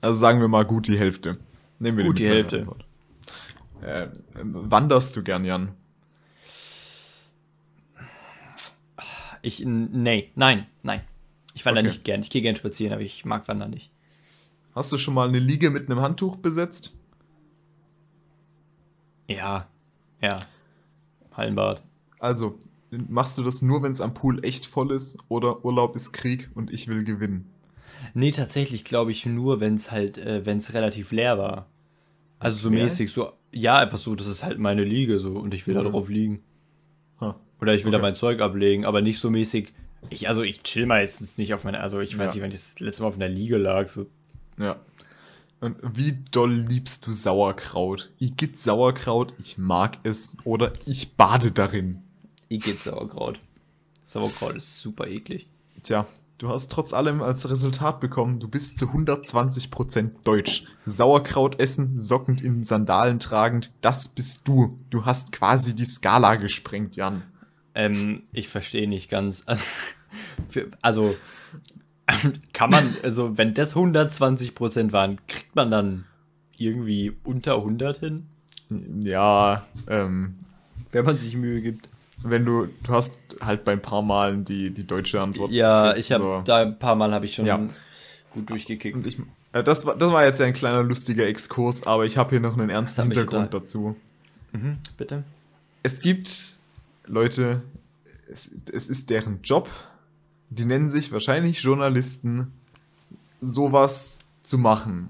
Also 0.01 0.19
sagen 0.19 0.41
wir 0.41 0.49
mal 0.49 0.65
gut 0.65 0.89
die 0.89 0.99
Hälfte. 0.99 1.39
Nehmen 1.79 1.99
wir 1.99 2.05
gut 2.05 2.19
die 2.19 2.27
Hälfte. 2.27 2.67
Äh, 3.83 4.09
wanderst 4.35 5.17
du 5.17 5.23
gern, 5.23 5.45
Jan? 5.45 5.73
Ich, 9.43 9.65
nee, 9.65 10.31
nein, 10.35 10.67
nein. 10.83 11.01
Ich 11.55 11.65
wandere 11.65 11.83
Okay. 11.85 11.89
nicht 11.93 12.05
gern. 12.05 12.21
Ich 12.23 12.31
gehe 12.31 12.43
gern 12.43 12.57
spazieren, 12.57 12.93
aber 12.93 13.03
ich 13.03 13.25
mag 13.25 13.47
Wandern 13.49 13.71
nicht. 13.71 13.91
Hast 14.75 14.91
du 14.93 14.99
schon 14.99 15.15
mal 15.15 15.29
eine 15.29 15.39
Liege 15.39 15.71
mit 15.71 15.91
einem 15.91 16.01
Handtuch 16.01 16.37
besetzt? 16.37 16.95
Ja, 19.29 19.67
ja. 20.23 20.47
Hallenbad. 21.37 21.81
Also, 22.19 22.59
machst 22.91 23.39
du 23.39 23.43
das 23.43 23.63
nur, 23.63 23.83
wenn 23.83 23.93
es 23.93 24.01
am 24.01 24.15
Pool 24.15 24.45
echt 24.45 24.67
voll 24.67 24.91
ist 24.93 25.19
oder 25.29 25.65
Urlaub 25.65 25.97
ist 25.97 26.13
Krieg 26.13 26.51
und 26.55 26.73
ich 26.73 26.89
will 26.89 27.05
gewinnen? 27.05 27.47
Nee, 28.15 28.33
tatsächlich 28.33 28.85
glaube 28.85 29.13
ich 29.13 29.27
nur, 29.27 29.61
wenn 29.61 29.75
es 29.75 29.91
halt, 29.91 30.19
äh, 30.19 30.45
wenn 30.45 30.59
es 30.59 30.75
relativ 30.75 31.13
leer 31.13 31.39
war. 31.39 31.67
Also 32.39 32.59
so 32.59 32.71
mäßig, 32.71 33.07
ist? 33.07 33.15
so, 33.15 33.33
ja, 33.53 33.79
einfach 33.79 33.99
so, 33.99 34.15
das 34.15 34.27
ist 34.27 34.43
halt 34.43 34.59
meine 34.59 34.85
Liege 34.85 35.19
so 35.21 35.39
und 35.39 35.55
ich 35.55 35.67
will 35.67 35.75
da 35.75 35.83
Mhm. 35.83 35.91
drauf 35.93 36.09
liegen. 36.09 36.43
Ha. 37.21 37.39
Oder 37.61 37.75
ich 37.75 37.85
will 37.85 37.93
da 37.93 37.99
Okay. 37.99 38.07
mein 38.07 38.15
Zeug 38.17 38.41
ablegen, 38.41 38.85
aber 38.85 39.01
nicht 39.03 39.19
so 39.19 39.31
mäßig. 39.31 39.73
Ich, 40.11 40.29
also 40.29 40.43
ich 40.43 40.63
chill 40.63 40.87
meistens 40.87 41.39
nicht 41.39 41.55
auf 41.55 41.65
meiner, 41.65 41.81
also 41.81 42.01
ich 42.01 42.19
weiß 42.19 42.29
Ja. 42.29 42.33
nicht, 42.35 42.43
wann 42.43 42.51
ich 42.51 42.57
das 42.57 42.81
letzte 42.81 43.03
Mal 43.03 43.09
auf 43.09 43.15
einer 43.17 43.29
Liege 43.29 43.57
lag. 43.57 43.89
So. 43.89 44.07
Ja. 44.59 44.77
Und 45.61 45.77
wie 45.97 46.19
doll 46.33 46.53
liebst 46.53 47.07
du 47.07 47.13
Sauerkraut? 47.13 48.11
Ich 48.19 48.37
gibt 48.37 48.61
Sauerkraut, 48.61 49.35
ich 49.39 49.59
mag 49.59 49.99
es 50.03 50.37
oder 50.45 50.73
ich 50.87 51.17
bade 51.17 51.53
darin. 51.53 52.03
Ich 52.49 52.65
geht 52.65 52.81
Sauerkraut. 52.83 53.39
Sauerkraut 54.05 54.57
ist 54.57 54.81
super 54.81 55.07
eklig. 55.07 55.47
Tja, 55.85 56.07
du 56.39 56.49
hast 56.49 56.71
trotz 56.71 56.93
allem 56.93 57.23
als 57.23 57.49
Resultat 57.49 58.01
bekommen, 58.01 58.41
du 58.41 58.49
bist 58.49 58.77
zu 58.77 58.87
120% 58.87 60.25
deutsch. 60.25 60.65
Sauerkraut 60.85 61.61
essen, 61.61 62.01
sockend 62.01 62.43
in 62.43 62.63
Sandalen 62.65 63.21
tragend, 63.21 63.73
das 63.81 64.09
bist 64.09 64.49
du. 64.49 64.79
Du 64.91 65.05
hast 65.07 65.31
quasi 65.33 65.75
die 65.75 65.85
Skala 65.85 66.35
gesprengt, 66.35 66.97
Jan. 66.97 67.23
Ähm, 67.75 68.23
ich 68.33 68.49
verstehe 68.49 68.89
nicht 68.89 69.11
ganz. 69.11 69.45
Also, 69.53 69.65
für, 70.49 70.67
also 70.83 71.17
kann 72.53 72.69
man, 72.71 72.95
also 73.03 73.39
wenn 73.39 73.55
das 73.55 73.75
120% 73.75 74.93
waren, 74.93 75.17
kriegt 75.27 75.57
man 75.57 75.71
dann 75.71 76.05
irgendwie 76.59 77.13
unter 77.25 77.57
100 77.57 77.99
hin, 77.99 78.27
Ja, 79.03 79.67
ähm, 79.89 80.35
wenn 80.91 81.05
man 81.07 81.17
sich 81.17 81.35
Mühe 81.37 81.63
gibt. 81.63 81.89
wenn 82.23 82.45
du, 82.45 82.69
du 82.83 82.93
hast 82.93 83.21
halt 83.41 83.65
bei 83.65 83.73
ein 83.73 83.81
paar 83.83 84.03
Malen 84.03 84.45
die, 84.45 84.71
die 84.71 84.87
deutsche 84.87 85.21
Antwort. 85.23 85.51
Ja, 85.51 85.97
ich 85.97 86.13
habe 86.13 86.23
so. 86.23 86.43
da 86.45 86.59
ein 86.59 86.79
paar 86.79 86.95
Mal 86.95 87.13
habe 87.15 87.25
ich 87.25 87.35
schon 87.35 87.47
Ja. 87.47 87.59
gut 88.35 88.51
durchgekickt. 88.51 88.95
Und 88.95 89.07
ich, 89.07 89.19
äh, 89.53 89.65
das, 89.65 89.87
war, 89.87 89.97
das 89.97 90.13
war 90.13 90.25
jetzt 90.27 90.39
ja 90.41 90.47
ein 90.47 90.53
kleiner 90.53 90.83
lustiger 90.83 91.27
Exkurs, 91.27 91.87
aber 91.87 92.05
ich 92.05 92.19
habe 92.19 92.31
hier 92.31 92.41
noch 92.41 92.59
einen 92.59 92.69
ernsten 92.69 93.05
Hintergrund 93.05 93.55
dazu. 93.55 93.97
Mhm, 94.53 94.77
bitte. 94.99 95.25
Es 95.83 96.01
gibt 96.01 96.52
Leute, 97.07 97.63
es, 98.31 98.51
es 98.73 98.89
ist 98.89 99.11
deren 99.11 99.41
Job, 99.43 99.69
die 100.51 100.65
nennen 100.65 100.91
sich 100.91 101.13
wahrscheinlich 101.13 101.63
Journalisten, 101.63 102.53
sowas 103.41 104.21
zu 104.43 104.59
machen. 104.59 105.09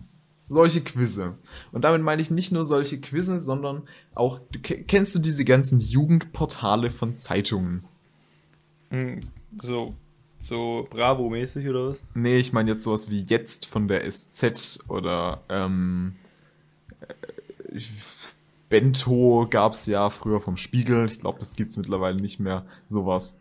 Solche 0.48 0.82
Quizze. 0.82 1.34
Und 1.70 1.82
damit 1.82 2.02
meine 2.02 2.20
ich 2.20 2.30
nicht 2.30 2.52
nur 2.52 2.64
solche 2.64 3.00
Quizze, 3.00 3.40
sondern 3.40 3.82
auch, 4.14 4.40
du, 4.52 4.60
ke- 4.60 4.82
kennst 4.82 5.14
du 5.14 5.18
diese 5.18 5.44
ganzen 5.44 5.80
Jugendportale 5.80 6.90
von 6.90 7.16
Zeitungen? 7.16 7.84
Mhm, 8.90 9.20
So, 9.60 9.94
so 10.38 10.86
Bravo-mäßig 10.90 11.66
oder 11.68 11.88
was? 11.88 12.00
Nee, 12.14 12.36
ich 12.38 12.52
meine 12.52 12.72
jetzt 12.72 12.84
sowas 12.84 13.08
wie 13.10 13.22
jetzt 13.22 13.64
von 13.66 13.88
der 13.88 14.04
SZ 14.10 14.80
oder 14.88 15.42
ähm, 15.48 16.16
äh, 17.00 17.80
Bento 18.72 19.46
gab 19.50 19.74
es 19.74 19.84
ja 19.84 20.08
früher 20.08 20.40
vom 20.40 20.56
Spiegel. 20.56 21.04
Ich 21.04 21.20
glaube, 21.20 21.38
das 21.38 21.56
gibt's 21.56 21.76
mittlerweile 21.76 22.18
nicht 22.18 22.40
mehr. 22.40 22.64
Sowas. 22.86 23.36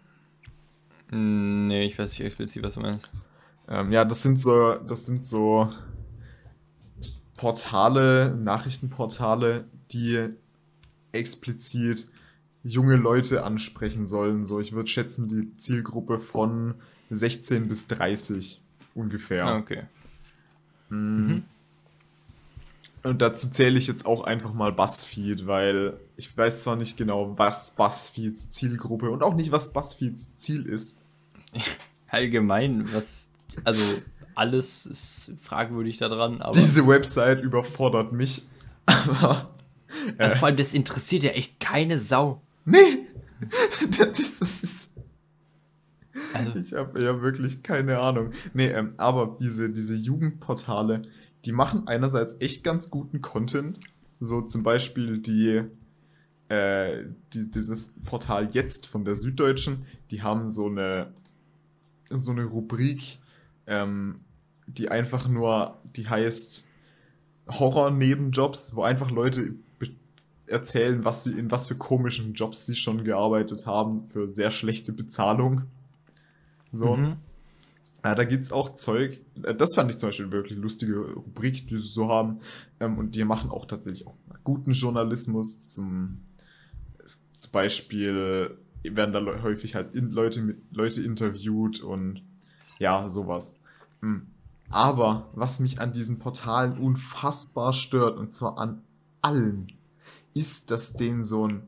Mm, 1.10 1.68
Nee, 1.68 1.86
ich 1.86 1.98
weiß 1.98 2.12
nicht 2.12 2.20
explizit, 2.20 2.62
was 2.64 2.74
du 2.74 2.82
meinst. 2.82 3.10
Ähm, 3.70 3.94
ja, 3.94 4.04
das 4.04 4.22
sind 4.22 4.42
so, 4.42 4.76
das 4.76 5.06
sind 5.06 5.24
so 5.24 5.72
Portale, 7.38 8.38
Nachrichtenportale, 8.44 9.64
die 9.94 10.28
explizit 11.14 12.10
junge 12.66 12.98
Leute 12.98 13.46
ansprechen 13.46 14.08
sollen. 14.08 14.44
So, 14.44 14.60
ich 14.60 14.74
würde 14.74 14.90
schätzen, 14.90 15.30
die 15.30 15.56
Zielgruppe 15.56 16.20
von 16.20 16.76
16 17.10 17.70
bis 17.70 17.88
30 17.88 18.62
ungefähr. 18.96 19.46
Ah, 19.46 19.58
okay. 19.60 19.84
Mhm. 20.90 21.44
Und 23.04 23.22
dazu 23.22 23.50
zähle 23.50 23.80
ich 23.80 23.88
jetzt 23.88 24.06
auch 24.06 24.24
einfach 24.24 24.54
mal 24.54 24.72
BuzzFeed, 24.72 25.48
weil 25.48 25.98
ich 26.18 26.36
weiß 26.38 26.64
zwar 26.64 26.76
nicht 26.76 26.98
genau, 26.98 27.38
was 27.38 27.72
BuzzFeeds 27.72 28.50
Zielgruppe 28.50 29.10
und 29.10 29.24
auch 29.24 29.34
nicht, 29.34 29.52
was 29.52 29.74
BuzzFeeds 29.74 30.36
Ziel 30.36 30.66
ist. 30.68 31.00
Allgemein, 32.08 32.94
was, 32.94 33.30
also 33.64 34.02
alles 34.36 34.86
ist 34.86 35.32
fragwürdig 35.42 35.98
da 35.98 36.10
dran, 36.10 36.42
aber 36.42 36.52
Diese 36.52 36.86
Website 36.88 37.42
überfordert 37.42 38.12
mich. 38.12 38.44
Aber. 38.86 39.50
also 40.18 40.36
vor 40.36 40.48
allem, 40.48 40.58
das 40.58 40.74
interessiert 40.74 41.24
ja 41.24 41.32
echt 41.32 41.60
keine 41.60 42.00
Sau. 42.00 42.42
Nee! 42.66 43.08
Das 43.98 44.20
ist, 44.20 44.40
das 44.40 44.64
ist, 44.64 44.98
Also, 46.32 46.56
ich 46.60 46.74
habe 46.74 47.02
ja 47.02 47.20
wirklich 47.24 47.64
keine 47.64 47.98
Ahnung. 47.98 48.34
Nee, 48.54 48.68
ähm, 48.68 48.94
aber 48.98 49.36
diese, 49.40 49.72
diese 49.72 49.96
Jugendportale, 49.96 51.02
die 51.46 51.52
machen 51.52 51.88
einerseits 51.88 52.36
echt 52.40 52.64
ganz 52.64 52.90
guten 52.90 53.22
Content. 53.22 53.80
So 54.20 54.42
zum 54.42 54.64
Beispiel 54.64 55.18
die, 55.18 55.64
äh, 56.50 57.06
die, 57.34 57.50
dieses 57.50 57.94
Portal 58.06 58.50
jetzt 58.52 58.88
von 58.88 59.06
der 59.06 59.16
Süddeutschen, 59.16 59.86
die 60.12 60.22
haben 60.22 60.52
so 60.52 60.68
eine, 60.68 61.14
so 62.10 62.32
eine 62.32 62.46
Rubrik, 62.46 63.20
ähm, 63.68 64.22
die 64.68 64.90
einfach 64.90 65.28
nur, 65.28 65.80
die 65.96 66.08
heißt 66.08 66.68
Horror-Nebenjobs, 67.48 68.76
wo 68.76 68.84
einfach 68.84 69.10
Leute 69.10 69.56
erzählen, 70.48 71.04
was 71.06 71.24
sie, 71.24 71.32
in 71.32 71.50
was 71.50 71.68
für 71.68 71.76
komischen 71.76 72.34
Jobs 72.34 72.66
sie 72.66 72.76
schon 72.76 73.04
gearbeitet 73.04 73.66
haben, 73.66 74.08
für 74.10 74.28
sehr 74.28 74.52
schlechte 74.52 74.94
Bezahlung. 74.94 75.64
So. 76.72 76.96
mhm. 76.96 77.18
Ja, 78.04 78.16
da 78.16 78.24
gibt's 78.24 78.52
auch 78.52 78.74
Zeug. 78.74 79.20
Äh, 79.44 79.56
Das 79.56 79.76
fand 79.76 79.92
ich 79.92 79.98
zum 79.98 80.10
Beispiel 80.10 80.32
wirklich 80.32 80.58
lustige 80.58 81.00
Rubrik, 81.00 81.68
die 81.68 81.78
sie 81.78 81.88
so 81.88 82.10
haben. 82.10 82.40
Ähm, 82.80 82.98
Und 82.98 83.16
die 83.16 83.24
machen 83.24 83.52
auch 83.52 83.66
tatsächlich 83.66 84.08
auch 84.08 84.16
guten 84.44 84.72
Journalismus. 84.72 85.74
Zum, 85.74 86.22
zum 87.38 87.52
Beispiel 87.52 88.58
werden 88.84 89.14
da 89.14 89.44
häufig 89.44 89.76
halt 89.76 89.90
Leute 89.94 90.56
Leute 90.72 91.02
interviewt 91.04 91.82
und 91.82 92.24
ja, 92.80 93.08
sowas. 93.10 93.60
Hm. 94.02 94.28
Aber 94.70 95.30
was 95.34 95.60
mich 95.60 95.80
an 95.80 95.92
diesen 95.92 96.18
Portalen 96.18 96.78
unfassbar 96.80 97.74
stört, 97.74 98.18
und 98.18 98.32
zwar 98.32 98.58
an 98.58 98.82
allen, 99.22 99.68
ist, 100.34 100.72
dass 100.72 100.94
denen 100.94 101.24
so 101.24 101.48
ein 101.48 101.64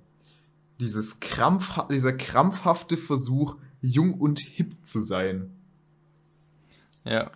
dieses 0.79 1.19
krampf, 1.19 1.87
dieser 1.89 2.13
krampfhafte 2.13 2.97
Versuch, 2.97 3.57
jung 3.81 4.15
und 4.15 4.39
hip 4.39 4.75
zu 4.83 5.01
sein. 5.01 5.51
Ja. 7.05 7.31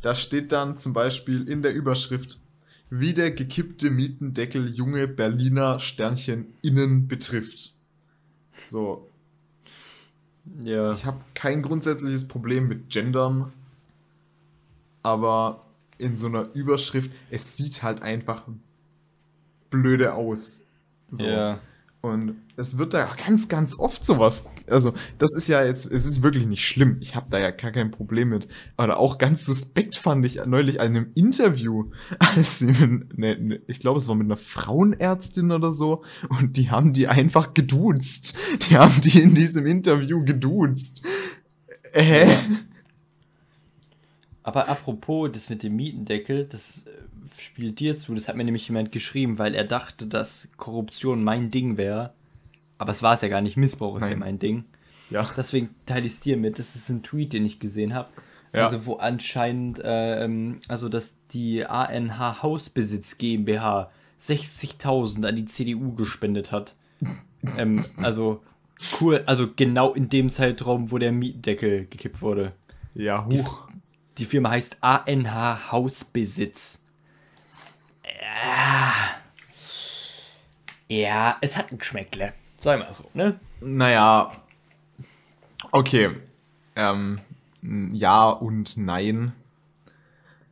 Da 0.00 0.14
steht 0.16 0.50
dann 0.50 0.78
zum 0.78 0.92
Beispiel 0.92 1.48
in 1.48 1.62
der 1.62 1.72
Überschrift, 1.74 2.40
wie 2.90 3.14
der 3.14 3.30
gekippte 3.30 3.88
Mietendeckel 3.88 4.68
junge 4.68 5.06
Berliner 5.08 5.78
Sternchen 5.78 6.52
innen 6.60 7.06
betrifft. 7.08 7.74
So, 8.64 9.08
Ja. 10.62 10.92
ich 10.92 11.06
habe 11.06 11.20
kein 11.34 11.62
grundsätzliches 11.62 12.26
Problem 12.26 12.66
mit 12.68 12.90
Gendern, 12.90 13.52
aber 15.02 15.64
in 15.98 16.16
so 16.16 16.26
einer 16.26 16.48
Überschrift, 16.52 17.10
es 17.30 17.56
sieht 17.56 17.82
halt 17.82 18.02
einfach 18.02 18.42
blöde 19.70 20.14
aus. 20.14 20.62
So. 21.12 21.24
Ja. 21.24 21.58
Und 22.00 22.34
es 22.56 22.76
wird 22.78 22.94
da 22.94 23.08
ganz, 23.24 23.48
ganz 23.48 23.78
oft 23.78 24.04
sowas. 24.04 24.44
Also, 24.68 24.92
das 25.18 25.34
ist 25.36 25.48
ja 25.48 25.64
jetzt, 25.64 25.86
es 25.86 26.04
ist 26.04 26.22
wirklich 26.22 26.46
nicht 26.46 26.64
schlimm. 26.64 26.98
Ich 27.00 27.14
habe 27.16 27.26
da 27.30 27.38
ja 27.38 27.50
gar 27.50 27.70
kein 27.70 27.90
Problem 27.90 28.30
mit. 28.30 28.48
Aber 28.76 28.98
auch 28.98 29.18
ganz 29.18 29.44
suspekt 29.44 29.96
fand 29.96 30.24
ich 30.26 30.44
neulich 30.46 30.80
an 30.80 30.88
einem 30.88 31.10
Interview, 31.14 31.90
als 32.18 32.58
sie 32.58 32.66
mit, 32.66 33.18
ne, 33.18 33.38
ne, 33.38 33.60
ich 33.66 33.80
glaube, 33.80 33.98
es 33.98 34.08
war 34.08 34.14
mit 34.14 34.26
einer 34.26 34.36
Frauenärztin 34.36 35.52
oder 35.52 35.72
so, 35.72 36.02
und 36.28 36.56
die 36.56 36.70
haben 36.70 36.92
die 36.92 37.08
einfach 37.08 37.54
geduzt. 37.54 38.38
Die 38.68 38.76
haben 38.76 39.00
die 39.00 39.20
in 39.20 39.34
diesem 39.34 39.66
Interview 39.66 40.24
geduzt. 40.24 41.02
Hä? 41.92 42.38
Aber 44.42 44.68
apropos 44.68 45.30
das 45.32 45.48
mit 45.50 45.62
dem 45.62 45.76
Mietendeckel, 45.76 46.46
das 46.46 46.84
äh, 46.86 46.90
spielt 47.40 47.78
dir 47.80 47.96
zu. 47.96 48.14
Das 48.14 48.28
hat 48.28 48.36
mir 48.36 48.44
nämlich 48.44 48.66
jemand 48.68 48.92
geschrieben, 48.92 49.38
weil 49.38 49.54
er 49.54 49.64
dachte, 49.64 50.06
dass 50.06 50.48
Korruption 50.56 51.22
mein 51.22 51.50
Ding 51.50 51.76
wäre. 51.76 52.12
Aber 52.82 52.90
es 52.92 53.02
war 53.02 53.14
es 53.14 53.20
ja 53.20 53.28
gar 53.28 53.40
nicht. 53.40 53.56
Missbrauch 53.56 53.94
ist 53.96 54.02
ja 54.02 54.10
Nein. 54.10 54.18
mein 54.18 54.38
Ding. 54.40 54.64
Ja. 55.08 55.28
Deswegen 55.36 55.70
teile 55.86 56.04
ich 56.06 56.14
es 56.14 56.20
dir 56.20 56.36
mit. 56.36 56.58
Das 56.58 56.74
ist 56.74 56.88
ein 56.88 57.02
Tweet, 57.02 57.32
den 57.32 57.46
ich 57.46 57.60
gesehen 57.60 57.94
habe. 57.94 58.08
Ja. 58.52 58.66
Also 58.66 58.86
wo 58.86 58.94
anscheinend, 58.96 59.78
äh, 59.78 60.24
ähm, 60.24 60.58
also 60.68 60.88
dass 60.88 61.16
die 61.32 61.64
ANH 61.64 62.42
Hausbesitz 62.42 63.18
GmbH 63.18 63.90
60.000 64.20 65.26
an 65.28 65.36
die 65.36 65.44
CDU 65.44 65.94
gespendet 65.94 66.50
hat. 66.50 66.74
ähm, 67.56 67.84
also 67.98 68.42
Cool, 69.00 69.22
also 69.26 69.48
genau 69.54 69.94
in 69.94 70.08
dem 70.08 70.28
Zeitraum, 70.28 70.90
wo 70.90 70.98
der 70.98 71.12
Mietendeckel 71.12 71.86
gekippt 71.86 72.20
wurde. 72.20 72.52
Ja, 72.94 73.26
Die, 73.30 73.38
huch. 73.40 73.68
die 74.18 74.24
Firma 74.24 74.50
heißt 74.50 74.78
ANH 74.80 75.70
Hausbesitz. 75.70 76.82
Ja. 78.04 78.92
Ja, 80.88 81.36
es 81.40 81.56
hat 81.56 81.70
ein 81.70 81.78
Geschmäckle. 81.78 82.32
Sagen 82.62 82.82
wir 82.82 82.94
so, 82.94 83.10
ne? 83.12 83.40
Naja. 83.60 84.30
Okay. 85.72 86.10
Ähm, 86.76 87.20
ja 87.92 88.30
und 88.30 88.76
nein. 88.76 89.32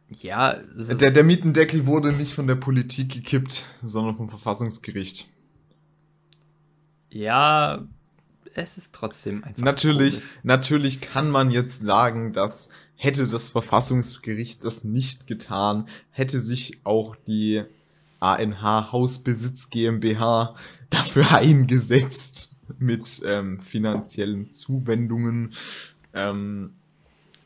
Ja, 0.08 0.54
es 0.54 0.88
Der, 0.98 1.12
der 1.12 1.22
Mietendeckel 1.22 1.86
wurde 1.86 2.12
nicht 2.12 2.32
von 2.32 2.48
der 2.48 2.56
Politik 2.56 3.12
gekippt, 3.12 3.66
sondern 3.84 4.16
vom 4.16 4.28
Verfassungsgericht. 4.28 5.28
ja, 7.10 7.86
es 8.54 8.76
ist 8.76 8.92
trotzdem 8.92 9.44
einfach. 9.44 9.62
Natürlich, 9.62 10.14
komisch. 10.14 10.30
natürlich 10.42 11.00
kann 11.00 11.30
man 11.30 11.52
jetzt 11.52 11.78
sagen, 11.78 12.32
dass 12.32 12.70
hätte 12.96 13.28
das 13.28 13.48
Verfassungsgericht 13.48 14.64
das 14.64 14.82
nicht 14.82 15.28
getan, 15.28 15.86
hätte 16.10 16.40
sich 16.40 16.80
auch 16.82 17.14
die 17.14 17.62
ANH 18.20 18.92
Hausbesitz 18.92 19.70
GmbH 19.70 20.54
dafür 20.90 21.32
eingesetzt 21.32 22.58
mit 22.78 23.22
ähm, 23.24 23.60
finanziellen 23.60 24.50
Zuwendungen, 24.50 25.52
ähm, 26.14 26.74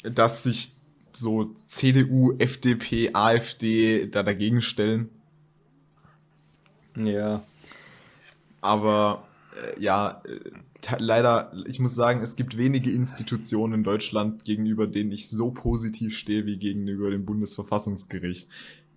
dass 0.03 0.43
sich 0.43 0.77
so 1.13 1.55
CDU, 1.67 2.35
FDP, 2.39 3.11
AfD 3.15 4.09
da 4.09 4.23
dagegen 4.23 4.61
stellen. 4.61 5.09
Ja. 6.97 7.43
Aber 8.61 9.27
äh, 9.55 9.81
ja, 9.81 10.23
äh, 10.25 10.51
leider, 10.99 11.53
ich 11.67 11.81
muss 11.81 11.95
sagen, 11.95 12.21
es 12.21 12.37
gibt 12.37 12.57
wenige 12.57 12.91
Institutionen 12.91 13.75
in 13.75 13.85
Deutschland, 13.85 14.45
gegenüber 14.45 14.87
denen 14.87 15.13
ich 15.13 15.29
so 15.29 15.51
positiv 15.51 16.17
stehe 16.17 16.47
wie 16.47 16.57
gegenüber 16.57 17.11
dem 17.11 17.25
Bundesverfassungsgericht. 17.25 18.49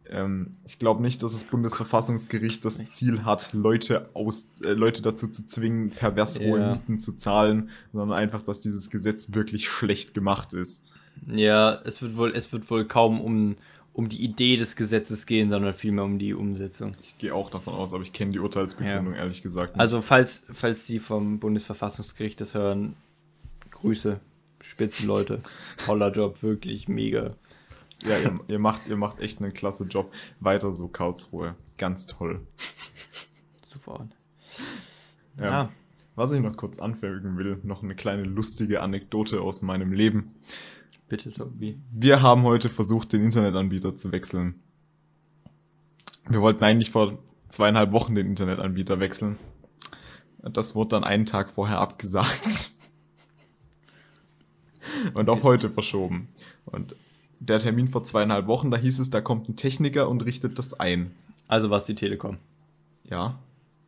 Ähm, 0.10 0.51
ich 0.66 0.80
glaube 0.80 1.01
nicht, 1.01 1.24
dass 1.24 1.34
das 1.34 1.43
Bundesverfassungsgericht 1.43 2.64
das 2.64 2.86
Ziel 2.88 3.26
hat, 3.26 3.53
Leute 3.53 4.10
aus, 4.14 4.62
äh, 4.64 4.74
Leute 4.74 5.01
dazu 5.01 5.28
zu 5.28 5.45
zwingen, 5.45 5.89
pervers 5.89 6.39
hohe 6.39 6.60
Ja. 6.60 6.72
Mieten 6.72 6.99
zu 6.99 7.14
zahlen, 7.14 7.70
sondern 7.93 8.18
einfach, 8.18 8.41
dass 8.41 8.62
dieses 8.62 8.89
Gesetz 8.89 9.34
wirklich 9.34 9.68
schlecht 9.70 10.14
gemacht 10.14 10.53
ist. 10.53 10.84
Ja, 11.28 11.80
es 11.84 12.01
wird 12.01 12.16
wohl, 12.16 12.32
es 12.36 12.51
wird 12.53 12.70
wohl 12.70 12.86
kaum 12.86 13.20
um, 13.22 13.55
um 13.93 14.08
die 14.08 14.24
Idee 14.24 14.58
des 14.58 14.76
Gesetzes 14.76 15.26
gehen, 15.26 15.49
sondern 15.49 15.74
vielmehr 15.74 16.03
um 16.03 16.20
die 16.20 16.34
Umsetzung. 16.34 16.91
Ich 17.01 17.18
gehe 17.18 17.34
auch 17.34 17.49
davon 17.49 17.74
aus, 17.74 17.93
aber 17.93 18.03
ich 18.03 18.14
kenne 18.14 18.32
die 18.32 18.39
Urteilsbegründung 18.39 19.16
ehrlich 19.16 19.41
gesagt 19.41 19.74
nicht. 19.76 19.82
Also 19.82 20.01
falls, 20.01 20.45
falls 20.51 20.86
Sie 20.86 20.99
vom 20.99 21.39
Bundesverfassungsgericht 21.39 22.39
das 22.39 22.53
hören, 22.53 22.95
Grüße, 23.72 24.20
Spitzenleute, 24.62 25.41
toller 25.86 26.12
Job, 26.12 26.41
wirklich 26.43 26.88
mega. 26.88 27.36
Ja, 28.03 28.19
ihr, 28.19 28.39
ihr, 28.47 28.59
macht, 28.59 28.87
ihr 28.87 28.97
macht 28.97 29.19
echt 29.19 29.41
einen 29.41 29.53
klasse 29.53 29.85
Job. 29.85 30.13
Weiter 30.39 30.73
so, 30.73 30.87
Karlsruhe. 30.87 31.55
Ganz 31.77 32.05
toll. 32.05 32.45
Super. 33.73 34.07
Ja. 35.39 35.45
Ja. 35.45 35.69
Was 36.15 36.31
ich 36.31 36.41
noch 36.41 36.57
kurz 36.57 36.79
anfügen 36.79 37.37
will, 37.37 37.59
noch 37.63 37.83
eine 37.83 37.95
kleine 37.95 38.23
lustige 38.23 38.81
Anekdote 38.81 39.41
aus 39.41 39.61
meinem 39.61 39.93
Leben. 39.93 40.33
Bitte, 41.07 41.31
Tobi. 41.31 41.77
Wir 41.91 42.23
haben 42.23 42.43
heute 42.43 42.69
versucht, 42.69 43.13
den 43.13 43.23
Internetanbieter 43.23 43.95
zu 43.95 44.11
wechseln. 44.11 44.55
Wir 46.27 46.41
wollten 46.41 46.63
eigentlich 46.63 46.91
vor 46.91 47.19
zweieinhalb 47.49 47.91
Wochen 47.91 48.15
den 48.15 48.27
Internetanbieter 48.27 48.99
wechseln. 48.99 49.37
Das 50.39 50.75
wurde 50.75 50.89
dann 50.89 51.03
einen 51.03 51.25
Tag 51.25 51.51
vorher 51.51 51.79
abgesagt. 51.79 52.71
Und 55.13 55.29
auch 55.29 55.43
heute 55.43 55.69
verschoben. 55.69 56.29
Und 56.65 56.95
der 57.39 57.59
Termin 57.59 57.88
vor 57.88 58.03
zweieinhalb 58.03 58.47
Wochen, 58.47 58.71
da 58.71 58.77
hieß 58.77 58.99
es, 58.99 59.09
da 59.09 59.21
kommt 59.21 59.49
ein 59.49 59.55
Techniker 59.55 60.09
und 60.09 60.25
richtet 60.25 60.57
das 60.59 60.79
ein. 60.79 61.11
Also 61.47 61.69
was 61.69 61.85
die 61.85 61.95
Telekom. 61.95 62.38
Ja. 63.03 63.39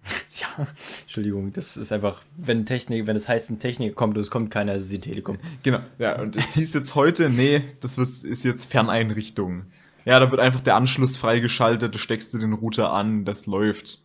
Ja, 0.40 0.68
Entschuldigung, 1.02 1.52
das 1.52 1.76
ist 1.76 1.92
einfach, 1.92 2.22
wenn 2.38 2.66
Technik, 2.66 3.08
wenn 3.08 3.18
es 3.18 3.28
heißt, 3.28 3.50
ein 3.50 3.60
Techniker 3.60 3.94
kommt 3.94 4.16
und 4.16 4.22
es 4.22 4.32
kommt 4.32 4.50
keiner, 4.50 4.74
ist 4.74 4.84
es 4.84 4.90
die 4.90 5.02
Telekom. 5.02 5.38
Genau, 5.64 5.82
ja, 5.98 6.22
und 6.22 6.38
es 6.38 6.54
hieß 6.54 6.74
jetzt 6.74 6.96
heute, 6.96 7.30
nee, 7.30 7.62
das 7.82 7.98
ist 7.98 8.46
jetzt 8.46 8.72
Ferneinrichtung. 8.72 9.64
Ja, 10.06 10.18
da 10.20 10.32
wird 10.32 10.40
einfach 10.40 10.62
der 10.62 10.76
Anschluss 10.76 11.18
freigeschaltet, 11.18 11.94
du 11.94 12.00
steckst 12.00 12.34
du 12.34 12.38
den 12.38 12.54
Router 12.54 12.94
an, 12.94 13.26
das 13.26 13.48
läuft. 13.48 14.02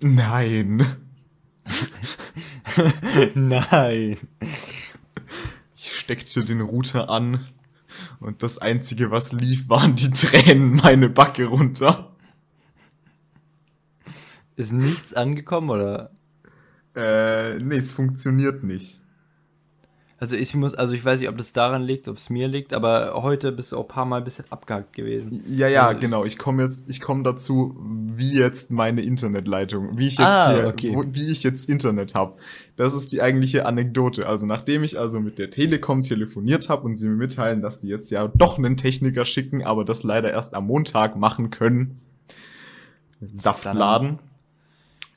Nein. 0.00 0.84
Nein. 3.34 4.16
Ich 5.76 5.96
steckte 5.96 6.44
den 6.44 6.60
Router 6.60 7.08
an 7.08 7.46
und 8.20 8.42
das 8.42 8.58
einzige, 8.58 9.10
was 9.10 9.32
lief, 9.32 9.68
waren 9.68 9.94
die 9.94 10.10
Tränen 10.10 10.76
meine 10.76 11.08
Backe 11.08 11.46
runter. 11.46 12.16
Ist 14.56 14.72
nichts 14.72 15.14
angekommen 15.14 15.70
oder? 15.70 16.10
Äh, 16.96 17.58
nee, 17.58 17.76
es 17.76 17.92
funktioniert 17.92 18.64
nicht. 18.64 19.00
Also 20.20 20.34
ich 20.34 20.52
muss, 20.56 20.74
also 20.74 20.94
ich 20.94 21.04
weiß 21.04 21.20
nicht, 21.20 21.28
ob 21.28 21.38
das 21.38 21.52
daran 21.52 21.82
liegt, 21.82 22.08
ob 22.08 22.16
es 22.16 22.28
mir 22.28 22.48
liegt, 22.48 22.74
aber 22.74 23.12
heute 23.22 23.52
bist 23.52 23.70
du 23.70 23.76
auch 23.76 23.82
ein 23.84 23.88
paar 23.88 24.04
Mal 24.04 24.16
ein 24.16 24.24
bisschen 24.24 24.46
abgehakt 24.50 24.92
gewesen. 24.92 25.44
Ja, 25.48 25.68
ja, 25.68 25.86
Also 25.86 26.00
genau. 26.00 26.24
Ich 26.24 26.38
komme 26.38 26.64
jetzt, 26.64 26.88
ich 26.90 27.00
komme 27.00 27.22
dazu, 27.22 27.76
wie 28.16 28.36
jetzt 28.36 28.72
meine 28.72 29.02
Internetleitung, 29.02 29.96
wie 29.96 30.08
ich 30.08 30.18
jetzt 30.18 30.26
Ah, 30.26 30.52
hier, 30.52 30.66
okay. 30.66 30.90
wo, 30.92 31.04
wie 31.12 31.30
ich 31.30 31.44
jetzt 31.44 31.68
Internet 31.68 32.16
habe. 32.16 32.34
Das 32.74 32.94
ist 32.94 33.12
die 33.12 33.22
eigentliche 33.22 33.64
Anekdote. 33.64 34.26
Also 34.26 34.44
nachdem 34.46 34.82
ich 34.82 34.98
also 34.98 35.20
mit 35.20 35.38
der 35.38 35.50
Telekom 35.50 36.02
telefoniert 36.02 36.68
habe 36.68 36.82
und 36.82 36.96
sie 36.96 37.08
mir 37.08 37.14
mitteilen, 37.14 37.62
dass 37.62 37.80
sie 37.80 37.88
jetzt 37.88 38.10
ja 38.10 38.26
doch 38.26 38.58
einen 38.58 38.76
Techniker 38.76 39.24
schicken, 39.24 39.64
aber 39.64 39.84
das 39.84 40.02
leider 40.02 40.32
erst 40.32 40.54
am 40.54 40.66
Montag 40.66 41.16
machen 41.16 41.50
können. 41.50 42.00
Saftladen. 43.32 44.18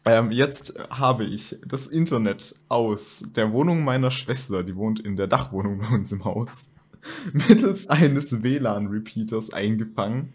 Ähm, 0.06 0.32
jetzt 0.32 0.80
habe 0.90 1.26
ich 1.26 1.58
das 1.66 1.88
Internet 1.88 2.56
aus 2.70 3.24
der 3.36 3.52
Wohnung 3.52 3.84
meiner 3.84 4.10
Schwester, 4.10 4.64
die 4.64 4.76
wohnt 4.76 5.00
in 5.00 5.16
der 5.16 5.28
Dachwohnung 5.28 5.80
bei 5.80 5.88
uns 5.96 6.12
im 6.12 6.26
Haus, 6.26 6.74
mittels 7.34 7.88
eines 7.88 8.42
WLAN-Repeaters 8.42 9.54
eingefangen 9.54 10.34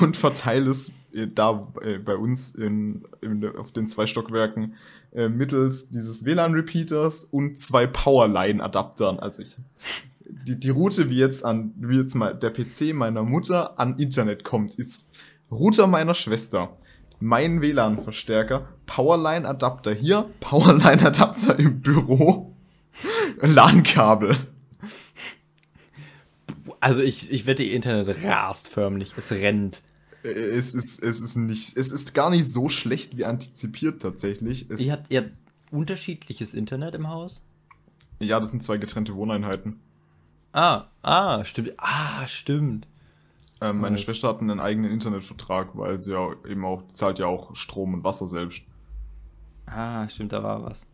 und 0.00 0.16
verteile 0.16 0.70
es 0.70 0.92
äh, 1.12 1.26
da 1.26 1.68
äh, 1.82 1.98
bei 1.98 2.16
uns 2.16 2.54
in, 2.54 3.04
in, 3.20 3.44
auf 3.56 3.72
den 3.72 3.88
zwei 3.88 4.06
Stockwerken 4.06 4.74
äh, 5.12 5.28
mittels 5.28 5.90
dieses 5.90 6.24
WLAN-Repeaters 6.24 7.24
und 7.24 7.58
zwei 7.58 7.88
Powerline-Adaptern. 7.88 9.18
Also 9.18 9.42
ich, 9.42 9.56
die, 10.46 10.58
die 10.58 10.70
Route, 10.70 11.10
wie 11.10 11.18
jetzt 11.18 11.44
an, 11.44 11.72
wie 11.76 11.98
jetzt 11.98 12.14
mal 12.14 12.34
der 12.34 12.50
PC 12.50 12.94
meiner 12.94 13.24
Mutter 13.24 13.78
an 13.80 13.98
Internet 13.98 14.44
kommt, 14.44 14.76
ist 14.76 15.10
Router 15.50 15.86
meiner 15.86 16.14
Schwester, 16.14 16.76
mein 17.22 17.60
WLAN-Verstärker, 17.62 18.68
Powerline-Adapter 18.86 19.94
hier, 19.94 20.28
Powerline-Adapter 20.40 21.58
im 21.58 21.80
Büro, 21.80 22.54
LAN-Kabel. 23.40 24.36
Also 26.80 27.00
ich, 27.00 27.30
ich 27.30 27.46
wette, 27.46 27.62
ihr 27.62 27.74
Internet 27.74 28.24
rast 28.24 28.68
förmlich. 28.68 29.12
Es 29.16 29.30
rennt. 29.30 29.80
Es 30.24 30.74
ist, 30.74 31.02
es 31.02 31.20
ist 31.20 31.36
nicht, 31.36 31.76
es 31.76 31.90
ist 31.90 32.14
gar 32.14 32.30
nicht 32.30 32.44
so 32.52 32.68
schlecht 32.68 33.16
wie 33.16 33.24
antizipiert 33.24 34.02
tatsächlich. 34.02 34.70
Es, 34.70 34.80
Ihr 34.80 34.92
habt, 34.92 35.10
ihr 35.10 35.22
habt 35.22 35.32
unterschiedliches 35.70 36.54
Internet 36.54 36.94
im 36.94 37.08
Haus? 37.08 37.42
ja, 38.20 38.38
das 38.38 38.50
sind 38.50 38.62
zwei 38.62 38.76
getrennte 38.76 39.14
Wohneinheiten. 39.16 39.80
Ah, 40.52 40.84
ah, 41.02 41.44
stimmt. 41.44 41.72
Ah, 41.78 42.26
stimmt. 42.26 42.86
Ähm, 43.62 43.80
meine 43.80 43.94
Was? 43.94 44.02
Schwester 44.02 44.28
hat 44.28 44.40
einen 44.40 44.60
eigenen 44.60 44.90
Internetvertrag, 44.90 45.68
weil 45.74 45.98
sie 45.98 46.12
ja 46.12 46.30
eben 46.48 46.64
auch, 46.64 46.82
zahlt 46.92 47.18
ja 47.18 47.26
auch 47.26 47.54
Strom 47.56 47.94
und 47.94 48.04
Wasser 48.04 48.26
selbst. 48.28 48.64
Ah, 49.66 50.08
stimmt, 50.08 50.32
da 50.32 50.42
war 50.42 50.62
was. 50.64 50.84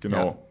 Genau. 0.00 0.42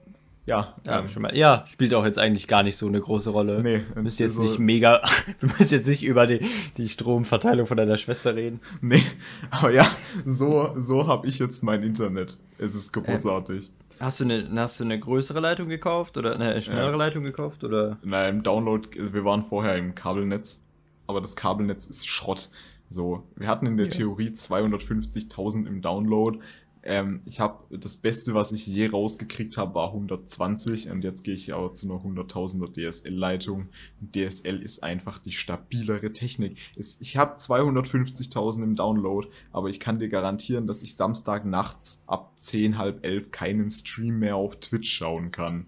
Ja, 0.45 0.75
Ja, 0.85 0.99
ähm, 0.99 1.07
schon 1.07 1.23
mal. 1.23 1.35
Ja, 1.35 1.65
spielt 1.67 1.93
auch 1.95 2.05
jetzt 2.05 2.19
eigentlich 2.19 2.47
gar 2.47 2.61
nicht 2.61 2.77
so 2.77 2.87
eine 2.87 2.99
große 3.01 3.31
Rolle. 3.31 3.63
Nee, 3.63 3.81
Wir 3.93 4.01
müssen 4.03 4.21
jetzt 4.21 4.37
nicht 4.39 4.59
mega, 4.59 5.01
wir 5.39 5.49
müssen 5.49 5.73
jetzt 5.73 5.87
nicht 5.87 6.03
über 6.03 6.27
die, 6.27 6.39
die 6.77 6.87
Stromverteilung 6.87 7.65
von 7.65 7.77
deiner 7.77 7.97
Schwester 7.97 8.35
reden. 8.35 8.59
nee, 8.81 9.01
aber 9.49 9.71
ja, 9.71 9.87
so, 10.25 10.75
so 10.77 11.07
habe 11.07 11.25
ich 11.27 11.39
jetzt 11.39 11.63
mein 11.63 11.81
Internet. 11.81 12.37
Es 12.59 12.75
ist 12.75 12.91
großartig. 12.91 13.71
Hast 13.99 14.19
du 14.19 14.25
eine, 14.25 14.47
hast 14.57 14.79
du 14.79 14.83
eine 14.83 14.99
größere 14.99 15.39
Leitung 15.39 15.67
gekauft 15.69 16.17
oder 16.17 16.35
eine 16.35 16.61
schnellere 16.61 16.91
Ja. 16.91 16.97
Leitung 16.97 17.23
gekauft 17.23 17.63
oder? 17.63 17.97
Na, 18.03 18.27
im 18.27 18.43
Download, 18.43 18.87
wir 19.13 19.23
waren 19.25 19.45
vorher 19.45 19.77
im 19.77 19.95
Kabelnetz, 19.95 20.61
aber 21.07 21.21
das 21.21 21.35
Kabelnetz 21.35 21.85
ist 21.85 22.07
Schrott. 22.07 22.49
So, 22.87 23.23
wir 23.35 23.47
hatten 23.47 23.65
in 23.65 23.77
der 23.77 23.87
Ja. 23.87 23.91
Theorie 23.91 24.29
250.000 24.29 25.65
im 25.67 25.81
Download. 25.81 26.39
Ähm, 26.87 27.21
ich 27.25 27.39
habe 27.39 27.63
das 27.75 27.95
Beste, 27.95 28.35
was 28.35 28.51
ich 28.51 28.67
je 28.67 28.85
rausgekriegt 28.87 29.57
habe, 29.57 29.73
war 29.73 29.87
120 29.87 30.91
und 30.91 31.03
jetzt 31.03 31.23
gehe 31.23 31.33
ich 31.33 31.51
aber 31.51 31.73
zu 31.73 31.87
einer 31.91 31.99
100.000er 31.99 32.71
DSL-Leitung. 32.71 33.69
DSL 34.13 34.61
ist 34.61 34.83
einfach 34.83 35.17
die 35.17 35.31
stabilere 35.31 36.11
Technik. 36.11 36.57
Es, 36.77 37.01
ich 37.01 37.17
habe 37.17 37.37
250.000 37.37 38.61
im 38.61 38.75
Download, 38.75 39.27
aber 39.51 39.69
ich 39.69 39.79
kann 39.79 39.97
dir 39.97 40.09
garantieren, 40.09 40.67
dass 40.67 40.83
ich 40.83 40.95
Samstag 40.95 41.43
nachts 41.43 42.03
ab 42.05 42.33
10, 42.35 42.77
halb 42.77 43.03
11 43.03 43.31
keinen 43.31 43.71
Stream 43.71 44.19
mehr 44.19 44.35
auf 44.35 44.59
Twitch 44.59 44.93
schauen 44.93 45.31
kann. 45.31 45.65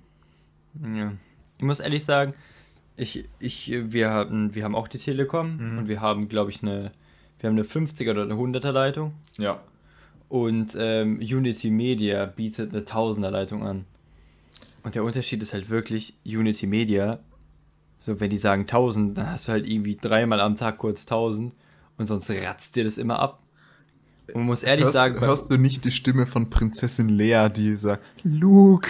Ja. 0.83 1.13
Ich 1.57 1.63
muss 1.63 1.79
ehrlich 1.79 2.05
sagen, 2.05 2.35
ich, 2.97 3.25
ich, 3.39 3.71
wir, 3.71 4.09
haben, 4.09 4.53
wir 4.55 4.63
haben 4.63 4.75
auch 4.75 4.87
die 4.87 4.97
Telekom 4.97 5.57
Mhm. 5.57 5.77
und 5.77 5.87
wir 5.87 6.01
haben, 6.01 6.27
glaube 6.27 6.51
ich, 6.51 6.61
eine, 6.63 6.91
wir 7.39 7.49
haben 7.49 7.55
eine 7.55 7.63
50er 7.63 8.11
oder 8.11 8.23
eine 8.23 8.33
100er 8.33 8.71
Leitung. 8.71 9.13
Ja. 9.37 9.61
Und 10.29 10.75
ähm, 10.77 11.19
Unity 11.19 11.69
Media 11.69 12.25
bietet 12.25 12.73
eine 12.73 12.81
1000er 12.83 13.29
Leitung 13.29 13.63
an. 13.65 13.85
Und 14.83 14.95
der 14.95 15.03
Unterschied 15.03 15.41
ist 15.41 15.53
halt 15.53 15.69
wirklich, 15.69 16.15
Unity 16.25 16.67
Media, 16.67 17.19
so 17.99 18.19
wenn 18.19 18.29
die 18.29 18.37
sagen 18.37 18.61
1000, 18.63 19.17
dann 19.17 19.29
hast 19.31 19.47
du 19.47 19.51
halt 19.53 19.67
irgendwie 19.69 19.95
dreimal 19.95 20.41
am 20.41 20.55
Tag 20.55 20.77
kurz 20.79 21.01
1000 21.03 21.53
und 21.97 22.07
sonst 22.07 22.29
ratzt 22.29 22.75
dir 22.75 22.83
das 22.83 22.97
immer 22.97 23.19
ab. 23.19 23.41
Und 24.27 24.35
man 24.41 24.45
muss 24.47 24.63
ehrlich 24.63 24.83
Hörst, 24.85 24.93
sagen, 24.95 25.19
hörst 25.21 25.49
du 25.51 25.57
nicht 25.57 25.85
die 25.85 25.91
Stimme 25.91 26.25
von 26.25 26.49
Prinzessin 26.49 27.09
Lea, 27.09 27.47
die 27.55 27.75
sagt, 27.75 28.03
Luke, 28.23 28.89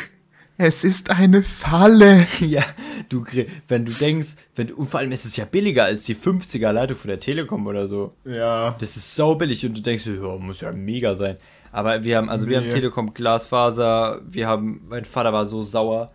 es 0.57 0.83
ist 0.83 1.11
eine 1.11 1.43
Falle. 1.43 2.27
ja, 2.39 2.63
du, 3.09 3.23
wenn 3.67 3.85
du 3.85 3.91
denkst, 3.91 4.35
wenn 4.55 4.71
und 4.71 4.89
vor 4.89 4.99
allem 4.99 5.11
ist 5.11 5.25
es 5.25 5.35
ja 5.35 5.45
billiger 5.45 5.85
als 5.85 6.05
die 6.05 6.15
50er 6.15 6.71
Leitung 6.71 6.97
von 6.97 7.09
der 7.09 7.19
Telekom 7.19 7.67
oder 7.67 7.87
so. 7.87 8.13
Ja. 8.25 8.75
Das 8.79 8.97
ist 8.97 9.15
sau 9.15 9.35
billig 9.35 9.65
und 9.65 9.77
du 9.77 9.81
denkst, 9.81 10.05
ja, 10.07 10.37
muss 10.37 10.61
ja 10.61 10.71
mega 10.71 11.15
sein. 11.15 11.37
Aber 11.71 12.03
wir 12.03 12.17
haben, 12.17 12.29
also 12.29 12.47
wir 12.47 12.57
haben 12.57 12.67
Nee. 12.67 12.73
Telekom 12.73 13.13
Glasfaser, 13.13 14.21
wir 14.25 14.47
haben, 14.47 14.81
mein 14.89 15.05
Vater 15.05 15.31
war 15.31 15.45
so 15.45 15.61
sauer, 15.61 16.11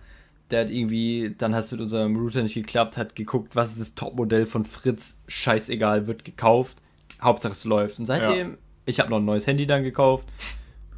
der 0.51 0.63
hat 0.63 0.71
irgendwie, 0.71 1.35
dann 1.39 1.55
hat 1.55 1.65
es 1.65 1.71
mit 1.71 1.81
unserem 1.81 2.17
Router 2.17 2.43
nicht 2.43 2.55
geklappt, 2.55 2.97
hat 2.97 3.15
geguckt, 3.15 3.55
was 3.55 3.71
ist 3.71 3.81
das 3.81 3.95
Topmodell 3.95 4.47
von 4.47 4.65
Fritz, 4.65 5.23
scheißegal, 5.29 6.07
wird 6.07 6.25
gekauft, 6.25 6.79
Hauptsache 7.23 7.53
es 7.53 7.65
läuft. 7.65 7.99
Und 7.99 8.07
seitdem, 8.07 8.59
ich 8.87 8.99
habe 8.99 9.11
noch 9.11 9.19
ein 9.19 9.25
neues 9.25 9.47
Handy 9.47 9.67
dann 9.67 9.85
gekauft 9.85 10.29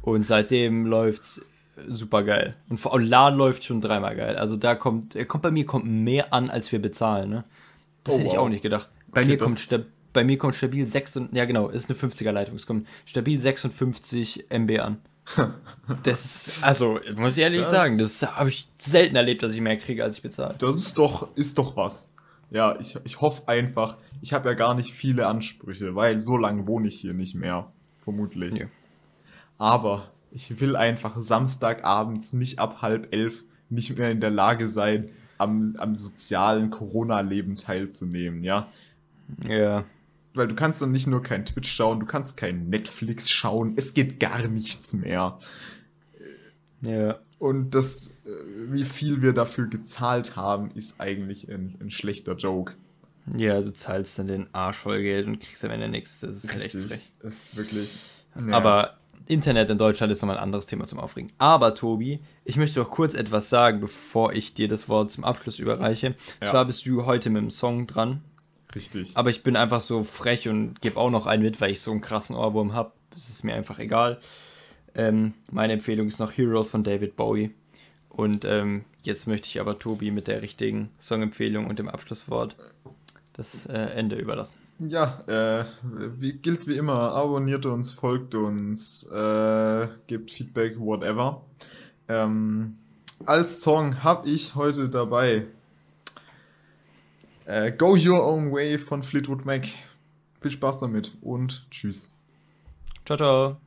und 0.01 0.25
seitdem 0.25 0.85
läuft's 0.85 1.41
super 1.87 2.23
geil. 2.23 2.55
Und 2.69 2.77
vor 2.77 2.99
Laden 3.01 3.37
läuft 3.37 3.63
schon 3.65 3.81
dreimal 3.81 4.15
geil. 4.15 4.35
Also 4.37 4.55
da 4.55 4.75
kommt, 4.75 5.15
er 5.15 5.25
kommt 5.25 5.43
bei 5.43 5.51
mir 5.51 5.65
kommt 5.65 5.85
mehr 5.85 6.33
an, 6.33 6.49
als 6.49 6.71
wir 6.71 6.81
bezahlen, 6.81 7.29
ne? 7.29 7.43
Das 8.03 8.15
Oh, 8.15 8.17
hätte 8.17 8.27
ich 8.29 8.33
wow. 8.35 8.39
auch 8.45 8.49
nicht 8.49 8.61
gedacht. 8.61 8.89
Bei 9.11 9.21
Okay, 9.21 9.29
mir 9.31 9.37
kommt 9.37 9.85
bei 10.13 10.23
mir 10.23 10.37
kommt 10.37 10.55
stabil 10.55 10.87
6 10.87 11.17
und, 11.17 11.35
ja 11.35 11.43
genau, 11.43 11.67
ist 11.67 11.89
eine 11.89 11.99
50er 11.99 12.31
Leitung. 12.31 12.55
Es 12.55 12.65
kommt 12.65 12.87
stabil 13.05 13.37
56 13.39 14.45
MB 14.49 14.79
an. 14.79 14.97
Das 16.03 16.23
ist, 16.47 16.63
also, 16.63 16.99
muss 17.17 17.35
ich 17.35 17.43
ehrlich 17.43 17.61
Das- 17.61 17.71
sagen, 17.71 17.97
das 17.97 18.21
habe 18.23 18.49
ich 18.49 18.67
selten 18.77 19.15
erlebt, 19.15 19.43
dass 19.43 19.53
ich 19.53 19.59
mehr 19.61 19.77
kriege, 19.77 20.03
als 20.03 20.17
ich 20.17 20.23
bezahle. 20.23 20.55
Das 20.59 20.77
ist 20.77 20.97
doch, 20.97 21.35
ist 21.35 21.57
doch 21.57 21.75
was. 21.75 22.09
Ja, 22.49 22.79
ich, 22.79 22.95
ich 23.03 23.19
hoffe 23.21 23.47
einfach, 23.47 23.97
ich 24.21 24.33
habe 24.33 24.47
ja 24.49 24.55
gar 24.55 24.73
nicht 24.75 24.93
viele 24.93 25.27
Ansprüche, 25.27 25.95
weil 25.95 26.21
so 26.21 26.37
lange 26.37 26.65
wohne 26.67 26.87
ich 26.87 26.95
hier 27.01 27.13
nicht 27.13 27.35
mehr. 27.35 27.71
Vermutlich. 27.99 28.55
Ja. 28.55 28.65
Aber 29.57 30.11
ich 30.35 30.59
will 30.59 30.75
einfach 30.75 31.19
Samstagabends 31.19 32.33
nicht 32.33 32.59
ab 32.59 32.81
halb 32.81 33.13
elf 33.13 33.45
nicht 33.69 33.97
mehr 33.97 34.11
in 34.11 34.19
der 34.19 34.31
Lage 34.31 34.67
sein, 34.67 35.09
am, 35.37 35.75
am 35.77 35.95
sozialen 35.95 36.69
Corona-Leben 36.69 37.55
teilzunehmen, 37.55 38.43
ja. 38.43 38.69
Ja. 39.47 39.85
Weil 40.33 40.49
du 40.49 40.55
kannst 40.55 40.81
dann 40.81 40.91
nicht 40.91 41.07
nur 41.07 41.23
kein 41.23 41.45
Twitch 41.45 41.71
schauen, 41.71 42.01
du 42.01 42.05
kannst 42.05 42.35
kein 42.35 42.69
Netflix 42.69 43.29
schauen, 43.31 43.73
es 43.77 43.93
geht 43.93 44.19
gar 44.19 44.45
nichts 44.47 44.93
mehr. 44.93 45.37
Ja. 46.81 47.19
Und 47.39 47.73
das, 47.73 48.11
äh, 48.25 48.29
wie 48.71 48.83
viel 48.83 49.21
wir 49.21 49.33
dafür 49.33 49.67
gezahlt 49.67 50.35
haben, 50.35 50.71
ist 50.71 50.99
eigentlich 50.99 51.49
ein, 51.49 51.75
ein 51.79 51.91
schlechter 51.91 52.35
Joke. 52.35 52.73
Ja, 53.35 53.61
du 53.61 53.73
zahlst 53.73 54.19
dann 54.19 54.27
den 54.27 54.47
Arsch 54.53 54.77
voll 54.77 55.01
Geld 55.01 55.27
und 55.27 55.39
kriegst 55.39 55.63
am 55.63 55.71
Ende 55.71 55.87
nichts. 55.87 56.19
Das 56.19 56.43
ist 56.43 56.51
halt 56.51 56.63
echt 56.63 56.75
Richtig. 56.75 56.91
frech. 56.91 57.11
Das 57.19 57.35
ist 57.35 57.55
wirklich. 57.55 57.97
ja. 58.35 58.53
Aber 58.53 58.97
Internet 59.27 59.69
in 59.69 59.77
Deutschland 59.77 60.11
ist 60.11 60.21
nochmal 60.21 60.37
ein 60.37 60.43
anderes 60.43 60.65
Thema 60.65 60.87
zum 60.87 60.99
Aufregen. 60.99 61.31
Aber 61.37 61.73
Tobi, 61.75 62.19
ich 62.43 62.57
möchte 62.57 62.79
doch 62.79 62.91
kurz 62.91 63.13
etwas 63.13 63.49
sagen, 63.49 63.79
bevor 63.79 64.33
ich 64.33 64.53
dir 64.53 64.67
das 64.67 64.87
Wort 64.87 65.11
zum 65.11 65.23
Abschluss 65.23 65.59
überreiche. 65.59 66.15
Ja. 66.41 66.51
Zwar 66.51 66.65
bist 66.65 66.85
du 66.85 67.05
heute 67.05 67.29
mit 67.29 67.41
dem 67.41 67.51
Song 67.51 67.87
dran, 67.87 68.21
Richtig. 68.75 69.15
aber 69.15 69.29
ich 69.29 69.43
bin 69.43 69.55
einfach 69.55 69.81
so 69.81 70.03
frech 70.03 70.47
und 70.47 70.81
gebe 70.81 70.99
auch 70.99 71.09
noch 71.09 71.25
einen 71.25 71.43
mit, 71.43 71.59
weil 71.61 71.71
ich 71.71 71.81
so 71.81 71.91
einen 71.91 72.01
krassen 72.01 72.35
Ohrwurm 72.35 72.73
habe. 72.73 72.91
Es 73.15 73.29
ist 73.29 73.43
mir 73.43 73.55
einfach 73.55 73.79
egal. 73.79 74.19
Ähm, 74.93 75.33
meine 75.51 75.73
Empfehlung 75.73 76.07
ist 76.07 76.19
noch 76.19 76.31
Heroes 76.31 76.67
von 76.67 76.83
David 76.83 77.15
Bowie. 77.15 77.51
Und 78.09 78.45
ähm, 78.45 78.85
jetzt 79.03 79.27
möchte 79.27 79.47
ich 79.47 79.59
aber 79.59 79.77
Tobi 79.77 80.11
mit 80.11 80.27
der 80.27 80.41
richtigen 80.41 80.89
Songempfehlung 80.99 81.67
und 81.67 81.79
dem 81.79 81.89
Abschlusswort 81.89 82.55
das 83.33 83.65
äh, 83.65 83.73
Ende 83.73 84.15
überlassen. 84.15 84.57
Ja, 84.79 85.23
äh, 85.27 85.65
wie, 85.83 86.33
gilt 86.33 86.67
wie 86.67 86.77
immer, 86.77 87.13
abonniert 87.13 87.65
uns, 87.65 87.91
folgt 87.91 88.35
uns, 88.35 89.03
äh, 89.03 89.87
gebt 90.07 90.31
Feedback, 90.31 90.77
whatever. 90.79 91.43
Ähm, 92.09 92.77
als 93.25 93.61
Song 93.61 94.03
habe 94.03 94.27
ich 94.27 94.55
heute 94.55 94.89
dabei 94.89 95.45
äh, 97.45 97.71
Go 97.71 97.95
Your 97.95 98.25
Own 98.25 98.51
Way 98.51 98.77
von 98.77 99.03
Fleetwood 99.03 99.45
Mac. 99.45 99.65
Viel 100.41 100.51
Spaß 100.51 100.81
damit 100.81 101.13
und 101.21 101.65
tschüss. 101.71 102.17
Ciao, 103.05 103.17
ciao. 103.17 103.64